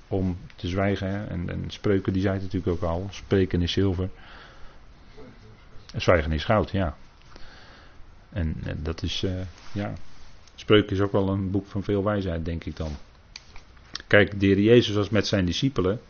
om 0.08 0.38
te 0.56 0.68
zwijgen. 0.68 1.28
En, 1.28 1.50
en 1.50 1.64
spreuken, 1.66 2.12
die 2.12 2.22
zei 2.22 2.34
het 2.34 2.42
natuurlijk 2.42 2.72
ook 2.72 2.90
al, 2.90 3.06
spreken 3.10 3.62
is 3.62 3.72
zilver. 3.72 4.08
Zwijgen 5.96 6.32
is 6.32 6.44
goud, 6.44 6.70
ja. 6.70 6.96
En, 8.28 8.56
en 8.64 8.78
dat 8.82 9.02
is, 9.02 9.22
uh, 9.22 9.30
ja. 9.72 9.92
Spreuken 10.54 10.96
is 10.96 11.00
ook 11.00 11.12
wel 11.12 11.28
een 11.28 11.50
boek 11.50 11.66
van 11.66 11.82
veel 11.82 12.04
wijsheid, 12.04 12.44
denk 12.44 12.64
ik 12.64 12.76
dan. 12.76 12.90
Kijk, 14.06 14.40
de 14.40 14.46
heer 14.46 14.60
Jezus 14.60 14.94
was 14.94 15.10
met 15.10 15.26
zijn 15.26 15.44
discipelen. 15.44 16.00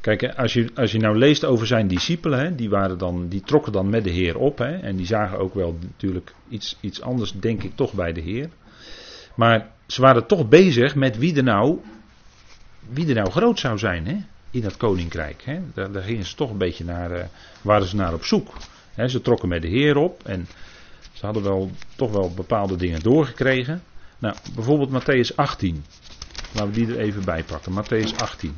Kijk, 0.00 0.24
als 0.24 0.52
je, 0.52 0.70
als 0.74 0.92
je 0.92 0.98
nou 0.98 1.18
leest 1.18 1.44
over 1.44 1.66
zijn 1.66 1.88
discipelen, 1.88 2.38
hè, 2.38 2.54
die, 2.54 2.70
waren 2.70 2.98
dan, 2.98 3.28
die 3.28 3.40
trokken 3.40 3.72
dan 3.72 3.90
met 3.90 4.04
de 4.04 4.10
Heer 4.10 4.38
op. 4.38 4.58
Hè, 4.58 4.76
en 4.76 4.96
die 4.96 5.06
zagen 5.06 5.38
ook 5.38 5.54
wel 5.54 5.78
natuurlijk 5.80 6.34
iets, 6.48 6.76
iets 6.80 7.00
anders, 7.00 7.32
denk 7.32 7.62
ik, 7.62 7.72
toch 7.74 7.92
bij 7.92 8.12
de 8.12 8.20
Heer. 8.20 8.48
Maar 9.36 9.66
ze 9.86 10.00
waren 10.00 10.26
toch 10.26 10.48
bezig 10.48 10.94
met 10.94 11.18
wie 11.18 11.36
er 11.36 11.42
nou, 11.42 11.78
wie 12.88 13.14
nou 13.14 13.30
groot 13.30 13.58
zou 13.58 13.78
zijn 13.78 14.06
hè, 14.06 14.16
in 14.50 14.60
dat 14.60 14.76
koninkrijk. 14.76 15.42
Hè. 15.44 15.60
Daar, 15.74 15.92
daar 15.92 16.02
gingen 16.02 16.24
ze 16.24 16.34
toch 16.34 16.50
een 16.50 16.58
beetje 16.58 16.84
naar, 16.84 17.10
uh, 17.10 17.24
waren 17.62 17.86
ze 17.86 17.96
naar 17.96 18.14
op 18.14 18.24
zoek 18.24 18.48
ze 18.96 19.20
trokken 19.20 19.48
met 19.48 19.62
de 19.62 19.68
Heer 19.68 19.96
op 19.96 20.24
en 20.24 20.48
ze 21.12 21.24
hadden 21.24 21.42
wel, 21.42 21.70
toch 21.96 22.12
wel 22.12 22.34
bepaalde 22.34 22.76
dingen 22.76 23.00
doorgekregen. 23.00 23.82
Nou, 24.18 24.36
bijvoorbeeld 24.54 25.02
Matthäus 25.02 25.34
18. 25.34 25.84
Laten 26.52 26.72
we 26.72 26.86
die 26.86 26.94
er 26.94 26.98
even 26.98 27.24
bij 27.24 27.42
pakken. 27.42 27.72
Matthäus 27.72 28.16
18. 28.16 28.56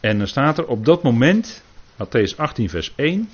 En 0.00 0.18
dan 0.18 0.26
staat 0.26 0.58
er 0.58 0.66
op 0.66 0.84
dat 0.84 1.02
moment, 1.02 1.62
Matthäus 1.94 2.36
18, 2.36 2.70
vers 2.70 2.92
1. 2.96 3.30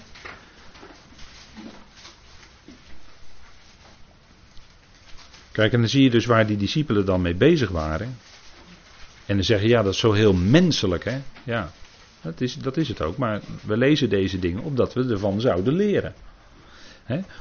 Kijk, 5.55 5.73
en 5.73 5.81
dan 5.81 5.89
zie 5.89 6.03
je 6.03 6.11
dus 6.11 6.27
waar 6.27 6.47
die 6.47 6.57
discipelen 6.57 7.07
dan 7.07 7.23
mee 7.23 7.35
bezig 7.35 7.71
waren. 7.71 8.17
En 9.27 9.35
dan 9.35 9.45
zeggen, 9.45 9.69
ja, 9.69 9.83
dat 9.83 9.93
is 9.93 9.99
zo 9.99 10.13
heel 10.13 10.33
menselijk, 10.33 11.05
hè? 11.05 11.19
Ja, 11.45 11.71
dat 12.23 12.41
is, 12.41 12.57
dat 12.57 12.77
is 12.77 12.89
het 12.89 13.03
ook, 13.03 13.17
maar 13.17 13.41
we 13.67 13.77
lezen 13.77 14.09
deze 14.09 14.39
dingen 14.39 14.63
opdat 14.63 14.93
we 14.93 15.09
ervan 15.11 15.41
zouden 15.41 15.75
leren. 15.75 16.15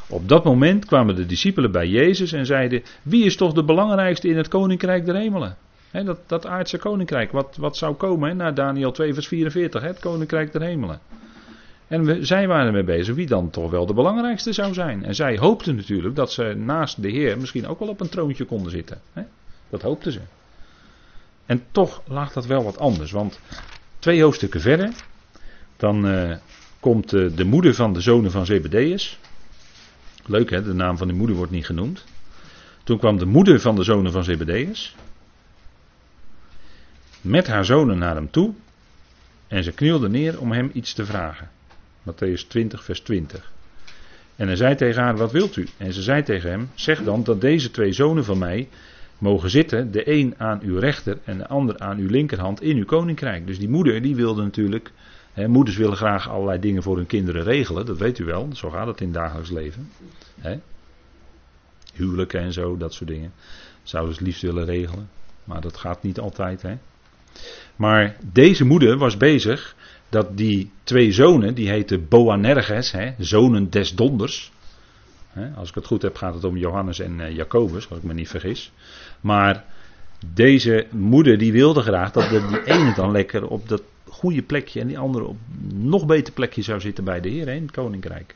op 0.08 0.28
dat 0.30 0.44
moment 0.44 0.86
kwamen 0.86 1.16
de 1.16 1.26
discipelen 1.26 1.72
bij 1.72 1.88
Jezus 1.88 2.32
en 2.32 2.46
zeiden: 2.46 2.84
Wie 3.04 3.26
is 3.26 3.36
toch 3.36 3.54
de 3.54 3.64
belangrijkste 3.64 4.28
in 4.28 4.38
het 4.38 4.48
koninkrijk 4.48 5.06
der 5.06 5.16
hemelen? 5.16 5.58
dat, 5.92 6.20
dat 6.28 6.46
aardse 6.46 6.78
koninkrijk, 6.78 7.32
wat, 7.32 7.56
wat 7.60 7.78
zou 7.78 7.96
komen 7.96 8.38
naar 8.38 8.54
Daniel 8.54 8.92
2, 8.92 9.14
vers 9.14 9.28
44, 9.28 9.82
het 9.82 10.00
koninkrijk 10.00 10.52
der 10.52 10.62
hemelen. 10.62 11.00
En 11.88 12.06
we, 12.06 12.26
zij 12.26 12.48
waren 12.48 12.66
ermee 12.68 12.84
bezig 12.84 13.16
wie 13.16 13.28
dan 13.28 13.50
toch 13.50 13.72
wel 13.72 13.86
de 13.86 13.94
belangrijkste 13.94 14.54
zou 14.54 14.74
zijn. 14.74 15.06
En 15.06 15.16
zij 15.16 15.38
hoopten 15.38 15.76
natuurlijk 15.76 16.16
dat 16.16 16.32
ze 16.32 16.54
naast 16.58 17.02
de 17.02 17.10
Heer 17.10 17.38
misschien 17.38 17.68
ook 17.68 17.80
wel 17.80 17.88
op 17.88 18.00
een 18.00 18.10
troontje 18.10 18.46
konden 18.46 18.72
zitten. 18.72 19.02
Dat 19.70 19.82
hoopten 19.82 20.12
ze. 20.12 20.20
En 21.46 21.64
toch 21.72 22.02
lag 22.08 22.34
dat 22.34 22.46
wel 22.46 22.64
wat 22.64 22.80
anders, 22.80 23.12
want 23.12 23.40
Twee 24.04 24.22
hoofdstukken 24.22 24.62
verder, 24.62 24.94
dan 25.78 26.06
uh, 26.06 26.36
komt 26.80 27.14
uh, 27.14 27.36
de 27.36 27.44
moeder 27.44 27.74
van 27.74 27.94
de 27.94 28.02
zonen 28.02 28.32
van 28.32 28.46
Zebedeus. 28.46 29.20
Leuk 30.26 30.50
hè, 30.50 30.64
de 30.64 30.74
naam 30.74 30.98
van 30.98 31.08
die 31.08 31.16
moeder 31.16 31.36
wordt 31.36 31.52
niet 31.52 31.66
genoemd. 31.66 32.06
Toen 32.84 32.98
kwam 32.98 33.18
de 33.18 33.26
moeder 33.26 33.60
van 33.60 33.76
de 33.76 33.84
zonen 33.84 34.12
van 34.12 34.24
Zebedeus. 34.24 34.96
Met 37.22 37.48
haar 37.48 37.66
zonen 37.66 37.98
naar 37.98 38.16
hem 38.16 38.32
toe. 38.32 38.54
En 39.48 39.64
ze 39.64 39.72
knielden 39.72 40.12
neer 40.12 40.40
om 40.40 40.52
hem 40.52 40.70
iets 40.74 40.94
te 40.94 41.06
vragen. 41.06 41.50
Matthäus 42.04 42.48
20, 42.48 42.84
vers 42.84 43.00
20. 43.00 43.52
En 44.36 44.48
hij 44.48 44.56
zei 44.56 44.76
tegen 44.76 45.02
haar: 45.02 45.18
Wat 45.18 45.32
wilt 45.32 45.56
u? 45.56 45.68
En 45.78 45.94
ze 45.94 46.02
zei 46.02 46.24
tegen 46.24 46.50
hem: 46.50 46.70
Zeg 46.74 47.04
dan 47.04 47.24
dat 47.24 47.42
deze 47.42 47.72
twee 47.72 47.94
zonen 47.94 48.26
van 48.26 48.38
mij 48.38 48.68
mogen 49.18 49.50
zitten, 49.50 49.92
de 49.92 50.12
een 50.12 50.34
aan 50.38 50.60
uw 50.62 50.80
rechter 50.80 51.18
en 51.24 51.38
de 51.38 51.48
ander 51.48 51.80
aan 51.80 51.98
uw 51.98 52.10
linkerhand 52.10 52.62
in 52.62 52.78
uw 52.78 52.86
koninkrijk. 52.86 53.48
Dus 53.48 53.60
die 53.60 53.70
moeder 53.70 54.02
die 54.02 54.16
wilde 54.16 54.44
natuurlijk, 54.44 54.92
hè, 55.34 55.48
moeders 55.48 55.78
willen 55.78 55.98
graag 55.98 56.30
allerlei 56.30 56.60
dingen 56.60 56.84
voor 56.84 56.98
hun 56.98 57.06
kinderen 57.06 57.44
regelen, 57.44 57.86
dat 57.86 57.98
weet 57.98 58.20
u 58.20 58.26
wel, 58.26 58.50
zo 58.54 58.70
gaat 58.70 58.88
het 58.88 59.02
in 59.02 59.08
het 59.08 59.16
dagelijks 59.16 59.52
leven. 59.52 59.90
Hè. 60.40 60.60
Huwelijken 61.94 62.40
en 62.40 62.54
zo, 62.54 62.78
dat 62.78 62.94
soort 62.94 63.10
dingen. 63.10 63.34
Zouden 63.84 64.14
ze 64.14 64.20
het 64.20 64.28
liefst 64.28 64.42
willen 64.42 64.66
regelen, 64.66 65.10
maar 65.44 65.62
dat 65.62 65.78
gaat 65.78 66.04
niet 66.04 66.20
altijd. 66.20 66.62
Hè. 66.62 66.78
Maar 67.76 68.16
deze 68.32 68.66
moeder 68.66 68.98
was 68.98 69.18
bezig 69.18 69.76
dat 70.14 70.38
die 70.38 70.72
twee 70.84 71.12
zonen, 71.12 71.54
die 71.54 71.70
heten 71.70 72.08
Boanerges, 72.08 72.92
hè, 72.92 73.14
zonen 73.18 73.70
des 73.70 73.96
donders. 73.96 74.52
Hè, 75.30 75.50
als 75.56 75.70
ik 75.70 75.76
het 75.76 75.86
goed 75.86 76.02
heb 76.02 76.16
gaat 76.16 76.34
het 76.34 76.44
om 76.44 76.58
Johannes 76.58 77.00
en 77.00 77.20
uh, 77.20 77.36
Jacobus, 77.36 77.90
als 77.90 77.98
ik 77.98 78.04
me 78.04 78.14
niet 78.14 78.30
vergis. 78.30 78.72
Maar 79.22 79.64
deze 80.34 80.88
moeder 80.92 81.38
die 81.38 81.52
wilde 81.52 81.82
graag 81.82 82.12
dat 82.12 82.30
de, 82.30 82.48
die 82.48 82.64
ene 82.74 82.94
dan 82.94 83.12
lekker 83.12 83.48
op 83.48 83.70
dat 83.70 83.84
goede 84.08 84.42
plekje 84.42 84.80
en 84.80 84.88
die 84.88 84.98
andere 84.98 85.26
op 85.26 85.38
een 85.70 85.90
nog 85.90 86.06
beter 86.06 86.34
plekje 86.34 86.62
zou 86.62 86.80
zitten 86.80 87.04
bij 87.04 87.22
de 87.22 87.30
Heer 87.30 87.48
in 87.48 87.62
het 87.62 87.72
koninkrijk. 87.72 88.36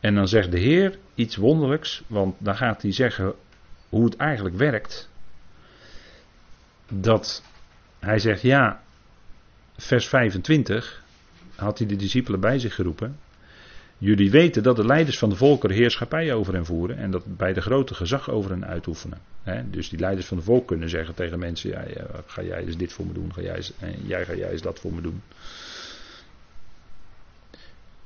En 0.00 0.14
dan 0.14 0.28
zegt 0.28 0.50
de 0.50 0.58
Heer 0.58 0.98
iets 1.14 1.36
wonderlijks, 1.36 2.02
want 2.06 2.34
dan 2.38 2.56
gaat 2.56 2.82
hij 2.82 2.92
zeggen 2.92 3.34
hoe 3.88 4.04
het 4.04 4.16
eigenlijk 4.16 4.56
werkt. 4.56 5.10
Dat 6.88 7.42
hij 7.98 8.18
zegt 8.18 8.42
ja, 8.42 8.80
vers 9.80 10.08
25 10.08 11.02
had 11.54 11.78
hij 11.78 11.86
de 11.86 11.96
discipelen 11.96 12.40
bij 12.40 12.58
zich 12.58 12.74
geroepen. 12.74 13.18
Jullie 13.98 14.30
weten 14.30 14.62
dat 14.62 14.76
de 14.76 14.86
leiders 14.86 15.18
van 15.18 15.28
de 15.28 15.36
volkeren 15.36 15.76
heerschappij 15.76 16.32
over 16.32 16.54
hen 16.54 16.64
voeren 16.64 16.96
en 16.96 17.10
dat 17.10 17.36
bij 17.36 17.52
de 17.52 17.60
grote 17.60 17.94
gezag 17.94 18.30
over 18.30 18.50
hen 18.50 18.66
uitoefenen. 18.66 19.18
dus 19.70 19.88
die 19.88 19.98
leiders 19.98 20.26
van 20.26 20.36
de 20.36 20.42
volk 20.42 20.66
kunnen 20.66 20.88
zeggen 20.88 21.14
tegen 21.14 21.38
mensen: 21.38 21.70
ja, 21.70 21.84
ga 22.26 22.42
jij 22.42 22.64
eens 22.64 22.76
dit 22.76 22.92
voor 22.92 23.06
me 23.06 23.12
doen, 23.12 23.32
ga 23.34 23.40
jij, 23.40 23.56
eens, 23.56 23.72
jij 24.06 24.24
ga 24.24 24.34
jij 24.34 24.50
eens 24.50 24.62
dat 24.62 24.80
voor 24.80 24.92
me 24.92 25.00
doen. 25.00 25.22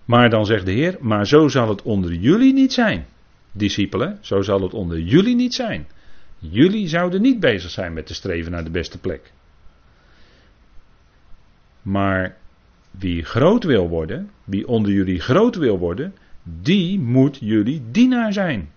Maar 0.04 0.30
dan 0.30 0.46
zegt 0.46 0.66
de 0.66 0.72
Heer: 0.72 0.96
Maar 1.00 1.26
zo 1.26 1.48
zal 1.48 1.68
het 1.68 1.82
onder 1.82 2.12
jullie 2.12 2.52
niet 2.52 2.72
zijn, 2.72 3.06
discipelen, 3.52 4.18
zo 4.20 4.42
zal 4.42 4.62
het 4.62 4.74
onder 4.74 4.98
jullie 5.00 5.34
niet 5.34 5.54
zijn. 5.54 5.86
Jullie 6.38 6.88
zouden 6.88 7.22
niet 7.22 7.40
bezig 7.40 7.70
zijn 7.70 7.92
met 7.92 8.06
te 8.06 8.14
streven 8.14 8.52
naar 8.52 8.64
de 8.64 8.70
beste 8.70 8.98
plek. 8.98 9.32
Maar 11.84 12.36
wie 12.90 13.24
groot 13.24 13.64
wil 13.64 13.88
worden, 13.88 14.30
wie 14.44 14.68
onder 14.68 14.92
jullie 14.92 15.20
groot 15.20 15.56
wil 15.56 15.78
worden, 15.78 16.14
die 16.42 17.00
moet 17.00 17.38
jullie 17.40 17.82
dienaar 17.90 18.32
zijn. 18.32 18.70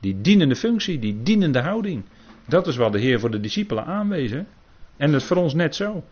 Die 0.00 0.20
dienende 0.20 0.56
functie, 0.56 0.98
die 0.98 1.22
dienende 1.22 1.60
houding. 1.60 2.02
Dat 2.48 2.66
is 2.66 2.76
wat 2.76 2.92
de 2.92 2.98
Heer 2.98 3.20
voor 3.20 3.30
de 3.30 3.40
discipelen 3.40 3.84
aanwezen. 3.84 4.46
En 4.96 5.12
dat 5.12 5.20
is 5.20 5.26
voor 5.26 5.36
ons 5.36 5.54
net 5.54 5.74
zo. 5.74 6.04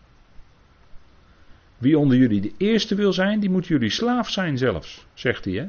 Wie 1.77 1.97
onder 1.97 2.17
jullie 2.17 2.41
de 2.41 2.51
eerste 2.57 2.95
wil 2.95 3.13
zijn, 3.13 3.39
die 3.39 3.49
moet 3.49 3.67
jullie 3.67 3.89
slaaf 3.89 4.29
zijn 4.29 4.57
zelfs, 4.57 5.05
zegt 5.13 5.45
hij. 5.45 5.53
Hè? 5.53 5.65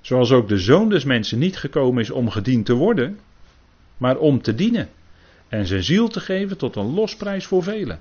Zoals 0.00 0.32
ook 0.32 0.48
de 0.48 0.58
zoon 0.58 0.88
des 0.88 1.04
mensen 1.04 1.38
niet 1.38 1.56
gekomen 1.56 2.02
is 2.02 2.10
om 2.10 2.30
gediend 2.30 2.66
te 2.66 2.74
worden, 2.74 3.18
maar 3.96 4.16
om 4.16 4.42
te 4.42 4.54
dienen. 4.54 4.88
En 5.48 5.66
zijn 5.66 5.82
ziel 5.82 6.08
te 6.08 6.20
geven 6.20 6.58
tot 6.58 6.76
een 6.76 6.94
losprijs 6.94 7.46
voor 7.46 7.62
velen. 7.62 8.00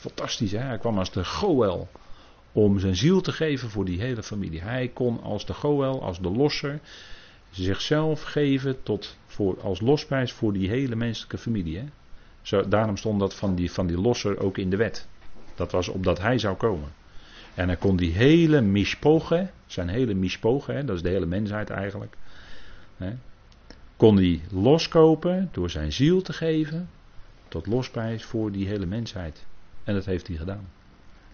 Fantastisch, 0.00 0.52
hè? 0.52 0.58
hij 0.58 0.78
kwam 0.78 0.98
als 0.98 1.12
de 1.12 1.24
Goel 1.24 1.88
om 2.52 2.78
zijn 2.78 2.96
ziel 2.96 3.20
te 3.20 3.32
geven 3.32 3.70
voor 3.70 3.84
die 3.84 4.00
hele 4.00 4.22
familie. 4.22 4.60
Hij 4.60 4.88
kon 4.88 5.22
als 5.22 5.46
de 5.46 5.54
Goel, 5.54 6.02
als 6.02 6.20
de 6.20 6.30
losser, 6.30 6.80
zichzelf 7.50 8.22
geven 8.22 8.82
tot, 8.82 9.16
voor, 9.26 9.60
als 9.60 9.80
losprijs 9.80 10.32
voor 10.32 10.52
die 10.52 10.68
hele 10.68 10.96
menselijke 10.96 11.38
familie. 11.38 11.78
Hè? 11.78 11.84
Zo, 12.42 12.68
daarom 12.68 12.96
stond 12.96 13.20
dat 13.20 13.34
van 13.34 13.54
die, 13.54 13.72
van 13.72 13.86
die 13.86 14.00
losser 14.00 14.40
ook 14.40 14.58
in 14.58 14.70
de 14.70 14.76
wet. 14.76 15.08
Dat 15.54 15.72
was 15.72 15.88
opdat 15.88 16.18
hij 16.18 16.38
zou 16.38 16.56
komen. 16.56 16.92
En 17.54 17.66
hij 17.66 17.76
kon 17.76 17.96
die 17.96 18.12
hele 18.12 18.60
mispogen, 18.60 19.50
zijn 19.66 19.88
hele 19.88 20.14
mispogen, 20.14 20.86
dat 20.86 20.96
is 20.96 21.02
de 21.02 21.08
hele 21.08 21.26
mensheid 21.26 21.70
eigenlijk, 21.70 22.16
hè, 22.96 23.12
kon 23.96 24.16
hij 24.16 24.40
loskopen 24.50 25.48
door 25.52 25.70
zijn 25.70 25.92
ziel 25.92 26.22
te 26.22 26.32
geven 26.32 26.88
tot 27.48 27.66
losprijs 27.66 28.24
voor 28.24 28.52
die 28.52 28.66
hele 28.66 28.86
mensheid. 28.86 29.48
En 29.84 29.94
dat 29.94 30.04
heeft 30.04 30.26
hij 30.26 30.36
gedaan. 30.36 30.68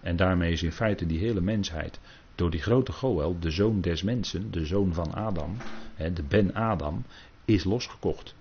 En 0.01 0.17
daarmee 0.17 0.53
is 0.53 0.63
in 0.63 0.73
feite 0.73 1.07
die 1.07 1.19
hele 1.19 1.41
mensheid 1.41 2.01
door 2.35 2.51
die 2.51 2.63
grote 2.63 2.93
Goel, 2.93 3.37
de 3.41 3.51
zoon 3.51 3.81
des 3.81 4.03
mensen, 4.03 4.51
de 4.51 4.67
zoon 4.67 4.95
van 4.95 5.15
Adam, 5.15 5.57
de 5.97 6.23
Ben 6.29 6.55
Adam, 6.55 7.05
is 7.45 7.65
losgekocht. 7.65 8.35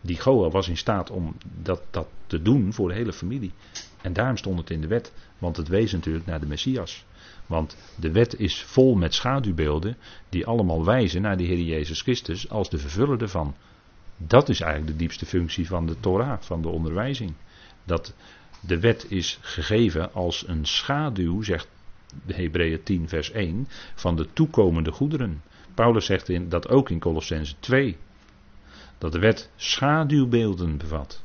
Die 0.00 0.20
Goel 0.20 0.50
was 0.50 0.68
in 0.68 0.76
staat 0.76 1.10
om 1.10 1.36
dat, 1.62 1.82
dat 1.90 2.08
te 2.26 2.42
doen 2.42 2.72
voor 2.72 2.88
de 2.88 2.94
hele 2.94 3.12
familie. 3.12 3.52
En 4.00 4.12
daarom 4.12 4.36
stond 4.36 4.58
het 4.58 4.70
in 4.70 4.80
de 4.80 4.86
wet, 4.86 5.12
want 5.38 5.56
het 5.56 5.68
wees 5.68 5.92
natuurlijk 5.92 6.26
naar 6.26 6.40
de 6.40 6.46
Messias. 6.46 7.04
Want 7.46 7.76
de 7.96 8.12
wet 8.12 8.38
is 8.38 8.62
vol 8.62 8.94
met 8.94 9.14
schaduwbeelden 9.14 9.96
die 10.28 10.46
allemaal 10.46 10.84
wijzen 10.84 11.22
naar 11.22 11.36
de 11.36 11.44
Heer 11.44 11.60
Jezus 11.60 12.02
Christus 12.02 12.50
als 12.50 12.70
de 12.70 12.78
vervuller 12.78 13.22
ervan. 13.22 13.54
Dat 14.16 14.48
is 14.48 14.60
eigenlijk 14.60 14.92
de 14.92 14.98
diepste 14.98 15.26
functie 15.26 15.66
van 15.66 15.86
de 15.86 16.00
Torah, 16.00 16.40
van 16.40 16.62
de 16.62 16.68
onderwijzing. 16.68 17.34
Dat 17.84 18.14
de 18.60 18.80
wet 18.80 19.06
is 19.10 19.38
gegeven 19.40 20.12
als 20.12 20.48
een 20.48 20.66
schaduw, 20.66 21.42
zegt 21.42 21.68
de 22.26 22.34
Hebreeën 22.34 22.82
10 22.82 23.08
vers 23.08 23.30
1, 23.30 23.68
van 23.94 24.16
de 24.16 24.28
toekomende 24.32 24.92
goederen. 24.92 25.42
Paulus 25.74 26.04
zegt 26.04 26.28
in, 26.28 26.48
dat 26.48 26.68
ook 26.68 26.90
in 26.90 26.98
Colossense 26.98 27.54
2. 27.58 27.96
Dat 28.98 29.12
de 29.12 29.18
wet 29.18 29.50
schaduwbeelden 29.56 30.76
bevat. 30.76 31.22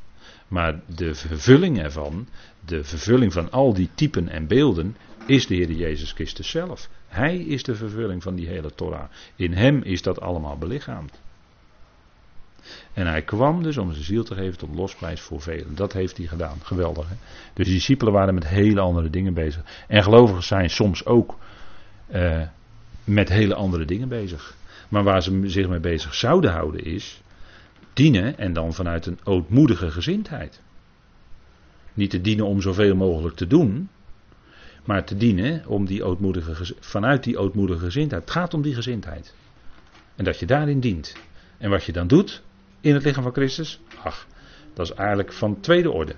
Maar 0.47 0.81
de 0.95 1.15
vervulling 1.15 1.79
ervan, 1.79 2.27
de 2.65 2.83
vervulling 2.83 3.33
van 3.33 3.51
al 3.51 3.73
die 3.73 3.89
typen 3.93 4.29
en 4.29 4.47
beelden, 4.47 4.97
is 5.25 5.47
de 5.47 5.55
Heer 5.55 5.71
Jezus 5.71 6.11
Christus 6.11 6.49
zelf. 6.49 6.89
Hij 7.07 7.37
is 7.37 7.63
de 7.63 7.75
vervulling 7.75 8.23
van 8.23 8.35
die 8.35 8.47
hele 8.47 8.75
Torah. 8.75 9.09
In 9.35 9.53
hem 9.53 9.81
is 9.81 10.01
dat 10.01 10.21
allemaal 10.21 10.57
belichaamd. 10.57 11.21
En 12.93 13.07
hij 13.07 13.21
kwam 13.21 13.63
dus 13.63 13.77
om 13.77 13.91
zijn 13.91 14.03
ziel 14.03 14.23
te 14.23 14.35
geven 14.35 14.57
tot 14.57 14.75
losprijs 14.75 15.21
voor 15.21 15.41
velen. 15.41 15.75
Dat 15.75 15.93
heeft 15.93 16.17
hij 16.17 16.25
gedaan. 16.25 16.57
Geweldig. 16.63 17.09
Hè? 17.09 17.15
Dus 17.53 17.65
de 17.65 17.73
discipelen 17.73 18.13
waren 18.13 18.33
met 18.33 18.47
hele 18.47 18.79
andere 18.79 19.09
dingen 19.09 19.33
bezig. 19.33 19.63
En 19.87 20.03
gelovigen 20.03 20.43
zijn 20.43 20.69
soms 20.69 21.05
ook 21.05 21.37
uh, 22.13 22.41
met 23.03 23.29
hele 23.29 23.55
andere 23.55 23.85
dingen 23.85 24.07
bezig. 24.07 24.55
Maar 24.89 25.03
waar 25.03 25.23
ze 25.23 25.41
zich 25.45 25.67
mee 25.67 25.79
bezig 25.79 26.13
zouden 26.13 26.51
houden 26.51 26.83
is 26.83 27.21
dienen 27.93 28.37
en 28.37 28.53
dan 28.53 28.73
vanuit 28.73 29.05
een 29.05 29.19
ootmoedige 29.23 29.91
gezindheid. 29.91 30.61
Niet 31.93 32.09
te 32.09 32.21
dienen 32.21 32.45
om 32.45 32.61
zoveel 32.61 32.95
mogelijk 32.95 33.35
te 33.35 33.47
doen, 33.47 33.89
maar 34.85 35.03
te 35.03 35.17
dienen 35.17 35.63
om 35.67 35.85
die 35.85 36.03
ootmoedige, 36.03 36.75
vanuit 36.79 37.23
die 37.23 37.37
ootmoedige 37.37 37.79
gezindheid. 37.79 38.21
Het 38.21 38.31
gaat 38.31 38.53
om 38.53 38.61
die 38.61 38.73
gezindheid. 38.73 39.33
En 40.15 40.23
dat 40.23 40.39
je 40.39 40.45
daarin 40.45 40.79
dient. 40.79 41.15
En 41.57 41.69
wat 41.69 41.83
je 41.83 41.91
dan 41.91 42.07
doet, 42.07 42.43
in 42.81 42.93
het 42.93 43.03
lichaam 43.03 43.23
van 43.23 43.31
Christus? 43.31 43.79
Ach, 44.03 44.27
dat 44.73 44.85
is 44.85 44.95
eigenlijk 44.95 45.33
van 45.33 45.59
tweede 45.59 45.91
orde. 45.91 46.15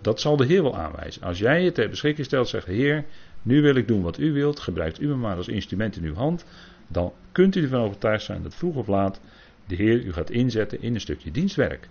Dat 0.00 0.20
zal 0.20 0.36
de 0.36 0.46
Heer 0.46 0.62
wel 0.62 0.76
aanwijzen. 0.76 1.22
Als 1.22 1.38
jij 1.38 1.64
het 1.64 1.74
ter 1.74 1.88
beschikking 1.88 2.26
stelt, 2.26 2.48
zegt 2.48 2.66
Heer, 2.66 3.04
nu 3.42 3.62
wil 3.62 3.74
ik 3.74 3.88
doen 3.88 4.02
wat 4.02 4.18
u 4.18 4.32
wilt, 4.32 4.60
gebruikt 4.60 5.00
u 5.00 5.06
me 5.06 5.14
maar 5.14 5.36
als 5.36 5.48
instrument 5.48 5.96
in 5.96 6.04
uw 6.04 6.14
hand, 6.14 6.44
dan 6.88 7.12
kunt 7.32 7.56
u 7.56 7.62
ervan 7.62 7.80
overtuigd 7.80 8.24
zijn 8.24 8.42
dat 8.42 8.54
vroeg 8.54 8.76
of 8.76 8.86
laat 8.86 9.20
de 9.66 9.74
Heer 9.74 10.04
u 10.04 10.12
gaat 10.12 10.30
inzetten 10.30 10.82
in 10.82 10.94
een 10.94 11.00
stukje 11.00 11.30
dienstwerk. 11.30 11.88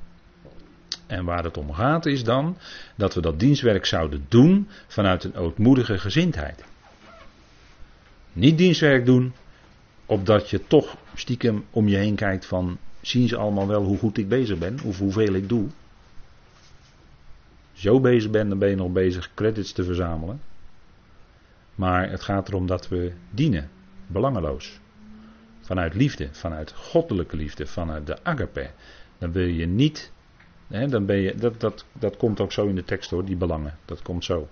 En 1.08 1.26
waar 1.26 1.44
het 1.44 1.58
om 1.58 1.74
gaat 1.74 2.06
is 2.06 2.24
dan 2.24 2.58
dat 2.96 3.14
we 3.14 3.22
dat 3.22 3.40
dienstwerk 3.40 3.86
zouden 3.86 4.26
doen 4.30 4.68
vanuit 4.88 5.24
een 5.24 5.36
ootmoedige 5.36 5.98
gezindheid. 5.98 6.64
Niet 8.34 8.58
dienstwerk 8.58 9.06
doen 9.06 9.34
opdat 10.06 10.50
je 10.50 10.68
toch 10.68 10.98
stiekem 11.16 11.66
om 11.70 11.88
je 11.88 11.98
heen 11.98 12.16
kijkt 12.16 12.46
van 12.46 12.78
zien 13.02 13.28
ze 13.28 13.38
allemaal 13.38 13.68
wel 13.68 13.84
hoe 13.84 13.98
goed 13.98 14.18
ik 14.18 14.30
bezig 14.30 14.58
ben, 14.58 14.78
of 14.84 14.98
hoeveel 14.98 15.34
ik 15.34 15.50
doe. 15.50 15.68
Zo 17.74 18.00
bezig 18.00 18.32
ben, 18.32 18.50
dan 18.50 18.58
ben 18.58 18.70
je 18.70 18.76
nog 18.76 18.92
bezig 18.92 19.34
credits 19.34 19.72
te 19.72 19.84
verzamelen. 19.84 20.42
Maar 21.76 22.10
het 22.10 22.22
gaat 22.22 22.48
erom 22.48 22.68
dat 22.68 22.88
we 22.88 23.12
dienen, 23.30 23.70
belangeloos. 24.08 24.80
Vanuit 25.62 25.94
liefde, 25.94 26.30
vanuit 26.32 26.72
goddelijke 26.72 27.36
liefde, 27.36 27.68
vanuit 27.68 28.08
de 28.08 28.24
agape. 28.24 28.70
Dan 29.18 29.32
wil 29.32 29.46
je 29.46 29.66
niet, 29.66 30.12
hè, 30.68 30.88
dan 30.88 31.06
ben 31.06 31.18
je, 31.18 31.36
dat, 31.36 31.60
dat, 31.60 31.86
dat 31.94 32.18
komt 32.18 32.40
ook 32.40 32.52
zo 32.52 32.68
in 32.68 32.76
de 32.76 32.84
tekst 32.84 33.10
hoor, 33.10 33.26
die 33.26 33.36
belangen. 33.36 33.78
Dat 33.86 34.02
komt 34.02 34.26
zo. 34.26 34.48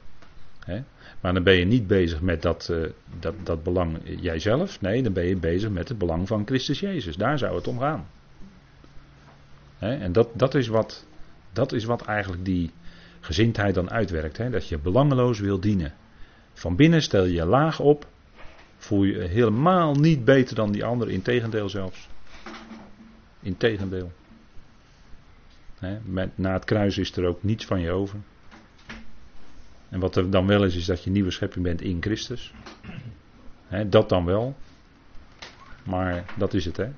Hè. 0.59 0.83
Maar 1.21 1.33
dan 1.33 1.43
ben 1.43 1.55
je 1.55 1.65
niet 1.65 1.87
bezig 1.87 2.21
met 2.21 2.41
dat, 2.41 2.67
uh, 2.71 2.87
dat, 3.19 3.33
dat 3.43 3.63
belang 3.63 3.97
jijzelf. 4.21 4.81
Nee, 4.81 5.03
dan 5.03 5.13
ben 5.13 5.25
je 5.25 5.35
bezig 5.35 5.69
met 5.69 5.89
het 5.89 5.97
belang 5.97 6.27
van 6.27 6.45
Christus 6.45 6.79
Jezus. 6.79 7.15
Daar 7.15 7.37
zou 7.37 7.55
het 7.55 7.67
om 7.67 7.79
gaan 7.79 8.07
en 9.79 10.11
dat, 10.11 10.29
dat, 10.33 10.55
is 10.55 10.67
wat, 10.67 11.05
dat 11.53 11.71
is 11.71 11.83
wat 11.83 12.01
eigenlijk 12.01 12.45
die 12.45 12.71
gezindheid 13.19 13.73
dan 13.73 13.91
uitwerkt. 13.91 14.37
Hè? 14.37 14.49
Dat 14.49 14.67
je 14.67 14.77
belangeloos 14.77 15.39
wil 15.39 15.59
dienen. 15.59 15.93
Van 16.53 16.75
binnen 16.75 17.01
stel 17.01 17.23
je 17.25 17.33
je 17.33 17.45
laag 17.45 17.79
op. 17.79 18.07
Voel 18.77 19.03
je 19.03 19.19
helemaal 19.19 19.93
niet 19.95 20.25
beter 20.25 20.55
dan 20.55 20.71
die 20.71 20.85
ander. 20.85 21.09
Integendeel 21.09 21.69
zelfs. 21.69 22.09
Integendeel. 23.39 24.11
Hè? 25.79 25.97
Na 26.35 26.53
het 26.53 26.65
kruis 26.65 26.97
is 26.97 27.15
er 27.15 27.25
ook 27.25 27.43
niets 27.43 27.65
van 27.65 27.79
je 27.79 27.91
over. 27.91 28.19
En 29.89 29.99
wat 29.99 30.15
er 30.15 30.29
dan 30.29 30.47
wel 30.47 30.63
is, 30.63 30.75
is 30.75 30.85
dat 30.85 31.03
je 31.03 31.09
nieuwe 31.09 31.31
schepping 31.31 31.63
bent 31.63 31.81
in 31.81 31.97
Christus. 32.01 32.53
Hè, 33.67 33.89
dat 33.89 34.09
dan 34.09 34.25
wel. 34.25 34.55
Maar 35.83 36.25
dat 36.37 36.53
is 36.53 36.65
het, 36.65 36.77
hè. 36.77 36.89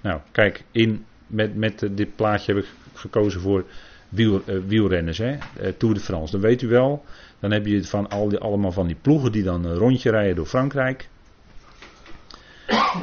Nou, 0.00 0.20
kijk, 0.32 0.64
in, 0.70 1.04
met, 1.26 1.56
met 1.56 1.88
dit 1.90 2.16
plaatje 2.16 2.54
heb 2.54 2.62
ik 2.62 2.70
gekozen 2.94 3.40
voor 3.40 3.64
wiel, 4.08 4.42
uh, 4.46 4.56
wielrenners, 4.66 5.18
hè. 5.18 5.30
Uh, 5.30 5.68
Tour 5.78 5.94
de 5.94 6.00
France. 6.00 6.32
Dan 6.32 6.40
weet 6.40 6.62
u 6.62 6.68
wel, 6.68 7.04
dan 7.40 7.50
heb 7.50 7.66
je 7.66 7.84
van 7.84 8.08
al 8.08 8.28
die, 8.28 8.38
allemaal 8.38 8.72
van 8.72 8.86
die 8.86 8.96
ploegen 9.00 9.32
die 9.32 9.42
dan 9.42 9.64
een 9.64 9.76
rondje 9.76 10.10
rijden 10.10 10.36
door 10.36 10.46
Frankrijk. 10.46 11.08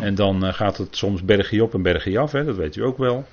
En 0.01 0.15
dan 0.15 0.53
gaat 0.53 0.77
het 0.77 0.95
soms 0.95 1.23
bergje 1.23 1.63
op 1.63 1.73
en 1.73 1.81
bergje 1.81 2.19
af, 2.19 2.31
hè, 2.31 2.43
dat 2.45 2.55
weet 2.55 2.75
u 2.75 2.83
ook 2.83 2.97
wel. 2.97 3.25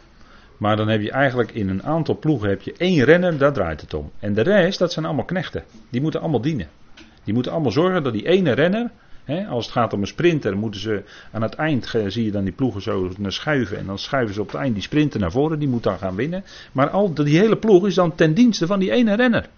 Maar 0.56 0.76
dan 0.76 0.88
heb 0.88 1.00
je 1.00 1.10
eigenlijk 1.10 1.50
in 1.52 1.68
een 1.68 1.82
aantal 1.82 2.18
ploegen 2.18 2.48
heb 2.48 2.62
je 2.62 2.74
één 2.76 3.04
renner, 3.04 3.38
daar 3.38 3.52
draait 3.52 3.80
het 3.80 3.94
om. 3.94 4.10
En 4.18 4.34
de 4.34 4.40
rest, 4.40 4.78
dat 4.78 4.92
zijn 4.92 5.04
allemaal 5.04 5.24
knechten. 5.24 5.64
Die 5.90 6.00
moeten 6.00 6.20
allemaal 6.20 6.40
dienen. 6.40 6.68
Die 7.24 7.34
moeten 7.34 7.52
allemaal 7.52 7.72
zorgen 7.72 8.02
dat 8.02 8.12
die 8.12 8.26
ene 8.26 8.52
renner, 8.52 8.90
als 9.48 9.64
het 9.64 9.74
gaat 9.74 9.92
om 9.92 10.00
een 10.00 10.06
sprinter, 10.06 10.56
moeten 10.56 10.80
ze 10.80 11.02
aan 11.32 11.42
het 11.42 11.54
eind, 11.54 11.94
zie 12.06 12.24
je 12.24 12.30
dan 12.30 12.44
die 12.44 12.52
ploegen 12.52 12.82
zo 12.82 13.10
naar 13.18 13.32
schuiven. 13.32 13.78
En 13.78 13.86
dan 13.86 13.98
schuiven 13.98 14.34
ze 14.34 14.40
op 14.40 14.46
het 14.46 14.60
eind 14.60 14.74
die 14.74 14.82
sprinter 14.82 15.20
naar 15.20 15.30
voren, 15.30 15.58
die 15.58 15.68
moet 15.68 15.82
dan 15.82 15.98
gaan 15.98 16.14
winnen. 16.14 16.44
Maar 16.72 16.90
al 16.90 17.14
die 17.14 17.38
hele 17.38 17.56
ploeg 17.56 17.86
is 17.86 17.94
dan 17.94 18.14
ten 18.14 18.34
dienste 18.34 18.66
van 18.66 18.78
die 18.78 18.90
ene 18.90 19.16
renner. 19.16 19.48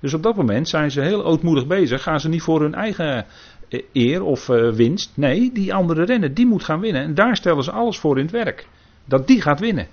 Dus 0.00 0.14
op 0.14 0.22
dat 0.22 0.36
moment 0.36 0.68
zijn 0.68 0.90
ze 0.90 1.00
heel 1.00 1.24
ootmoedig 1.24 1.66
bezig. 1.66 2.02
Gaan 2.02 2.20
ze 2.20 2.28
niet 2.28 2.42
voor 2.42 2.60
hun 2.60 2.74
eigen 2.74 3.26
eh, 3.68 3.82
eer 3.92 4.22
of 4.22 4.48
uh, 4.48 4.72
winst. 4.72 5.12
Nee, 5.14 5.50
die 5.52 5.74
andere 5.74 6.04
renner, 6.04 6.34
die 6.34 6.46
moet 6.46 6.64
gaan 6.64 6.80
winnen. 6.80 7.02
En 7.02 7.14
daar 7.14 7.36
stellen 7.36 7.64
ze 7.64 7.70
alles 7.70 7.98
voor 7.98 8.18
in 8.18 8.22
het 8.22 8.32
werk. 8.32 8.66
Dat 9.04 9.26
die 9.26 9.40
gaat 9.40 9.60
winnen. 9.60 9.86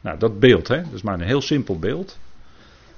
Nou, 0.00 0.18
dat 0.18 0.38
beeld, 0.38 0.68
hè, 0.68 0.82
dat 0.82 0.92
is 0.92 1.02
maar 1.02 1.14
een 1.14 1.26
heel 1.26 1.40
simpel 1.40 1.78
beeld. 1.78 2.18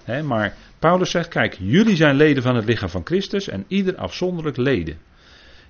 Hè, 0.04 0.22
maar 0.22 0.54
Paulus 0.78 1.10
zegt: 1.10 1.28
Kijk, 1.28 1.56
jullie 1.60 1.96
zijn 1.96 2.16
leden 2.16 2.42
van 2.42 2.56
het 2.56 2.64
lichaam 2.64 2.88
van 2.88 3.04
Christus 3.04 3.48
en 3.48 3.64
ieder 3.68 3.96
afzonderlijk 3.96 4.56
leden. 4.56 4.98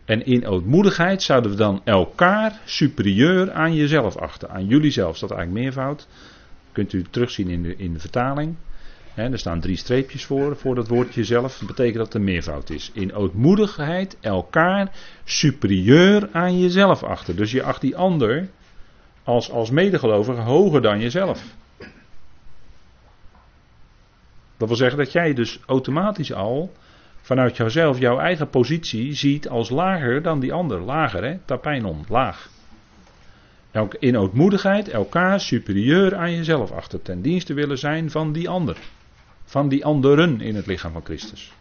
En 0.05 0.27
in 0.27 0.47
ootmoedigheid 0.47 1.23
zouden 1.23 1.51
we 1.51 1.57
dan 1.57 1.81
elkaar 1.85 2.61
superieur 2.65 3.53
aan 3.53 3.75
jezelf 3.75 4.17
achten. 4.17 4.51
Aan 4.51 4.67
jullie 4.67 4.91
zelf, 4.91 5.19
dat 5.19 5.31
eigenlijk 5.31 5.63
meervoud. 5.63 6.07
Kunt 6.73 6.93
u 6.93 7.05
terugzien 7.11 7.49
in 7.49 7.63
de, 7.63 7.77
in 7.77 7.93
de 7.93 7.99
vertaling. 7.99 8.57
er 9.15 9.39
staan 9.39 9.61
drie 9.61 9.77
streepjes 9.77 10.25
voor, 10.25 10.57
voor 10.57 10.75
dat 10.75 10.89
woordje 10.89 11.25
zelf. 11.25 11.59
Dat 11.59 11.69
betekent 11.69 11.97
dat 11.97 12.15
een 12.15 12.25
meervoud 12.25 12.71
is. 12.71 12.91
In 12.95 13.15
ootmoedigheid 13.15 14.17
elkaar 14.21 14.91
superieur 15.25 16.29
aan 16.33 16.59
jezelf 16.59 17.03
achten. 17.03 17.37
Dus 17.37 17.51
je 17.51 17.63
acht 17.63 17.81
die 17.81 17.97
ander 17.97 18.49
als, 19.25 19.51
als 19.51 19.71
medegelovige 19.71 20.41
hoger 20.41 20.83
dan 20.83 21.01
jezelf. 21.01 21.45
Dat 24.57 24.69
wil 24.69 24.77
zeggen 24.77 24.99
dat 24.99 25.13
jij 25.13 25.35
dus 25.35 25.59
automatisch 25.67 26.33
al 26.33 26.73
vanuit 27.21 27.57
jouzelf 27.57 27.99
jouw 27.99 28.19
eigen 28.19 28.51
positie 28.51 29.15
ziet 29.15 29.49
als 29.49 29.71
lager 29.71 30.23
dan 30.23 30.41
die 30.41 30.53
ander. 30.53 30.81
Lager, 30.81 31.25
hè? 31.25 31.39
Tapijnon, 31.45 32.05
laag. 32.09 32.49
In 33.99 34.19
ootmoedigheid 34.19 34.89
elkaar 34.89 35.41
superieur 35.41 36.17
aan 36.17 36.35
jezelf 36.35 36.71
achter 36.71 37.03
ten 37.03 37.23
dienste 37.23 37.55
willen 37.55 37.79
zijn 37.79 38.11
van 38.11 38.33
die 38.33 38.49
ander. 38.49 38.77
Van 39.45 39.69
die 39.69 39.85
anderen 39.85 40.41
in 40.41 40.55
het 40.55 40.67
lichaam 40.67 40.93
van 40.93 41.05
Christus. 41.05 41.53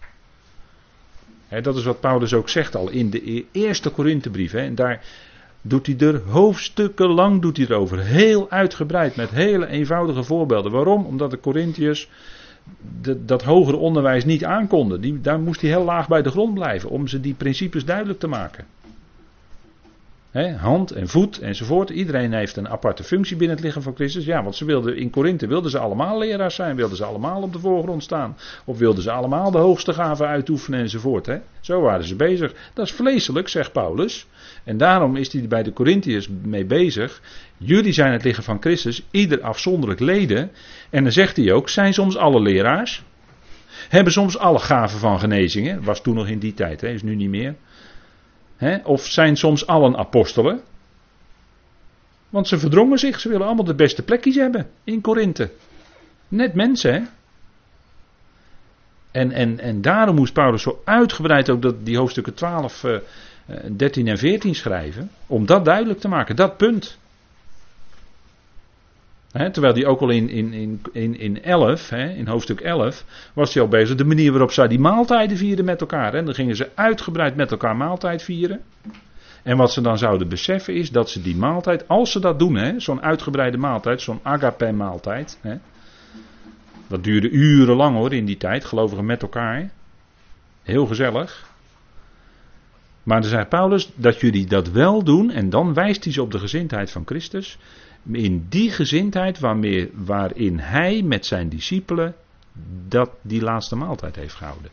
dat 1.61 1.75
is 1.75 1.83
wat 1.83 1.99
Paulus 1.99 2.33
ook 2.33 2.49
zegt 2.49 2.75
al 2.75 2.89
in 2.89 3.09
de 3.09 3.31
e-, 3.31 3.45
eerste 3.51 3.89
Korinthebrief. 3.89 4.53
En 4.53 4.75
daar, 4.75 5.01
doet 5.61 5.85
hij 5.85 5.97
er 5.97 6.21
hoofdstukken 6.21 7.07
lang 7.07 7.41
doet 7.41 7.57
hij. 7.57 7.99
Heel 7.99 8.49
uitgebreid 8.49 9.15
met 9.15 9.29
hele 9.29 9.67
eenvoudige 9.67 10.23
voorbeelden. 10.23 10.71
Waarom? 10.71 11.05
Omdat 11.05 11.31
de 11.31 11.39
Corinthiërs 11.39 12.09
dat 13.25 13.43
hogere 13.43 13.77
onderwijs 13.77 14.25
niet 14.25 14.45
aankonden. 14.45 15.01
Die, 15.01 15.21
daar 15.21 15.39
moest 15.39 15.61
hij 15.61 15.69
heel 15.69 15.83
laag 15.83 16.07
bij 16.07 16.21
de 16.21 16.29
grond 16.29 16.53
blijven 16.53 16.89
om 16.89 17.07
ze 17.07 17.19
die 17.19 17.33
principes 17.33 17.85
duidelijk 17.85 18.19
te 18.19 18.27
maken. 18.27 18.65
Hand 20.43 20.91
en 20.91 21.07
voet 21.07 21.39
enzovoort. 21.39 21.89
Iedereen 21.89 22.33
heeft 22.33 22.57
een 22.57 22.69
aparte 22.69 23.03
functie 23.03 23.37
binnen 23.37 23.55
het 23.55 23.65
lichaam 23.65 23.81
van 23.81 23.95
Christus. 23.95 24.25
Ja, 24.25 24.43
want 24.43 24.55
ze 24.55 24.65
wilden 24.65 24.97
in 24.97 25.09
Korinthe 25.09 25.47
wilden 25.47 25.71
ze 25.71 25.79
allemaal 25.79 26.17
leraars 26.17 26.55
zijn, 26.55 26.75
wilden 26.75 26.97
ze 26.97 27.05
allemaal 27.05 27.41
op 27.41 27.53
de 27.53 27.59
voorgrond 27.59 28.03
staan. 28.03 28.37
Of 28.65 28.77
wilden 28.77 29.03
ze 29.03 29.11
allemaal 29.11 29.51
de 29.51 29.57
hoogste 29.57 29.93
gaven 29.93 30.27
uitoefenen 30.27 30.79
enzovoort. 30.79 31.29
Zo 31.59 31.81
waren 31.81 32.05
ze 32.05 32.15
bezig. 32.15 32.53
Dat 32.73 32.85
is 32.85 32.91
vleeselijk, 32.91 33.47
zegt 33.47 33.71
Paulus. 33.71 34.27
En 34.63 34.77
daarom 34.77 35.15
is 35.15 35.33
hij 35.33 35.47
bij 35.47 35.63
de 35.63 35.73
Corinthiërs 35.73 36.29
mee 36.43 36.65
bezig. 36.65 37.21
Jullie 37.57 37.93
zijn 37.93 38.11
het 38.11 38.23
lichaam 38.23 38.43
van 38.43 38.61
Christus, 38.61 39.05
ieder 39.11 39.41
afzonderlijk 39.41 39.99
leden. 39.99 40.51
En 40.89 41.03
dan 41.03 41.11
zegt 41.11 41.35
hij 41.35 41.51
ook, 41.51 41.69
zijn 41.69 41.93
soms 41.93 42.17
alle 42.17 42.41
leraars? 42.41 43.03
Hebben 43.89 44.13
soms 44.13 44.37
alle 44.37 44.59
gaven 44.59 44.99
van 44.99 45.19
genezingen? 45.19 45.83
Was 45.83 46.01
toen 46.01 46.15
nog 46.15 46.27
in 46.27 46.39
die 46.39 46.53
tijd, 46.53 46.81
hè? 46.81 46.87
is 46.87 47.03
nu 47.03 47.15
niet 47.15 47.29
meer. 47.29 47.55
Of 48.83 49.05
zijn 49.05 49.37
soms 49.37 49.67
allen 49.67 49.97
apostelen? 49.97 50.61
Want 52.29 52.47
ze 52.47 52.59
verdrongen 52.59 52.99
zich, 52.99 53.19
ze 53.19 53.29
willen 53.29 53.45
allemaal 53.45 53.65
de 53.65 53.75
beste 53.75 54.03
plekjes 54.03 54.35
hebben 54.35 54.67
in 54.83 55.01
Korinthe. 55.01 55.51
Net 56.27 56.53
mensen, 56.53 56.93
hè? 56.93 57.01
En, 59.11 59.31
en, 59.31 59.59
en 59.59 59.81
daarom 59.81 60.15
moest 60.15 60.33
Paulus 60.33 60.61
zo 60.61 60.81
uitgebreid 60.85 61.49
ook 61.49 61.61
dat 61.61 61.85
die 61.85 61.97
hoofdstukken 61.97 62.33
12, 62.33 62.85
13 63.71 64.05
eh, 64.05 64.11
en 64.11 64.17
14 64.17 64.55
schrijven. 64.55 65.11
Om 65.27 65.45
dat 65.45 65.65
duidelijk 65.65 65.99
te 65.99 66.07
maken, 66.07 66.35
dat 66.35 66.57
punt. 66.57 66.97
Terwijl 69.35 69.73
hij 69.73 69.85
ook 69.85 70.01
al 70.01 70.09
in, 70.09 70.29
in, 70.29 70.81
in, 70.91 71.19
in 71.19 71.43
11, 71.43 71.91
in 71.91 72.27
hoofdstuk 72.27 72.59
11, 72.59 73.05
was 73.33 73.53
hij 73.53 73.63
al 73.63 73.69
bezig. 73.69 73.95
De 73.95 74.05
manier 74.05 74.31
waarop 74.31 74.51
zij 74.51 74.67
die 74.67 74.79
maaltijden 74.79 75.37
vierden 75.37 75.65
met 75.65 75.81
elkaar. 75.81 76.13
En 76.13 76.25
dan 76.25 76.33
gingen 76.33 76.55
ze 76.55 76.69
uitgebreid 76.75 77.35
met 77.35 77.51
elkaar 77.51 77.75
maaltijd 77.75 78.23
vieren. 78.23 78.61
En 79.43 79.57
wat 79.57 79.71
ze 79.71 79.81
dan 79.81 79.97
zouden 79.97 80.29
beseffen 80.29 80.73
is 80.73 80.91
dat 80.91 81.09
ze 81.09 81.21
die 81.21 81.35
maaltijd, 81.35 81.87
als 81.87 82.11
ze 82.11 82.19
dat 82.19 82.39
doen, 82.39 82.81
zo'n 82.81 83.01
uitgebreide 83.01 83.57
maaltijd, 83.57 84.01
zo'n 84.01 84.19
agape 84.23 84.71
maaltijd. 84.71 85.39
dat 86.87 87.03
duurde 87.03 87.29
urenlang 87.29 87.95
hoor 87.95 88.13
in 88.13 88.25
die 88.25 88.37
tijd, 88.37 88.65
gelovigen 88.65 89.05
met 89.05 89.21
elkaar. 89.21 89.71
Heel 90.63 90.85
gezellig. 90.85 91.53
Maar 93.03 93.21
dan 93.21 93.29
zei 93.29 93.45
Paulus 93.45 93.91
dat 93.95 94.19
jullie 94.19 94.45
dat 94.45 94.69
wel 94.69 95.03
doen 95.03 95.31
en 95.31 95.49
dan 95.49 95.73
wijst 95.73 96.03
hij 96.03 96.13
ze 96.13 96.21
op 96.21 96.31
de 96.31 96.39
gezindheid 96.39 96.91
van 96.91 97.03
Christus. 97.05 97.57
In 98.11 98.45
die 98.49 98.71
gezindheid 98.71 99.39
waarmee, 99.39 99.91
waarin 99.93 100.59
hij 100.59 101.01
met 101.01 101.25
zijn 101.25 101.49
discipelen 101.49 102.15
dat, 102.87 103.09
die 103.21 103.41
laatste 103.41 103.75
maaltijd 103.75 104.15
heeft 104.15 104.35
gehouden. 104.35 104.71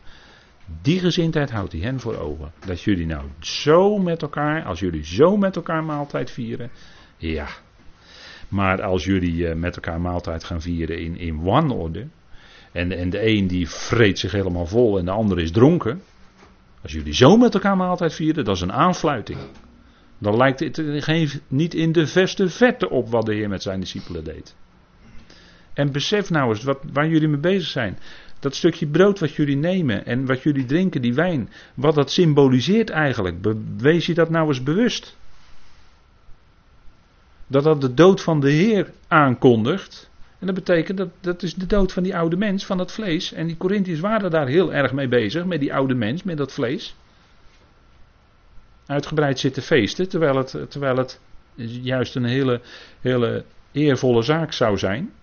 Die 0.81 0.99
gezindheid 0.99 1.51
houdt 1.51 1.71
hij 1.71 1.81
hen 1.81 1.99
voor 1.99 2.17
ogen. 2.17 2.51
Dat 2.65 2.81
jullie 2.81 3.05
nou 3.05 3.25
zo 3.39 3.97
met 3.97 4.21
elkaar, 4.21 4.63
als 4.63 4.79
jullie 4.79 5.05
zo 5.05 5.37
met 5.37 5.55
elkaar 5.55 5.83
maaltijd 5.83 6.31
vieren, 6.31 6.69
ja. 7.17 7.47
Maar 8.47 8.81
als 8.81 9.03
jullie 9.03 9.47
eh, 9.47 9.55
met 9.55 9.75
elkaar 9.75 10.01
maaltijd 10.01 10.43
gaan 10.43 10.61
vieren 10.61 10.99
in, 10.99 11.17
in 11.17 11.41
wanorde, 11.41 12.07
en, 12.71 12.91
en 12.91 13.09
de 13.09 13.27
een 13.27 13.47
die 13.47 13.69
vreet 13.69 14.19
zich 14.19 14.31
helemaal 14.31 14.65
vol 14.65 14.97
en 14.97 15.05
de 15.05 15.11
ander 15.11 15.39
is 15.39 15.51
dronken, 15.51 16.01
als 16.81 16.91
jullie 16.91 17.13
zo 17.13 17.37
met 17.37 17.53
elkaar 17.53 17.77
maaltijd 17.77 18.13
vieren, 18.13 18.45
dat 18.45 18.55
is 18.55 18.61
een 18.61 18.73
aanfluiting. 18.73 19.39
Dan 20.23 20.37
lijkt 20.37 20.59
het 20.59 20.81
geen, 20.85 21.29
niet 21.47 21.73
in 21.73 21.91
de 21.91 22.07
verste 22.07 22.49
verte 22.49 22.89
op 22.89 23.09
wat 23.09 23.25
de 23.25 23.33
Heer 23.33 23.49
met 23.49 23.61
zijn 23.61 23.79
discipelen 23.79 24.23
deed. 24.23 24.55
En 25.73 25.91
besef 25.91 26.29
nou 26.29 26.49
eens 26.49 26.63
wat, 26.63 26.79
waar 26.93 27.07
jullie 27.07 27.27
mee 27.27 27.39
bezig 27.39 27.69
zijn. 27.69 27.97
Dat 28.39 28.55
stukje 28.55 28.87
brood 28.87 29.19
wat 29.19 29.33
jullie 29.33 29.55
nemen 29.55 30.05
en 30.05 30.25
wat 30.25 30.43
jullie 30.43 30.65
drinken, 30.65 31.01
die 31.01 31.13
wijn, 31.13 31.49
wat 31.73 31.95
dat 31.95 32.11
symboliseert 32.11 32.89
eigenlijk. 32.89 33.35
Wees 33.77 34.05
je 34.05 34.13
dat 34.13 34.29
nou 34.29 34.47
eens 34.47 34.63
bewust. 34.63 35.17
Dat 37.47 37.63
dat 37.63 37.81
de 37.81 37.93
dood 37.93 38.21
van 38.21 38.39
de 38.39 38.51
Heer 38.51 38.91
aankondigt. 39.07 40.09
En 40.39 40.45
dat 40.45 40.55
betekent 40.55 40.97
dat 40.97 41.09
dat 41.19 41.43
is 41.43 41.53
de 41.53 41.65
dood 41.65 41.91
van 41.91 42.03
die 42.03 42.15
oude 42.15 42.37
mens, 42.37 42.65
van 42.65 42.77
dat 42.77 42.91
vlees. 42.91 43.33
En 43.33 43.47
die 43.47 43.57
Corinthiërs 43.57 43.99
waren 43.99 44.31
daar 44.31 44.47
heel 44.47 44.73
erg 44.73 44.93
mee 44.93 45.07
bezig, 45.07 45.45
met 45.45 45.59
die 45.59 45.73
oude 45.73 45.93
mens, 45.93 46.23
met 46.23 46.37
dat 46.37 46.53
vlees. 46.53 46.95
Uitgebreid 48.85 49.39
zitten 49.39 49.63
feesten, 49.63 50.09
terwijl 50.09 50.35
het, 50.35 50.55
terwijl 50.69 50.97
het 50.97 51.19
juist 51.55 52.15
een 52.15 52.25
hele, 52.25 52.61
hele 53.01 53.45
eervolle 53.71 54.21
zaak 54.21 54.51
zou 54.51 54.77
zijn. 54.77 55.13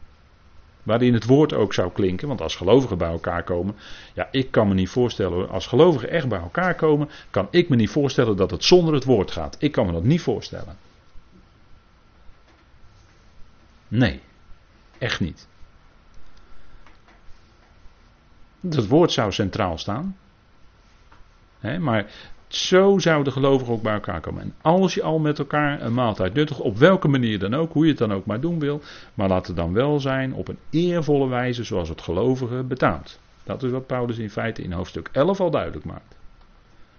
Waarin 0.82 1.14
het 1.14 1.24
woord 1.24 1.52
ook 1.52 1.74
zou 1.74 1.92
klinken. 1.92 2.28
Want 2.28 2.40
als 2.40 2.56
gelovigen 2.56 2.98
bij 2.98 3.10
elkaar 3.10 3.42
komen. 3.42 3.76
Ja, 4.14 4.28
ik 4.30 4.50
kan 4.50 4.68
me 4.68 4.74
niet 4.74 4.88
voorstellen. 4.88 5.48
Als 5.48 5.66
gelovigen 5.66 6.10
echt 6.10 6.28
bij 6.28 6.40
elkaar 6.40 6.74
komen. 6.74 7.08
Kan 7.30 7.48
ik 7.50 7.68
me 7.68 7.76
niet 7.76 7.90
voorstellen 7.90 8.36
dat 8.36 8.50
het 8.50 8.64
zonder 8.64 8.94
het 8.94 9.04
woord 9.04 9.30
gaat. 9.30 9.56
Ik 9.58 9.72
kan 9.72 9.86
me 9.86 9.92
dat 9.92 10.04
niet 10.04 10.20
voorstellen. 10.20 10.76
Nee. 13.88 14.20
Echt 14.98 15.20
niet. 15.20 15.48
Dat 18.60 18.86
woord 18.86 19.12
zou 19.12 19.32
centraal 19.32 19.78
staan. 19.78 20.16
maar 21.78 22.06
zo 22.54 22.98
zou 22.98 23.24
de 23.24 23.30
gelovige 23.30 23.70
ook 23.70 23.82
bij 23.82 23.92
elkaar 23.92 24.20
komen. 24.20 24.42
En 24.42 24.54
als 24.62 24.94
je 24.94 25.02
al 25.02 25.18
met 25.18 25.38
elkaar 25.38 25.82
een 25.82 25.94
maaltijd 25.94 26.34
nuttigt, 26.34 26.60
op 26.60 26.78
welke 26.78 27.08
manier 27.08 27.38
dan 27.38 27.54
ook, 27.54 27.72
hoe 27.72 27.84
je 27.84 27.90
het 27.90 27.98
dan 27.98 28.12
ook 28.12 28.26
maar 28.26 28.40
doen 28.40 28.58
wil, 28.58 28.80
maar 29.14 29.28
laat 29.28 29.46
het 29.46 29.56
dan 29.56 29.72
wel 29.72 30.00
zijn 30.00 30.34
op 30.34 30.48
een 30.48 30.58
eervolle 30.70 31.28
wijze 31.28 31.64
zoals 31.64 31.88
het 31.88 32.00
gelovige 32.00 32.62
betaamt. 32.62 33.20
Dat 33.44 33.62
is 33.62 33.70
wat 33.70 33.86
Paulus 33.86 34.18
in 34.18 34.30
feite 34.30 34.62
in 34.62 34.72
hoofdstuk 34.72 35.08
11 35.12 35.40
al 35.40 35.50
duidelijk 35.50 35.84
maakt. 35.84 36.16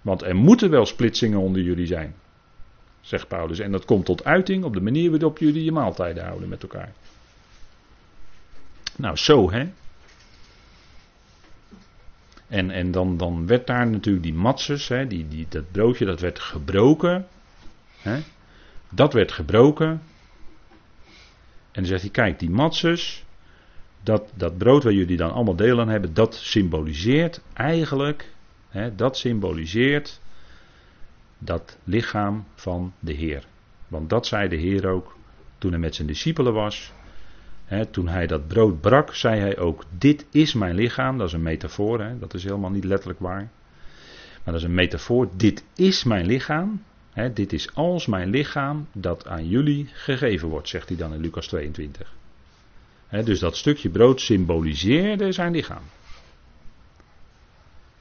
Want 0.02 0.22
er 0.22 0.36
moeten 0.36 0.70
wel 0.70 0.86
splitsingen 0.86 1.38
onder 1.38 1.62
jullie 1.62 1.86
zijn, 1.86 2.14
zegt 3.00 3.28
Paulus. 3.28 3.58
En 3.58 3.72
dat 3.72 3.84
komt 3.84 4.04
tot 4.04 4.24
uiting 4.24 4.64
op 4.64 4.74
de 4.74 4.80
manier 4.80 5.10
waarop 5.10 5.38
jullie 5.38 5.64
je 5.64 5.72
maaltijden 5.72 6.24
houden 6.24 6.48
met 6.48 6.62
elkaar. 6.62 6.92
Nou, 8.96 9.16
zo 9.16 9.50
hè. 9.50 9.68
En, 12.52 12.70
en 12.70 12.90
dan, 12.90 13.16
dan 13.16 13.46
werd 13.46 13.66
daar 13.66 13.86
natuurlijk 13.86 14.24
die 14.24 14.34
matses, 14.34 14.88
hè, 14.88 15.06
die, 15.06 15.28
die, 15.28 15.46
dat 15.48 15.70
broodje, 15.70 16.04
dat 16.04 16.20
werd 16.20 16.38
gebroken. 16.38 17.26
Hè, 17.98 18.20
dat 18.88 19.12
werd 19.12 19.32
gebroken. 19.32 19.88
En 19.88 20.00
dan 21.72 21.84
zegt 21.84 22.00
hij, 22.00 22.10
kijk, 22.10 22.38
die 22.38 22.50
matses, 22.50 23.24
dat, 24.02 24.32
dat 24.34 24.58
brood 24.58 24.82
waar 24.82 24.92
jullie 24.92 25.16
dan 25.16 25.32
allemaal 25.32 25.56
deel 25.56 25.80
aan 25.80 25.88
hebben, 25.88 26.14
dat 26.14 26.34
symboliseert 26.34 27.40
eigenlijk, 27.52 28.32
hè, 28.68 28.94
dat 28.94 29.16
symboliseert 29.16 30.20
dat 31.38 31.78
lichaam 31.84 32.44
van 32.54 32.92
de 32.98 33.12
Heer. 33.12 33.44
Want 33.88 34.10
dat 34.10 34.26
zei 34.26 34.48
de 34.48 34.56
Heer 34.56 34.86
ook 34.86 35.16
toen 35.58 35.70
hij 35.70 35.80
met 35.80 35.94
zijn 35.94 36.08
discipelen 36.08 36.52
was 36.52 36.92
toen 37.90 38.08
hij 38.08 38.26
dat 38.26 38.48
brood 38.48 38.80
brak, 38.80 39.14
zei 39.14 39.40
hij 39.40 39.58
ook: 39.58 39.84
Dit 39.98 40.26
is 40.30 40.54
mijn 40.54 40.74
lichaam. 40.74 41.18
Dat 41.18 41.26
is 41.26 41.32
een 41.32 41.42
metafoor, 41.42 42.06
dat 42.18 42.34
is 42.34 42.44
helemaal 42.44 42.70
niet 42.70 42.84
letterlijk 42.84 43.20
waar. 43.20 43.50
Maar 44.44 44.54
dat 44.54 44.54
is 44.54 44.62
een 44.62 44.74
metafoor. 44.74 45.28
Dit 45.36 45.64
is 45.74 46.04
mijn 46.04 46.26
lichaam. 46.26 46.82
dit 47.34 47.52
is 47.52 47.74
als 47.74 48.06
mijn 48.06 48.30
lichaam 48.30 48.88
dat 48.92 49.26
aan 49.26 49.48
jullie 49.48 49.88
gegeven 49.92 50.48
wordt, 50.48 50.68
zegt 50.68 50.88
hij 50.88 50.96
dan 50.96 51.14
in 51.14 51.20
Lucas 51.20 51.46
22. 51.46 52.14
dus 53.24 53.38
dat 53.38 53.56
stukje 53.56 53.88
brood 53.88 54.20
symboliseerde 54.20 55.32
zijn 55.32 55.52
lichaam. 55.52 55.82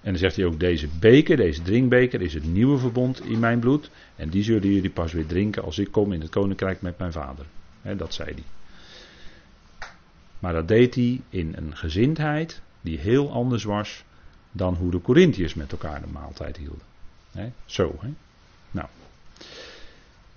En 0.02 0.12
dan 0.12 0.18
zegt 0.18 0.36
hij 0.36 0.46
ook: 0.46 0.60
Deze 0.60 0.88
beker, 1.00 1.38
deze 1.38 1.62
drinkbeker, 1.62 2.22
is 2.22 2.34
het 2.34 2.46
nieuwe 2.46 2.78
verbond 2.78 3.26
in 3.26 3.40
mijn 3.40 3.60
bloed. 3.60 3.90
En 4.16 4.30
die 4.30 4.44
zullen 4.44 4.74
jullie 4.74 4.90
pas 4.90 5.14
weer 5.14 5.26
drinken 5.26 5.64
als 5.64 5.80
ik 5.80 5.92
kom 5.92 6.14
in 6.14 6.22
het 6.22 6.30
koninkrijk 6.30 6.82
met 6.82 6.98
mijn 6.98 7.12
vader. 7.12 7.46
dat 7.98 8.14
zei 8.14 8.34
hij. 8.34 8.44
Maar 10.42 10.54
dat 10.54 10.68
deed 10.68 10.96
hij 10.96 11.22
in 11.30 11.54
een 11.56 11.78
gezindheid 11.78 12.62
die 12.82 13.00
heel 13.00 13.32
anders 13.32 13.64
was 13.64 14.04
dan 14.52 14.76
hoe 14.76 14.92
de 14.92 15.02
Corinthiërs 15.02 15.54
met 15.54 15.72
elkaar 15.72 16.02
de 16.02 16.08
maaltijd 16.08 16.58
hielden. 16.58 16.86
zo? 17.66 17.96
Nou. 18.72 18.88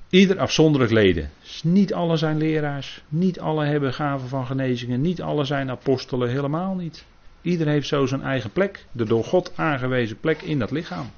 Ieder 0.09 0.39
afzonderlijk 0.39 0.93
leden. 0.93 1.31
Niet 1.63 1.95
alle 1.95 2.17
zijn 2.17 2.37
leraars. 2.37 3.03
Niet 3.09 3.41
alle 3.41 3.65
hebben 3.65 3.93
gaven 3.95 4.29
van 4.29 4.47
genezingen. 4.47 5.01
Niet 5.01 5.23
alle 5.23 5.45
zijn 5.45 5.71
apostelen. 5.71 6.31
Helemaal 6.31 6.75
niet. 6.75 7.05
Ieder 7.41 7.67
heeft 7.67 7.89
zo 7.89 8.07
zijn 8.07 8.23
eigen 8.23 8.51
plek. 8.51 8.87
De 8.93 9.05
door 9.05 9.25
God 9.25 9.53
aangewezen 9.57 10.21
plek 10.21 10.43
in 10.43 10.59
dat 10.59 10.71
lichaam. 10.71 11.11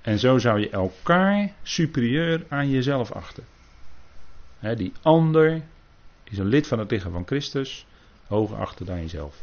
En 0.00 0.18
zo 0.18 0.38
zou 0.38 0.60
je 0.60 0.70
elkaar 0.70 1.52
superieur 1.62 2.46
aan 2.48 2.70
jezelf 2.70 3.12
achten. 3.12 3.44
die 4.76 4.92
ander 5.02 5.62
is 6.24 6.38
een 6.38 6.46
lid 6.46 6.66
van 6.66 6.78
het 6.78 6.90
lichaam 6.90 7.12
van 7.12 7.26
Christus, 7.26 7.86
hoger 8.26 8.56
achter 8.56 8.86
dan 8.86 9.00
jezelf. 9.00 9.40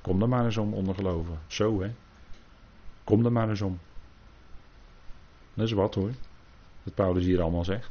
Kom 0.00 0.22
er 0.22 0.28
maar 0.28 0.44
eens 0.44 0.56
om 0.56 0.74
onder 0.74 0.94
geloven. 0.94 1.38
Zo 1.46 1.80
hè. 1.80 1.90
Kom 3.04 3.24
er 3.24 3.32
maar 3.32 3.48
eens 3.48 3.60
om. 3.60 3.78
Dat 5.54 5.66
is 5.66 5.72
wat 5.72 5.94
hoor. 5.94 6.10
Wat 6.82 6.94
Paulus 6.94 7.24
hier 7.24 7.40
allemaal 7.40 7.64
zegt. 7.64 7.90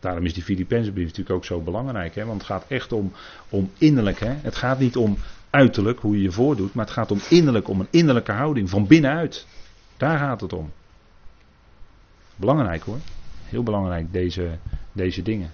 Daarom 0.00 0.24
is 0.24 0.34
die 0.34 0.42
Filipijnse 0.42 0.92
natuurlijk 0.92 1.30
ook 1.30 1.44
zo 1.44 1.60
belangrijk. 1.60 2.14
Hè? 2.14 2.24
Want 2.24 2.38
het 2.38 2.50
gaat 2.50 2.64
echt 2.68 2.92
om, 2.92 3.12
om 3.48 3.70
innerlijk. 3.78 4.18
Hè? 4.18 4.32
Het 4.32 4.56
gaat 4.56 4.78
niet 4.78 4.96
om 4.96 5.16
uiterlijk, 5.50 6.00
hoe 6.00 6.16
je 6.16 6.22
je 6.22 6.32
voordoet. 6.32 6.74
Maar 6.74 6.84
het 6.84 6.94
gaat 6.94 7.10
om 7.10 7.20
innerlijk, 7.30 7.68
om 7.68 7.80
een 7.80 7.88
innerlijke 7.90 8.32
houding. 8.32 8.70
Van 8.70 8.86
binnenuit. 8.86 9.46
Daar 9.96 10.18
gaat 10.18 10.40
het 10.40 10.52
om. 10.52 10.72
Belangrijk 12.36 12.82
hoor. 12.82 12.98
Heel 13.44 13.62
belangrijk 13.62 14.12
deze, 14.12 14.58
deze 14.92 15.22
dingen. 15.22 15.50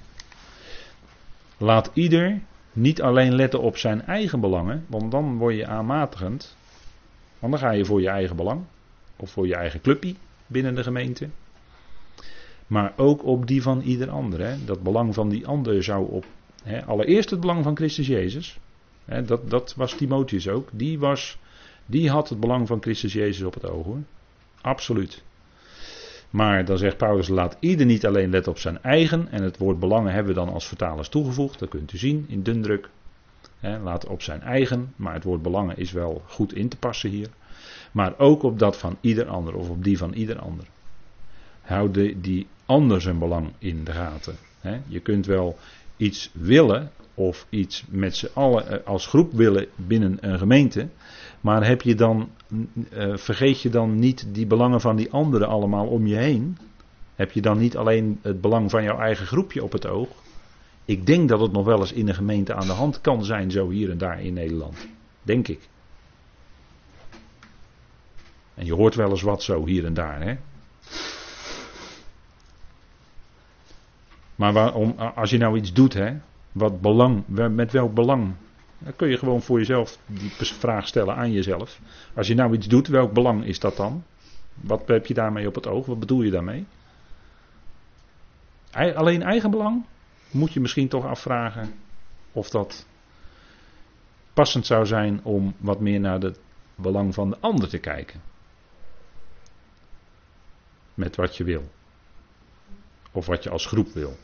Laat 1.62 1.90
ieder 1.94 2.40
niet 2.72 3.02
alleen 3.02 3.34
letten 3.34 3.60
op 3.60 3.76
zijn 3.76 4.02
eigen 4.02 4.40
belangen, 4.40 4.84
want 4.88 5.10
dan 5.10 5.36
word 5.36 5.56
je 5.56 5.66
aanmatigend. 5.66 6.56
Want 7.38 7.52
dan 7.52 7.62
ga 7.62 7.70
je 7.70 7.84
voor 7.84 8.00
je 8.00 8.08
eigen 8.08 8.36
belang, 8.36 8.64
of 9.16 9.30
voor 9.30 9.46
je 9.46 9.54
eigen 9.54 9.80
clubje 9.80 10.14
binnen 10.46 10.74
de 10.74 10.82
gemeente. 10.82 11.28
Maar 12.66 12.92
ook 12.96 13.24
op 13.24 13.46
die 13.46 13.62
van 13.62 13.80
ieder 13.80 14.10
ander. 14.10 14.40
Hè. 14.40 14.64
Dat 14.64 14.82
belang 14.82 15.14
van 15.14 15.28
die 15.28 15.46
ander 15.46 15.82
zou 15.82 16.10
op. 16.10 16.26
Hè, 16.62 16.84
allereerst 16.84 17.30
het 17.30 17.40
belang 17.40 17.64
van 17.64 17.76
Christus 17.76 18.06
Jezus. 18.06 18.58
Hè, 19.04 19.22
dat, 19.22 19.50
dat 19.50 19.74
was 19.74 19.94
Timotheus 19.94 20.48
ook. 20.48 20.68
Die, 20.72 20.98
was, 20.98 21.38
die 21.86 22.10
had 22.10 22.28
het 22.28 22.40
belang 22.40 22.66
van 22.66 22.82
Christus 22.82 23.12
Jezus 23.12 23.42
op 23.46 23.54
het 23.54 23.70
oog 23.70 23.84
hoor. 23.84 24.02
Absoluut. 24.60 25.22
Maar 26.33 26.64
dan 26.64 26.78
zegt 26.78 26.97
Paulus, 26.97 27.28
laat 27.28 27.57
ieder 27.61 27.87
niet 27.87 28.07
alleen 28.07 28.30
letten 28.30 28.53
op 28.53 28.59
zijn 28.59 28.83
eigen. 28.83 29.28
En 29.30 29.43
het 29.43 29.59
woord 29.59 29.78
belangen 29.78 30.12
hebben 30.12 30.35
we 30.35 30.41
dan 30.41 30.53
als 30.53 30.68
vertalers 30.68 31.09
toegevoegd. 31.09 31.59
Dat 31.59 31.68
kunt 31.68 31.93
u 31.93 31.99
zien 31.99 32.24
in 32.28 32.43
dundruk. 32.43 32.89
He, 33.59 33.78
laat 33.78 34.07
op 34.07 34.22
zijn 34.22 34.41
eigen. 34.43 34.93
Maar 34.97 35.14
het 35.14 35.24
woord 35.24 35.43
belangen 35.43 35.76
is 35.76 35.93
wel 35.93 36.22
goed 36.26 36.55
in 36.55 36.68
te 36.68 36.76
passen 36.76 37.11
hier. 37.11 37.28
Maar 37.93 38.18
ook 38.18 38.43
op 38.43 38.59
dat 38.59 38.76
van 38.78 38.97
ieder 39.01 39.26
ander. 39.26 39.55
Of 39.55 39.68
op 39.68 39.85
die 39.85 39.99
van 39.99 40.12
ieder 40.12 40.39
ander. 40.39 40.66
Houd 41.61 41.95
die 41.95 42.47
ander 42.66 43.01
zijn 43.01 43.18
belang 43.18 43.53
in 43.59 43.85
de 43.85 43.93
gaten. 43.93 44.37
je 44.87 45.01
kunt 45.01 45.26
wel 45.26 45.59
iets 45.97 46.30
willen. 46.33 46.91
Of 47.14 47.47
iets 47.51 47.85
met 47.89 48.16
z'n 48.16 48.30
allen 48.35 48.68
eh, 48.68 48.87
als 48.87 49.07
groep 49.07 49.33
willen 49.33 49.66
binnen 49.76 50.18
een 50.20 50.39
gemeente. 50.39 50.89
Maar 51.43 51.66
heb 51.66 51.82
je 51.82 51.95
dan, 51.95 52.30
uh, 52.49 53.16
vergeet 53.16 53.62
je 53.62 53.68
dan 53.68 53.99
niet 53.99 54.34
die 54.34 54.47
belangen 54.47 54.80
van 54.80 54.97
die 54.97 55.12
anderen 55.12 55.49
allemaal 55.49 55.86
om 55.86 56.07
je 56.07 56.16
heen? 56.16 56.59
Heb 57.14 57.32
je 57.32 57.40
dan 57.43 57.59
niet 57.59 57.76
alleen 57.76 58.18
het 58.22 58.40
belang 58.40 58.70
van 58.70 58.82
jouw 58.82 58.99
eigen 58.99 59.26
groepje 59.26 59.62
op 59.62 59.72
het 59.72 59.86
oog? 59.86 60.09
Ik 60.84 61.07
denk 61.07 61.28
dat 61.28 61.40
het 61.40 61.53
nog 61.53 61.64
wel 61.64 61.80
eens 61.80 61.93
in 61.93 62.09
een 62.09 62.14
gemeente 62.14 62.55
aan 62.55 62.66
de 62.66 62.72
hand 62.72 63.01
kan 63.01 63.24
zijn, 63.24 63.51
zo 63.51 63.70
hier 63.70 63.90
en 63.90 63.99
daar 63.99 64.20
in 64.22 64.34
Nederland. 64.34 64.88
Denk 65.22 65.49
ik. 65.49 65.68
En 68.55 68.66
je 68.66 68.74
hoort 68.74 68.95
wel 68.95 69.11
eens 69.11 69.22
wat 69.22 69.43
zo 69.43 69.66
hier 69.66 69.84
en 69.84 69.95
daar, 69.95 70.22
hè? 70.22 70.36
Maar 74.36 74.53
waarom, 74.53 74.95
als 75.14 75.30
je 75.30 75.38
nou 75.38 75.57
iets 75.57 75.72
doet, 75.72 75.95
hè? 75.95 76.14
Wat 76.53 76.80
belang, 76.80 77.22
met 77.26 77.72
welk 77.72 77.95
belang 77.95 78.34
dan 78.85 78.97
kun 78.97 79.09
je 79.09 79.18
gewoon 79.18 79.43
voor 79.43 79.59
jezelf 79.59 79.99
die 80.07 80.30
vraag 80.30 80.87
stellen 80.87 81.14
aan 81.16 81.33
jezelf. 81.33 81.80
Als 82.14 82.26
je 82.26 82.35
nou 82.35 82.55
iets 82.55 82.66
doet, 82.66 82.89
welk 82.89 83.12
belang 83.12 83.45
is 83.45 83.61
dat 83.61 83.76
dan? 83.76 84.05
Wat 84.55 84.89
heb 84.89 85.07
je 85.07 85.14
daarmee 85.14 85.47
op 85.47 85.55
het 85.55 85.66
oog? 85.66 85.87
Wat 85.87 85.99
bedoel 85.99 86.22
je 86.22 86.30
daarmee? 86.30 86.66
Alleen 88.72 89.22
eigen 89.22 89.51
belang? 89.51 89.85
Moet 90.30 90.53
je 90.53 90.61
misschien 90.61 90.89
toch 90.89 91.05
afvragen 91.05 91.74
of 92.33 92.51
dat 92.51 92.87
passend 94.33 94.66
zou 94.66 94.87
zijn 94.87 95.20
om 95.24 95.55
wat 95.59 95.80
meer 95.80 96.01
naar 96.01 96.20
het 96.20 96.39
belang 96.74 97.14
van 97.14 97.30
de 97.30 97.37
ander 97.41 97.68
te 97.68 97.78
kijken. 97.78 98.20
Met 100.95 101.16
wat 101.16 101.37
je 101.37 101.45
wil. 101.45 101.70
Of 103.12 103.26
wat 103.26 103.43
je 103.43 103.51
als 103.51 103.66
groep 103.66 103.89
wil. 103.89 104.16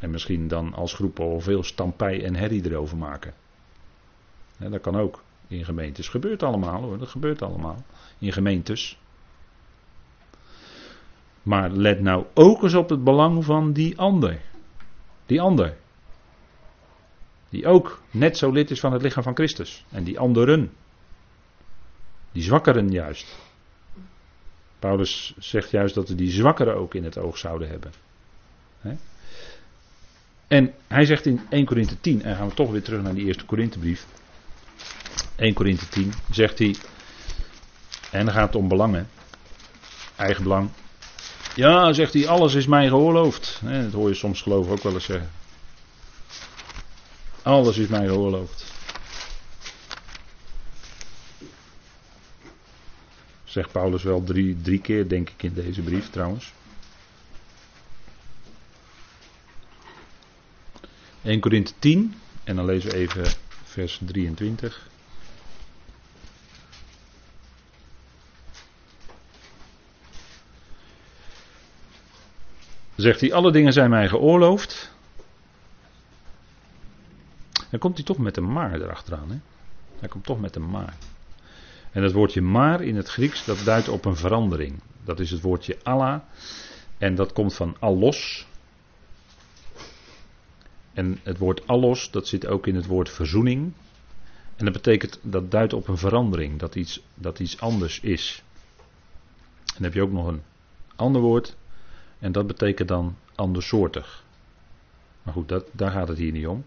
En 0.00 0.10
misschien 0.10 0.48
dan 0.48 0.74
als 0.74 0.94
groep 0.94 1.20
al 1.20 1.40
veel 1.40 1.62
stampij 1.62 2.24
en 2.24 2.34
herrie 2.34 2.70
erover 2.70 2.96
maken. 2.96 3.34
dat 4.58 4.80
kan 4.80 4.96
ook 4.96 5.22
in 5.46 5.64
gemeentes. 5.64 6.08
Gebeurt 6.08 6.42
allemaal 6.42 6.82
hoor, 6.82 6.98
dat 6.98 7.08
gebeurt 7.08 7.42
allemaal. 7.42 7.84
In 8.18 8.32
gemeentes. 8.32 8.98
Maar 11.42 11.70
let 11.70 12.00
nou 12.00 12.24
ook 12.34 12.62
eens 12.62 12.74
op 12.74 12.88
het 12.88 13.04
belang 13.04 13.44
van 13.44 13.72
die 13.72 13.98
ander. 13.98 14.40
Die 15.26 15.40
ander. 15.40 15.76
Die 17.48 17.66
ook 17.66 18.02
net 18.10 18.36
zo 18.36 18.50
lid 18.50 18.70
is 18.70 18.80
van 18.80 18.92
het 18.92 19.02
lichaam 19.02 19.22
van 19.22 19.34
Christus. 19.34 19.84
En 19.90 20.04
die 20.04 20.18
anderen. 20.18 20.72
Die 22.32 22.42
zwakkeren 22.42 22.90
juist. 22.90 23.38
Paulus 24.78 25.34
zegt 25.38 25.70
juist 25.70 25.94
dat 25.94 26.08
we 26.08 26.14
die 26.14 26.30
zwakkeren 26.30 26.76
ook 26.76 26.94
in 26.94 27.04
het 27.04 27.18
oog 27.18 27.38
zouden 27.38 27.68
hebben. 27.68 27.92
En 30.50 30.74
hij 30.86 31.04
zegt 31.04 31.26
in 31.26 31.40
1 31.48 31.64
Korinthe 31.64 32.00
10, 32.00 32.22
en 32.22 32.36
gaan 32.36 32.48
we 32.48 32.54
toch 32.54 32.70
weer 32.70 32.82
terug 32.82 33.02
naar 33.02 33.14
die 33.14 33.26
eerste 33.26 33.44
Korinthebrief. 33.44 34.06
1 35.36 35.54
Korinthe 35.54 35.88
10 35.88 36.12
zegt 36.30 36.58
hij, 36.58 36.74
en 38.10 38.24
dan 38.24 38.34
gaat 38.34 38.54
het 38.54 38.56
om 38.56 38.94
hè. 38.94 39.02
eigen 40.16 40.42
belang. 40.42 40.70
Ja, 41.54 41.92
zegt 41.92 42.12
hij, 42.12 42.28
alles 42.28 42.54
is 42.54 42.66
mij 42.66 42.88
geoorloofd. 42.88 43.60
Dat 43.62 43.92
hoor 43.92 44.08
je 44.08 44.14
soms 44.14 44.42
geloof 44.42 44.68
ook 44.68 44.82
wel 44.82 44.92
eens 44.92 45.04
zeggen. 45.04 45.30
Alles 47.42 47.78
is 47.78 47.88
mij 47.88 48.06
geoorloofd. 48.06 48.64
Zegt 53.44 53.72
Paulus 53.72 54.02
wel 54.02 54.24
drie, 54.24 54.56
drie 54.62 54.80
keer, 54.80 55.08
denk 55.08 55.30
ik, 55.30 55.42
in 55.42 55.54
deze 55.54 55.82
brief 55.82 56.10
trouwens. 56.10 56.52
1 61.22 61.40
Korinthe 61.40 61.72
10, 61.78 62.14
en 62.44 62.56
dan 62.56 62.64
lezen 62.64 62.90
we 62.90 62.96
even 62.96 63.32
vers 63.64 64.00
23. 64.04 64.88
zegt 73.00 73.20
hij, 73.20 73.32
alle 73.32 73.52
dingen 73.52 73.72
zijn 73.72 73.90
mij 73.90 74.08
geoorloofd. 74.08 74.92
Dan 77.70 77.80
komt 77.80 77.96
hij 77.96 78.04
toch 78.04 78.18
met 78.18 78.36
een 78.36 78.52
maar 78.52 78.80
erachteraan. 78.80 79.30
Hè? 79.30 79.36
Hij 79.98 80.08
komt 80.08 80.24
toch 80.24 80.40
met 80.40 80.56
een 80.56 80.70
maar. 80.70 80.96
En 81.92 82.02
dat 82.02 82.12
woordje 82.12 82.40
maar 82.40 82.82
in 82.82 82.96
het 82.96 83.08
Grieks, 83.08 83.44
dat 83.44 83.64
duidt 83.64 83.88
op 83.88 84.04
een 84.04 84.16
verandering. 84.16 84.80
Dat 85.04 85.20
is 85.20 85.30
het 85.30 85.40
woordje 85.40 85.76
Allah. 85.82 86.20
En 86.98 87.14
dat 87.14 87.32
komt 87.32 87.54
van 87.54 87.76
allos. 87.78 88.46
En 91.00 91.18
het 91.22 91.38
woord 91.38 91.66
allos, 91.66 92.10
dat 92.10 92.28
zit 92.28 92.46
ook 92.46 92.66
in 92.66 92.74
het 92.74 92.86
woord 92.86 93.10
verzoening. 93.10 93.72
En 94.56 94.64
dat 94.64 94.74
betekent, 94.74 95.18
dat 95.22 95.50
duidt 95.50 95.72
op 95.72 95.88
een 95.88 95.96
verandering, 95.96 96.58
dat 96.58 96.74
iets, 96.74 97.02
dat 97.14 97.38
iets 97.38 97.60
anders 97.60 98.00
is. 98.00 98.42
En 99.66 99.74
dan 99.74 99.82
heb 99.82 99.94
je 99.94 100.02
ook 100.02 100.12
nog 100.12 100.26
een 100.26 100.42
ander 100.96 101.22
woord, 101.22 101.56
en 102.18 102.32
dat 102.32 102.46
betekent 102.46 102.88
dan 102.88 103.16
andersoortig. 103.34 104.24
Maar 105.22 105.34
goed, 105.34 105.48
dat, 105.48 105.64
daar 105.72 105.90
gaat 105.90 106.08
het 106.08 106.18
hier 106.18 106.32
niet 106.32 106.46
om. 106.46 106.64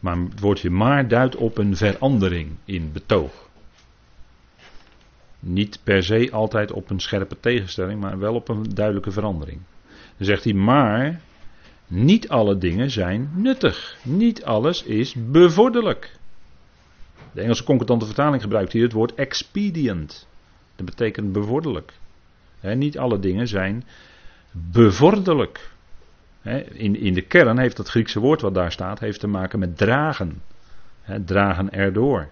Maar 0.00 0.16
het 0.16 0.40
woordje 0.40 0.70
maar 0.70 1.08
duidt 1.08 1.36
op 1.36 1.58
een 1.58 1.76
verandering 1.76 2.56
in 2.64 2.92
betoog. 2.92 3.48
Niet 5.38 5.80
per 5.82 6.02
se 6.02 6.28
altijd 6.32 6.72
op 6.72 6.90
een 6.90 7.00
scherpe 7.00 7.40
tegenstelling, 7.40 8.00
maar 8.00 8.18
wel 8.18 8.34
op 8.34 8.48
een 8.48 8.74
duidelijke 8.74 9.10
verandering. 9.10 9.60
Dan 10.16 10.26
zegt 10.26 10.44
hij, 10.44 10.52
maar 10.52 11.20
niet 11.90 12.28
alle 12.28 12.58
dingen 12.58 12.90
zijn 12.90 13.30
nuttig. 13.34 13.96
Niet 14.02 14.44
alles 14.44 14.82
is 14.82 15.14
bevorderlijk. 15.30 16.16
De 17.32 17.40
Engelse 17.40 17.64
concordante 17.64 18.06
vertaling 18.06 18.42
gebruikt 18.42 18.72
hier 18.72 18.82
het 18.82 18.92
woord 18.92 19.14
expedient. 19.14 20.28
Dat 20.76 20.86
betekent 20.86 21.32
bevorderlijk. 21.32 21.92
niet 22.60 22.98
alle 22.98 23.18
dingen 23.18 23.48
zijn 23.48 23.84
bevorderlijk. 24.50 25.70
In, 26.72 26.96
in 26.96 27.14
de 27.14 27.22
kern 27.22 27.58
heeft 27.58 27.78
het 27.78 27.88
Griekse 27.88 28.20
woord 28.20 28.40
wat 28.40 28.54
daar 28.54 28.72
staat, 28.72 28.98
heeft 28.98 29.20
te 29.20 29.26
maken 29.26 29.58
met 29.58 29.76
dragen. 29.76 30.42
dragen 31.24 31.72
erdoor. 31.72 32.28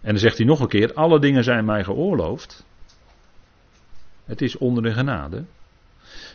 En 0.00 0.10
dan 0.10 0.18
zegt 0.18 0.36
hij 0.36 0.46
nog 0.46 0.60
een 0.60 0.68
keer, 0.68 0.94
alle 0.94 1.20
dingen 1.20 1.44
zijn 1.44 1.64
mij 1.64 1.84
geoorloofd. 1.84 2.64
Het 4.24 4.42
is 4.42 4.58
onder 4.58 4.82
de 4.82 4.92
genade. 4.92 5.44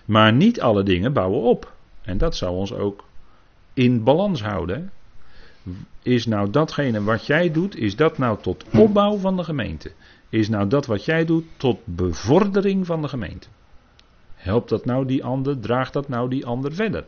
Maar 0.06 0.34
niet 0.34 0.62
alle 0.62 0.84
dingen 0.84 1.14
bouwen 1.14 1.42
op. 1.42 1.75
En 2.06 2.18
dat 2.18 2.36
zou 2.36 2.56
ons 2.56 2.74
ook 2.74 3.04
in 3.74 4.04
balans 4.04 4.42
houden. 4.42 4.92
Is 6.02 6.26
nou 6.26 6.50
datgene 6.50 7.04
wat 7.04 7.26
jij 7.26 7.52
doet, 7.52 7.76
is 7.76 7.96
dat 7.96 8.18
nou 8.18 8.42
tot 8.42 8.66
opbouw 8.74 9.18
van 9.18 9.38
de 9.38 9.44
gemeente? 9.44 9.92
Is 10.30 10.50
nou 10.50 10.68
dat 10.68 10.86
wat 10.86 11.06
jij 11.06 11.26
doet 11.26 11.46
tot 11.58 11.80
bevordering 11.84 12.86
van 12.86 13.02
de 13.02 13.08
gemeente? 13.08 13.48
Helpt 14.36 14.70
dat 14.70 14.86
nou 14.86 15.06
die 15.06 15.24
ander? 15.24 15.60
Draagt 15.60 15.94
dat 15.94 16.08
nou 16.08 16.30
die 16.30 16.46
ander 16.46 16.74
verder? 16.74 17.06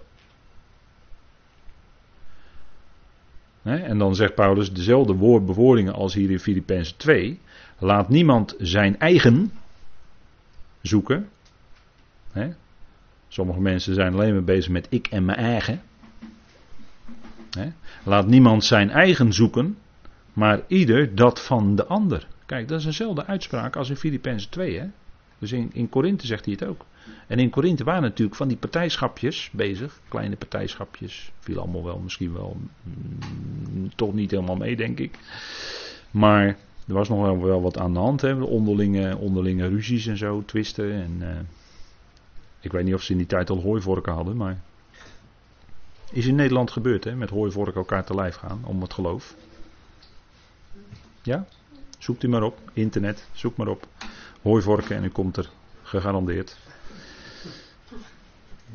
en 3.76 3.98
dan 3.98 4.16
zegt 4.16 4.36
Paulus 4.36 4.74
dezelfde 4.74 5.14
woordbewoordingen 5.14 5.94
als 5.94 6.14
hier 6.14 6.32
in 6.32 6.40
Filippenzen 6.40 6.98
2. 6.98 7.40
Laat 7.78 8.10
niemand 8.10 8.56
zijn 8.58 9.00
eigen 9.00 9.52
zoeken. 10.82 11.30
Sommige 13.28 13.60
mensen 13.60 13.94
zijn 13.94 14.14
alleen 14.14 14.34
maar 14.34 14.44
bezig 14.44 14.72
met 14.72 14.88
ik 14.90 15.08
en 15.08 15.26
mijn 15.26 15.38
eigen. 15.38 15.82
Laat 18.04 18.28
niemand 18.28 18.64
zijn 18.64 18.90
eigen 18.90 19.34
zoeken, 19.34 19.78
maar 20.34 20.62
ieder 20.68 21.16
dat 21.16 21.42
van 21.42 21.76
de 21.76 21.86
ander. 21.86 22.28
Kijk, 22.46 22.68
dat 22.68 22.80
is 22.80 22.86
eenzelfde 22.86 23.26
uitspraak 23.26 23.76
als 23.76 23.90
in 23.90 23.96
Filippenzen 23.96 24.50
2. 24.50 24.80
Hè? 24.80 24.86
Dus 25.40 25.52
in, 25.52 25.70
in 25.74 25.90
Korinthe 25.90 26.26
zegt 26.26 26.46
hij 26.46 26.54
het 26.60 26.70
ook. 26.70 26.86
En 27.28 27.40
in 27.40 27.50
Korinthe 27.50 27.84
waren 27.84 28.02
natuurlijk 28.02 28.38
van 28.38 28.48
die 28.48 28.58
partijschapjes 28.58 29.50
bezig. 29.52 30.00
Kleine 30.08 30.36
partijschapjes. 30.36 31.32
Viel 31.40 31.60
allemaal 31.60 31.84
wel 31.84 32.00
misschien 32.00 32.34
wel 32.34 32.58
mm, 32.84 33.90
toch 33.96 34.14
niet 34.14 34.32
helemaal 34.32 34.56
mee, 34.56 34.76
denk 34.76 35.00
ik. 35.00 35.20
Maar 36.12 36.46
er 36.88 36.94
was 36.94 37.10
nog 37.10 37.40
wel 37.40 37.62
wat 37.62 37.78
aan 37.78 37.94
de 37.94 38.00
hand. 38.00 38.22
Hè. 38.22 38.34
Onderlinge, 38.34 39.18
onderlinge 39.18 39.68
ruzies 39.68 40.08
en 40.08 40.18
zo, 40.18 40.44
twisten. 40.46 40.94
En, 40.94 41.18
uh, 41.20 41.28
ik 42.68 42.74
weet 42.74 42.84
niet 42.84 42.94
of 42.94 43.02
ze 43.02 43.12
in 43.12 43.18
die 43.18 43.28
tijd 43.28 43.50
al 43.50 43.62
hooivorken 43.62 44.14
hadden, 44.14 44.38
maar... 44.38 44.60
Is 46.12 46.26
in 46.26 46.36
Nederland 46.36 46.72
gebeurd, 46.72 47.04
hè, 47.04 47.16
met 47.16 47.30
hooivorken 47.30 47.76
elkaar 47.76 48.04
te 48.04 48.16
lijf 48.16 48.36
gaan, 48.36 48.62
om 48.64 48.82
het 48.82 48.94
geloof. 48.94 49.36
Ja? 51.22 51.46
Zoekt 51.98 52.24
u 52.24 52.28
maar 52.28 52.44
op, 52.44 52.58
internet, 52.74 53.28
zoek 53.34 53.58
maar 53.58 53.68
op. 53.68 53.88
Hooivorken 54.42 54.96
en 54.96 55.04
u 55.04 55.10
komt 55.10 55.38
er, 55.38 55.50
gegarandeerd. 55.84 56.58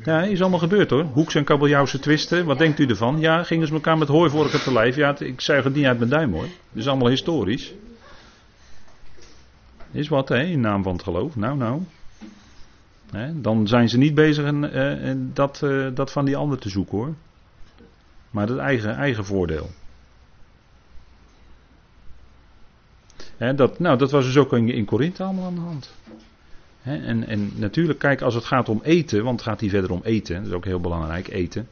Ja, 0.03 0.21
is 0.21 0.41
allemaal 0.41 0.59
gebeurd 0.59 0.89
hoor. 0.89 1.03
Hoeks 1.03 1.35
en 1.35 1.43
kabeljauwse 1.43 1.99
twisten. 1.99 2.45
Wat 2.45 2.57
denkt 2.57 2.79
u 2.79 2.85
ervan? 2.85 3.19
Ja, 3.19 3.43
gingen 3.43 3.67
ze 3.67 3.73
elkaar 3.73 3.97
met 3.97 4.07
hooivorken 4.07 4.61
te 4.61 4.73
lijf. 4.73 4.95
Ja, 4.95 5.19
ik 5.19 5.41
zuig 5.41 5.63
het 5.63 5.75
niet 5.75 5.85
uit 5.85 5.97
mijn 5.97 6.09
duim 6.09 6.31
hoor. 6.31 6.47
Dat 6.47 6.81
is 6.81 6.87
allemaal 6.87 7.09
historisch. 7.09 7.73
Is 9.91 10.07
wat 10.07 10.29
hè, 10.29 10.43
in 10.43 10.59
naam 10.59 10.83
van 10.83 10.93
het 10.93 11.03
geloof. 11.03 11.35
Nou, 11.35 11.57
nou. 11.57 11.81
Dan 13.35 13.67
zijn 13.67 13.89
ze 13.89 13.97
niet 13.97 14.15
bezig 14.15 14.45
en, 14.45 14.63
uh, 14.63 15.33
dat, 15.33 15.61
uh, 15.63 15.87
dat 15.93 16.11
van 16.11 16.25
die 16.25 16.37
ander 16.37 16.57
te 16.57 16.69
zoeken 16.69 16.97
hoor. 16.97 17.13
Maar 18.29 18.47
dat 18.47 18.57
eigen, 18.57 18.95
eigen 18.95 19.25
voordeel. 19.25 19.69
dat, 23.55 23.79
nou, 23.79 23.97
dat 23.97 24.11
was 24.11 24.25
dus 24.25 24.37
ook 24.37 24.53
in, 24.53 24.69
in 24.69 24.85
Korinthe 24.85 25.23
allemaal 25.23 25.45
aan 25.45 25.55
de 25.55 25.61
hand 25.61 25.93
en, 26.83 27.27
en 27.27 27.51
natuurlijk, 27.55 27.99
kijk, 27.99 28.21
als 28.21 28.33
het 28.33 28.45
gaat 28.45 28.69
om 28.69 28.81
eten, 28.83 29.23
want 29.23 29.39
het 29.39 29.49
gaat 29.49 29.59
hier 29.59 29.69
verder 29.69 29.91
om 29.91 30.01
eten, 30.03 30.35
dat 30.35 30.45
is 30.45 30.53
ook 30.53 30.65
heel 30.65 30.79
belangrijk, 30.79 31.27
eten. 31.27 31.67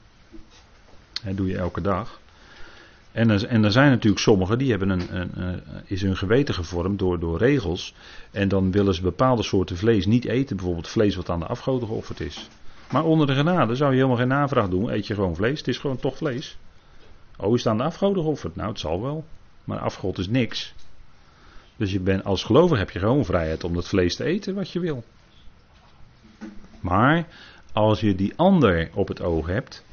Dat 1.24 1.38
doe 1.38 1.48
je 1.48 1.58
elke 1.58 1.82
dag. 1.82 2.21
En 3.12 3.30
er, 3.30 3.46
en 3.46 3.64
er 3.64 3.72
zijn 3.72 3.90
natuurlijk 3.90 4.22
sommigen 4.22 4.58
die 4.58 4.70
hebben 4.70 4.90
een, 4.90 5.16
een, 5.16 5.62
is 5.86 6.02
hun 6.02 6.18
geweten 6.18 6.54
gevormd 6.54 7.00
door, 7.00 7.20
door 7.20 7.38
regels. 7.38 7.94
En 8.32 8.48
dan 8.48 8.72
willen 8.72 8.94
ze 8.94 9.02
bepaalde 9.02 9.44
soorten 9.44 9.78
vlees 9.78 10.06
niet 10.06 10.26
eten, 10.26 10.56
bijvoorbeeld 10.56 10.88
vlees 10.88 11.16
wat 11.16 11.30
aan 11.30 11.40
de 11.40 11.46
afgoden 11.46 11.88
geofferd 11.88 12.20
is. 12.20 12.50
Maar 12.92 13.04
onder 13.04 13.28
de 13.28 13.36
genade 13.36 13.76
zou 13.76 13.90
je 13.90 13.96
helemaal 13.96 14.18
geen 14.18 14.28
navraag 14.28 14.70
doen, 14.70 14.90
eet 14.90 15.08
je 15.08 15.14
gewoon 15.14 15.36
vlees, 15.36 15.58
het 15.58 15.68
is 15.68 15.78
gewoon 15.78 16.00
toch 16.00 16.18
vlees. 16.18 16.58
Oh, 17.38 17.54
is 17.54 17.64
het 17.64 17.72
aan 17.72 17.78
de 17.78 17.84
afgoden 17.84 18.24
geofferd? 18.24 18.56
Nou, 18.56 18.70
het 18.70 18.80
zal 18.80 19.02
wel. 19.02 19.26
Maar 19.64 19.80
afgod 19.80 20.18
is 20.18 20.28
niks. 20.28 20.74
Dus 21.76 21.92
je 21.92 22.00
bent, 22.00 22.24
als 22.24 22.44
gelovig 22.44 22.78
heb 22.78 22.92
je 22.92 23.00
gewoon 23.00 23.26
vrijheid 23.26 23.64
om 23.64 23.74
dat 23.74 23.88
vlees 23.88 24.16
te 24.16 24.24
eten 24.24 24.56
wat 24.56 24.72
je 24.72 24.80
wil. 24.80 25.04
Maar 26.80 27.28
als 27.74 28.00
je 28.00 28.16
die 28.16 28.34
ander 28.36 28.90
op 28.94 29.08
het 29.08 29.22
oog 29.22 29.48
hebt, 29.48 29.84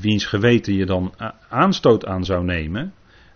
wiens 0.00 0.26
geweten 0.26 0.74
je 0.74 0.86
dan 0.86 1.14
aanstoot 1.48 2.06
aan 2.06 2.24
zou 2.24 2.44
nemen, 2.44 2.92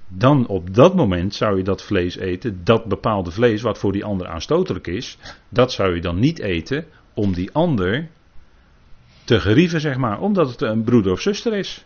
dan 0.08 0.46
op 0.46 0.74
dat 0.74 0.94
moment 0.94 1.34
zou 1.34 1.56
je 1.56 1.62
dat 1.62 1.82
vlees 1.82 2.16
eten, 2.16 2.64
dat 2.64 2.84
bepaalde 2.84 3.30
vlees 3.30 3.62
wat 3.62 3.78
voor 3.78 3.92
die 3.92 4.04
ander 4.04 4.28
aanstotelijk 4.28 4.86
is, 4.86 5.18
dat 5.48 5.72
zou 5.72 5.94
je 5.94 6.00
dan 6.00 6.18
niet 6.18 6.38
eten 6.38 6.84
om 7.14 7.32
die 7.32 7.52
ander 7.52 8.08
te 9.24 9.40
gerieven, 9.40 9.80
zeg 9.80 9.96
maar, 9.96 10.20
omdat 10.20 10.50
het 10.50 10.60
een 10.60 10.84
broeder 10.84 11.12
of 11.12 11.20
zuster 11.20 11.54
is. 11.54 11.84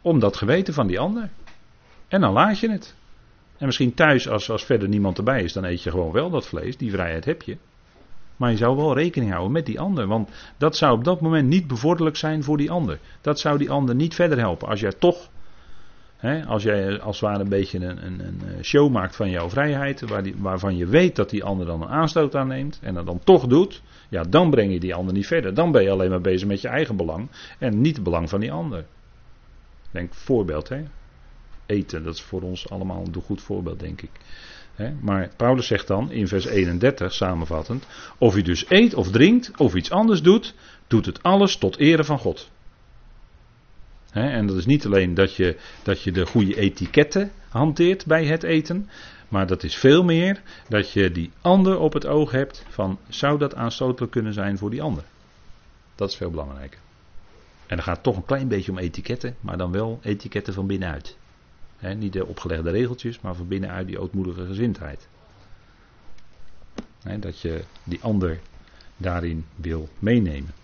Om 0.00 0.18
dat 0.18 0.36
geweten 0.36 0.74
van 0.74 0.86
die 0.86 0.98
ander. 0.98 1.30
En 2.08 2.20
dan 2.20 2.32
laat 2.32 2.58
je 2.58 2.70
het. 2.70 2.94
En 3.58 3.66
misschien 3.66 3.94
thuis, 3.94 4.28
als, 4.28 4.50
als 4.50 4.64
verder 4.64 4.88
niemand 4.88 5.18
erbij 5.18 5.42
is, 5.42 5.52
dan 5.52 5.64
eet 5.64 5.82
je 5.82 5.90
gewoon 5.90 6.12
wel 6.12 6.30
dat 6.30 6.46
vlees. 6.46 6.76
Die 6.76 6.90
vrijheid 6.90 7.24
heb 7.24 7.42
je. 7.42 7.56
Maar 8.36 8.50
je 8.50 8.56
zou 8.56 8.76
wel 8.76 8.94
rekening 8.94 9.30
houden 9.30 9.52
met 9.52 9.66
die 9.66 9.80
ander. 9.80 10.06
Want 10.06 10.30
dat 10.56 10.76
zou 10.76 10.96
op 10.96 11.04
dat 11.04 11.20
moment 11.20 11.48
niet 11.48 11.66
bevorderlijk 11.66 12.16
zijn 12.16 12.42
voor 12.42 12.56
die 12.56 12.70
ander. 12.70 12.98
Dat 13.20 13.40
zou 13.40 13.58
die 13.58 13.70
ander 13.70 13.94
niet 13.94 14.14
verder 14.14 14.38
helpen. 14.38 14.68
Als 14.68 14.80
jij 14.80 14.92
toch, 14.92 15.28
hè, 16.16 16.44
als 16.44 16.62
jij 16.62 17.00
als 17.00 17.20
het 17.20 17.30
ware 17.30 17.42
een 17.42 17.48
beetje 17.48 17.78
een, 17.78 18.06
een, 18.06 18.20
een 18.20 18.64
show 18.64 18.90
maakt 18.90 19.16
van 19.16 19.30
jouw 19.30 19.50
vrijheid. 19.50 20.00
Waar 20.00 20.24
waarvan 20.36 20.76
je 20.76 20.86
weet 20.86 21.16
dat 21.16 21.30
die 21.30 21.44
ander 21.44 21.66
dan 21.66 21.82
een 21.82 21.88
aanstoot 21.88 22.34
aanneemt. 22.34 22.78
En 22.82 22.94
dat 22.94 23.06
dan 23.06 23.20
toch 23.24 23.46
doet. 23.46 23.82
Ja, 24.08 24.22
dan 24.22 24.50
breng 24.50 24.72
je 24.72 24.80
die 24.80 24.94
ander 24.94 25.14
niet 25.14 25.26
verder. 25.26 25.54
Dan 25.54 25.72
ben 25.72 25.82
je 25.82 25.90
alleen 25.90 26.10
maar 26.10 26.20
bezig 26.20 26.48
met 26.48 26.60
je 26.60 26.68
eigen 26.68 26.96
belang. 26.96 27.28
En 27.58 27.80
niet 27.80 27.94
het 27.94 28.04
belang 28.04 28.28
van 28.28 28.40
die 28.40 28.52
ander. 28.52 28.84
Denk 29.90 30.14
voorbeeld, 30.14 30.68
hè 30.68 30.84
eten. 31.66 32.04
Dat 32.04 32.14
is 32.14 32.22
voor 32.22 32.42
ons 32.42 32.70
allemaal 32.70 33.04
een 33.04 33.22
goed 33.22 33.42
voorbeeld, 33.42 33.80
denk 33.80 34.02
ik. 34.02 34.10
Maar 35.00 35.30
Paulus 35.36 35.66
zegt 35.66 35.86
dan 35.86 36.10
in 36.10 36.28
vers 36.28 36.46
31 36.46 37.12
samenvattend: 37.12 37.86
Of 38.18 38.36
je 38.36 38.42
dus 38.42 38.64
eet 38.68 38.94
of 38.94 39.10
drinkt 39.10 39.50
of 39.56 39.74
iets 39.74 39.90
anders 39.90 40.22
doet, 40.22 40.54
doet 40.86 41.06
het 41.06 41.22
alles 41.22 41.56
tot 41.56 41.76
ere 41.76 42.04
van 42.04 42.18
God. 42.18 42.50
en 44.10 44.46
dat 44.46 44.56
is 44.56 44.66
niet 44.66 44.86
alleen 44.86 45.14
dat 45.14 45.34
je, 45.34 45.56
dat 45.82 46.02
je 46.02 46.12
de 46.12 46.26
goede 46.26 46.56
etiketten 46.56 47.32
hanteert 47.48 48.06
bij 48.06 48.24
het 48.24 48.42
eten. 48.42 48.88
Maar 49.28 49.46
dat 49.46 49.62
is 49.62 49.74
veel 49.74 50.04
meer 50.04 50.42
dat 50.68 50.92
je 50.92 51.12
die 51.12 51.30
ander 51.40 51.78
op 51.78 51.92
het 51.92 52.06
oog 52.06 52.30
hebt 52.30 52.64
van 52.68 52.98
zou 53.08 53.38
dat 53.38 53.54
aanstotelijk 53.54 54.12
kunnen 54.12 54.32
zijn 54.32 54.58
voor 54.58 54.70
die 54.70 54.82
ander. 54.82 55.04
Dat 55.94 56.10
is 56.10 56.16
veel 56.16 56.30
belangrijker. 56.30 56.78
En 57.66 57.76
dan 57.76 57.84
gaat 57.84 57.94
het 57.94 58.04
toch 58.04 58.16
een 58.16 58.24
klein 58.24 58.48
beetje 58.48 58.70
om 58.70 58.78
etiketten, 58.78 59.36
maar 59.40 59.56
dan 59.56 59.72
wel 59.72 59.98
etiketten 60.02 60.54
van 60.54 60.66
binnenuit. 60.66 61.16
Niet 61.96 62.12
de 62.12 62.26
opgelegde 62.26 62.70
regeltjes, 62.70 63.20
maar 63.20 63.34
van 63.34 63.48
binnenuit 63.48 63.86
die 63.86 63.98
ootmoedige 63.98 64.46
gezindheid. 64.46 65.08
Dat 67.18 67.40
je 67.40 67.64
die 67.84 67.98
ander 68.02 68.40
daarin 68.96 69.44
wil 69.54 69.88
meenemen. 69.98 70.54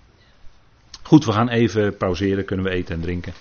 Goed, 1.02 1.24
we 1.24 1.32
gaan 1.32 1.48
even 1.48 1.96
pauzeren, 1.96 2.44
kunnen 2.44 2.64
we 2.66 2.70
eten 2.72 2.94
en 2.94 3.00
drinken. 3.00 3.32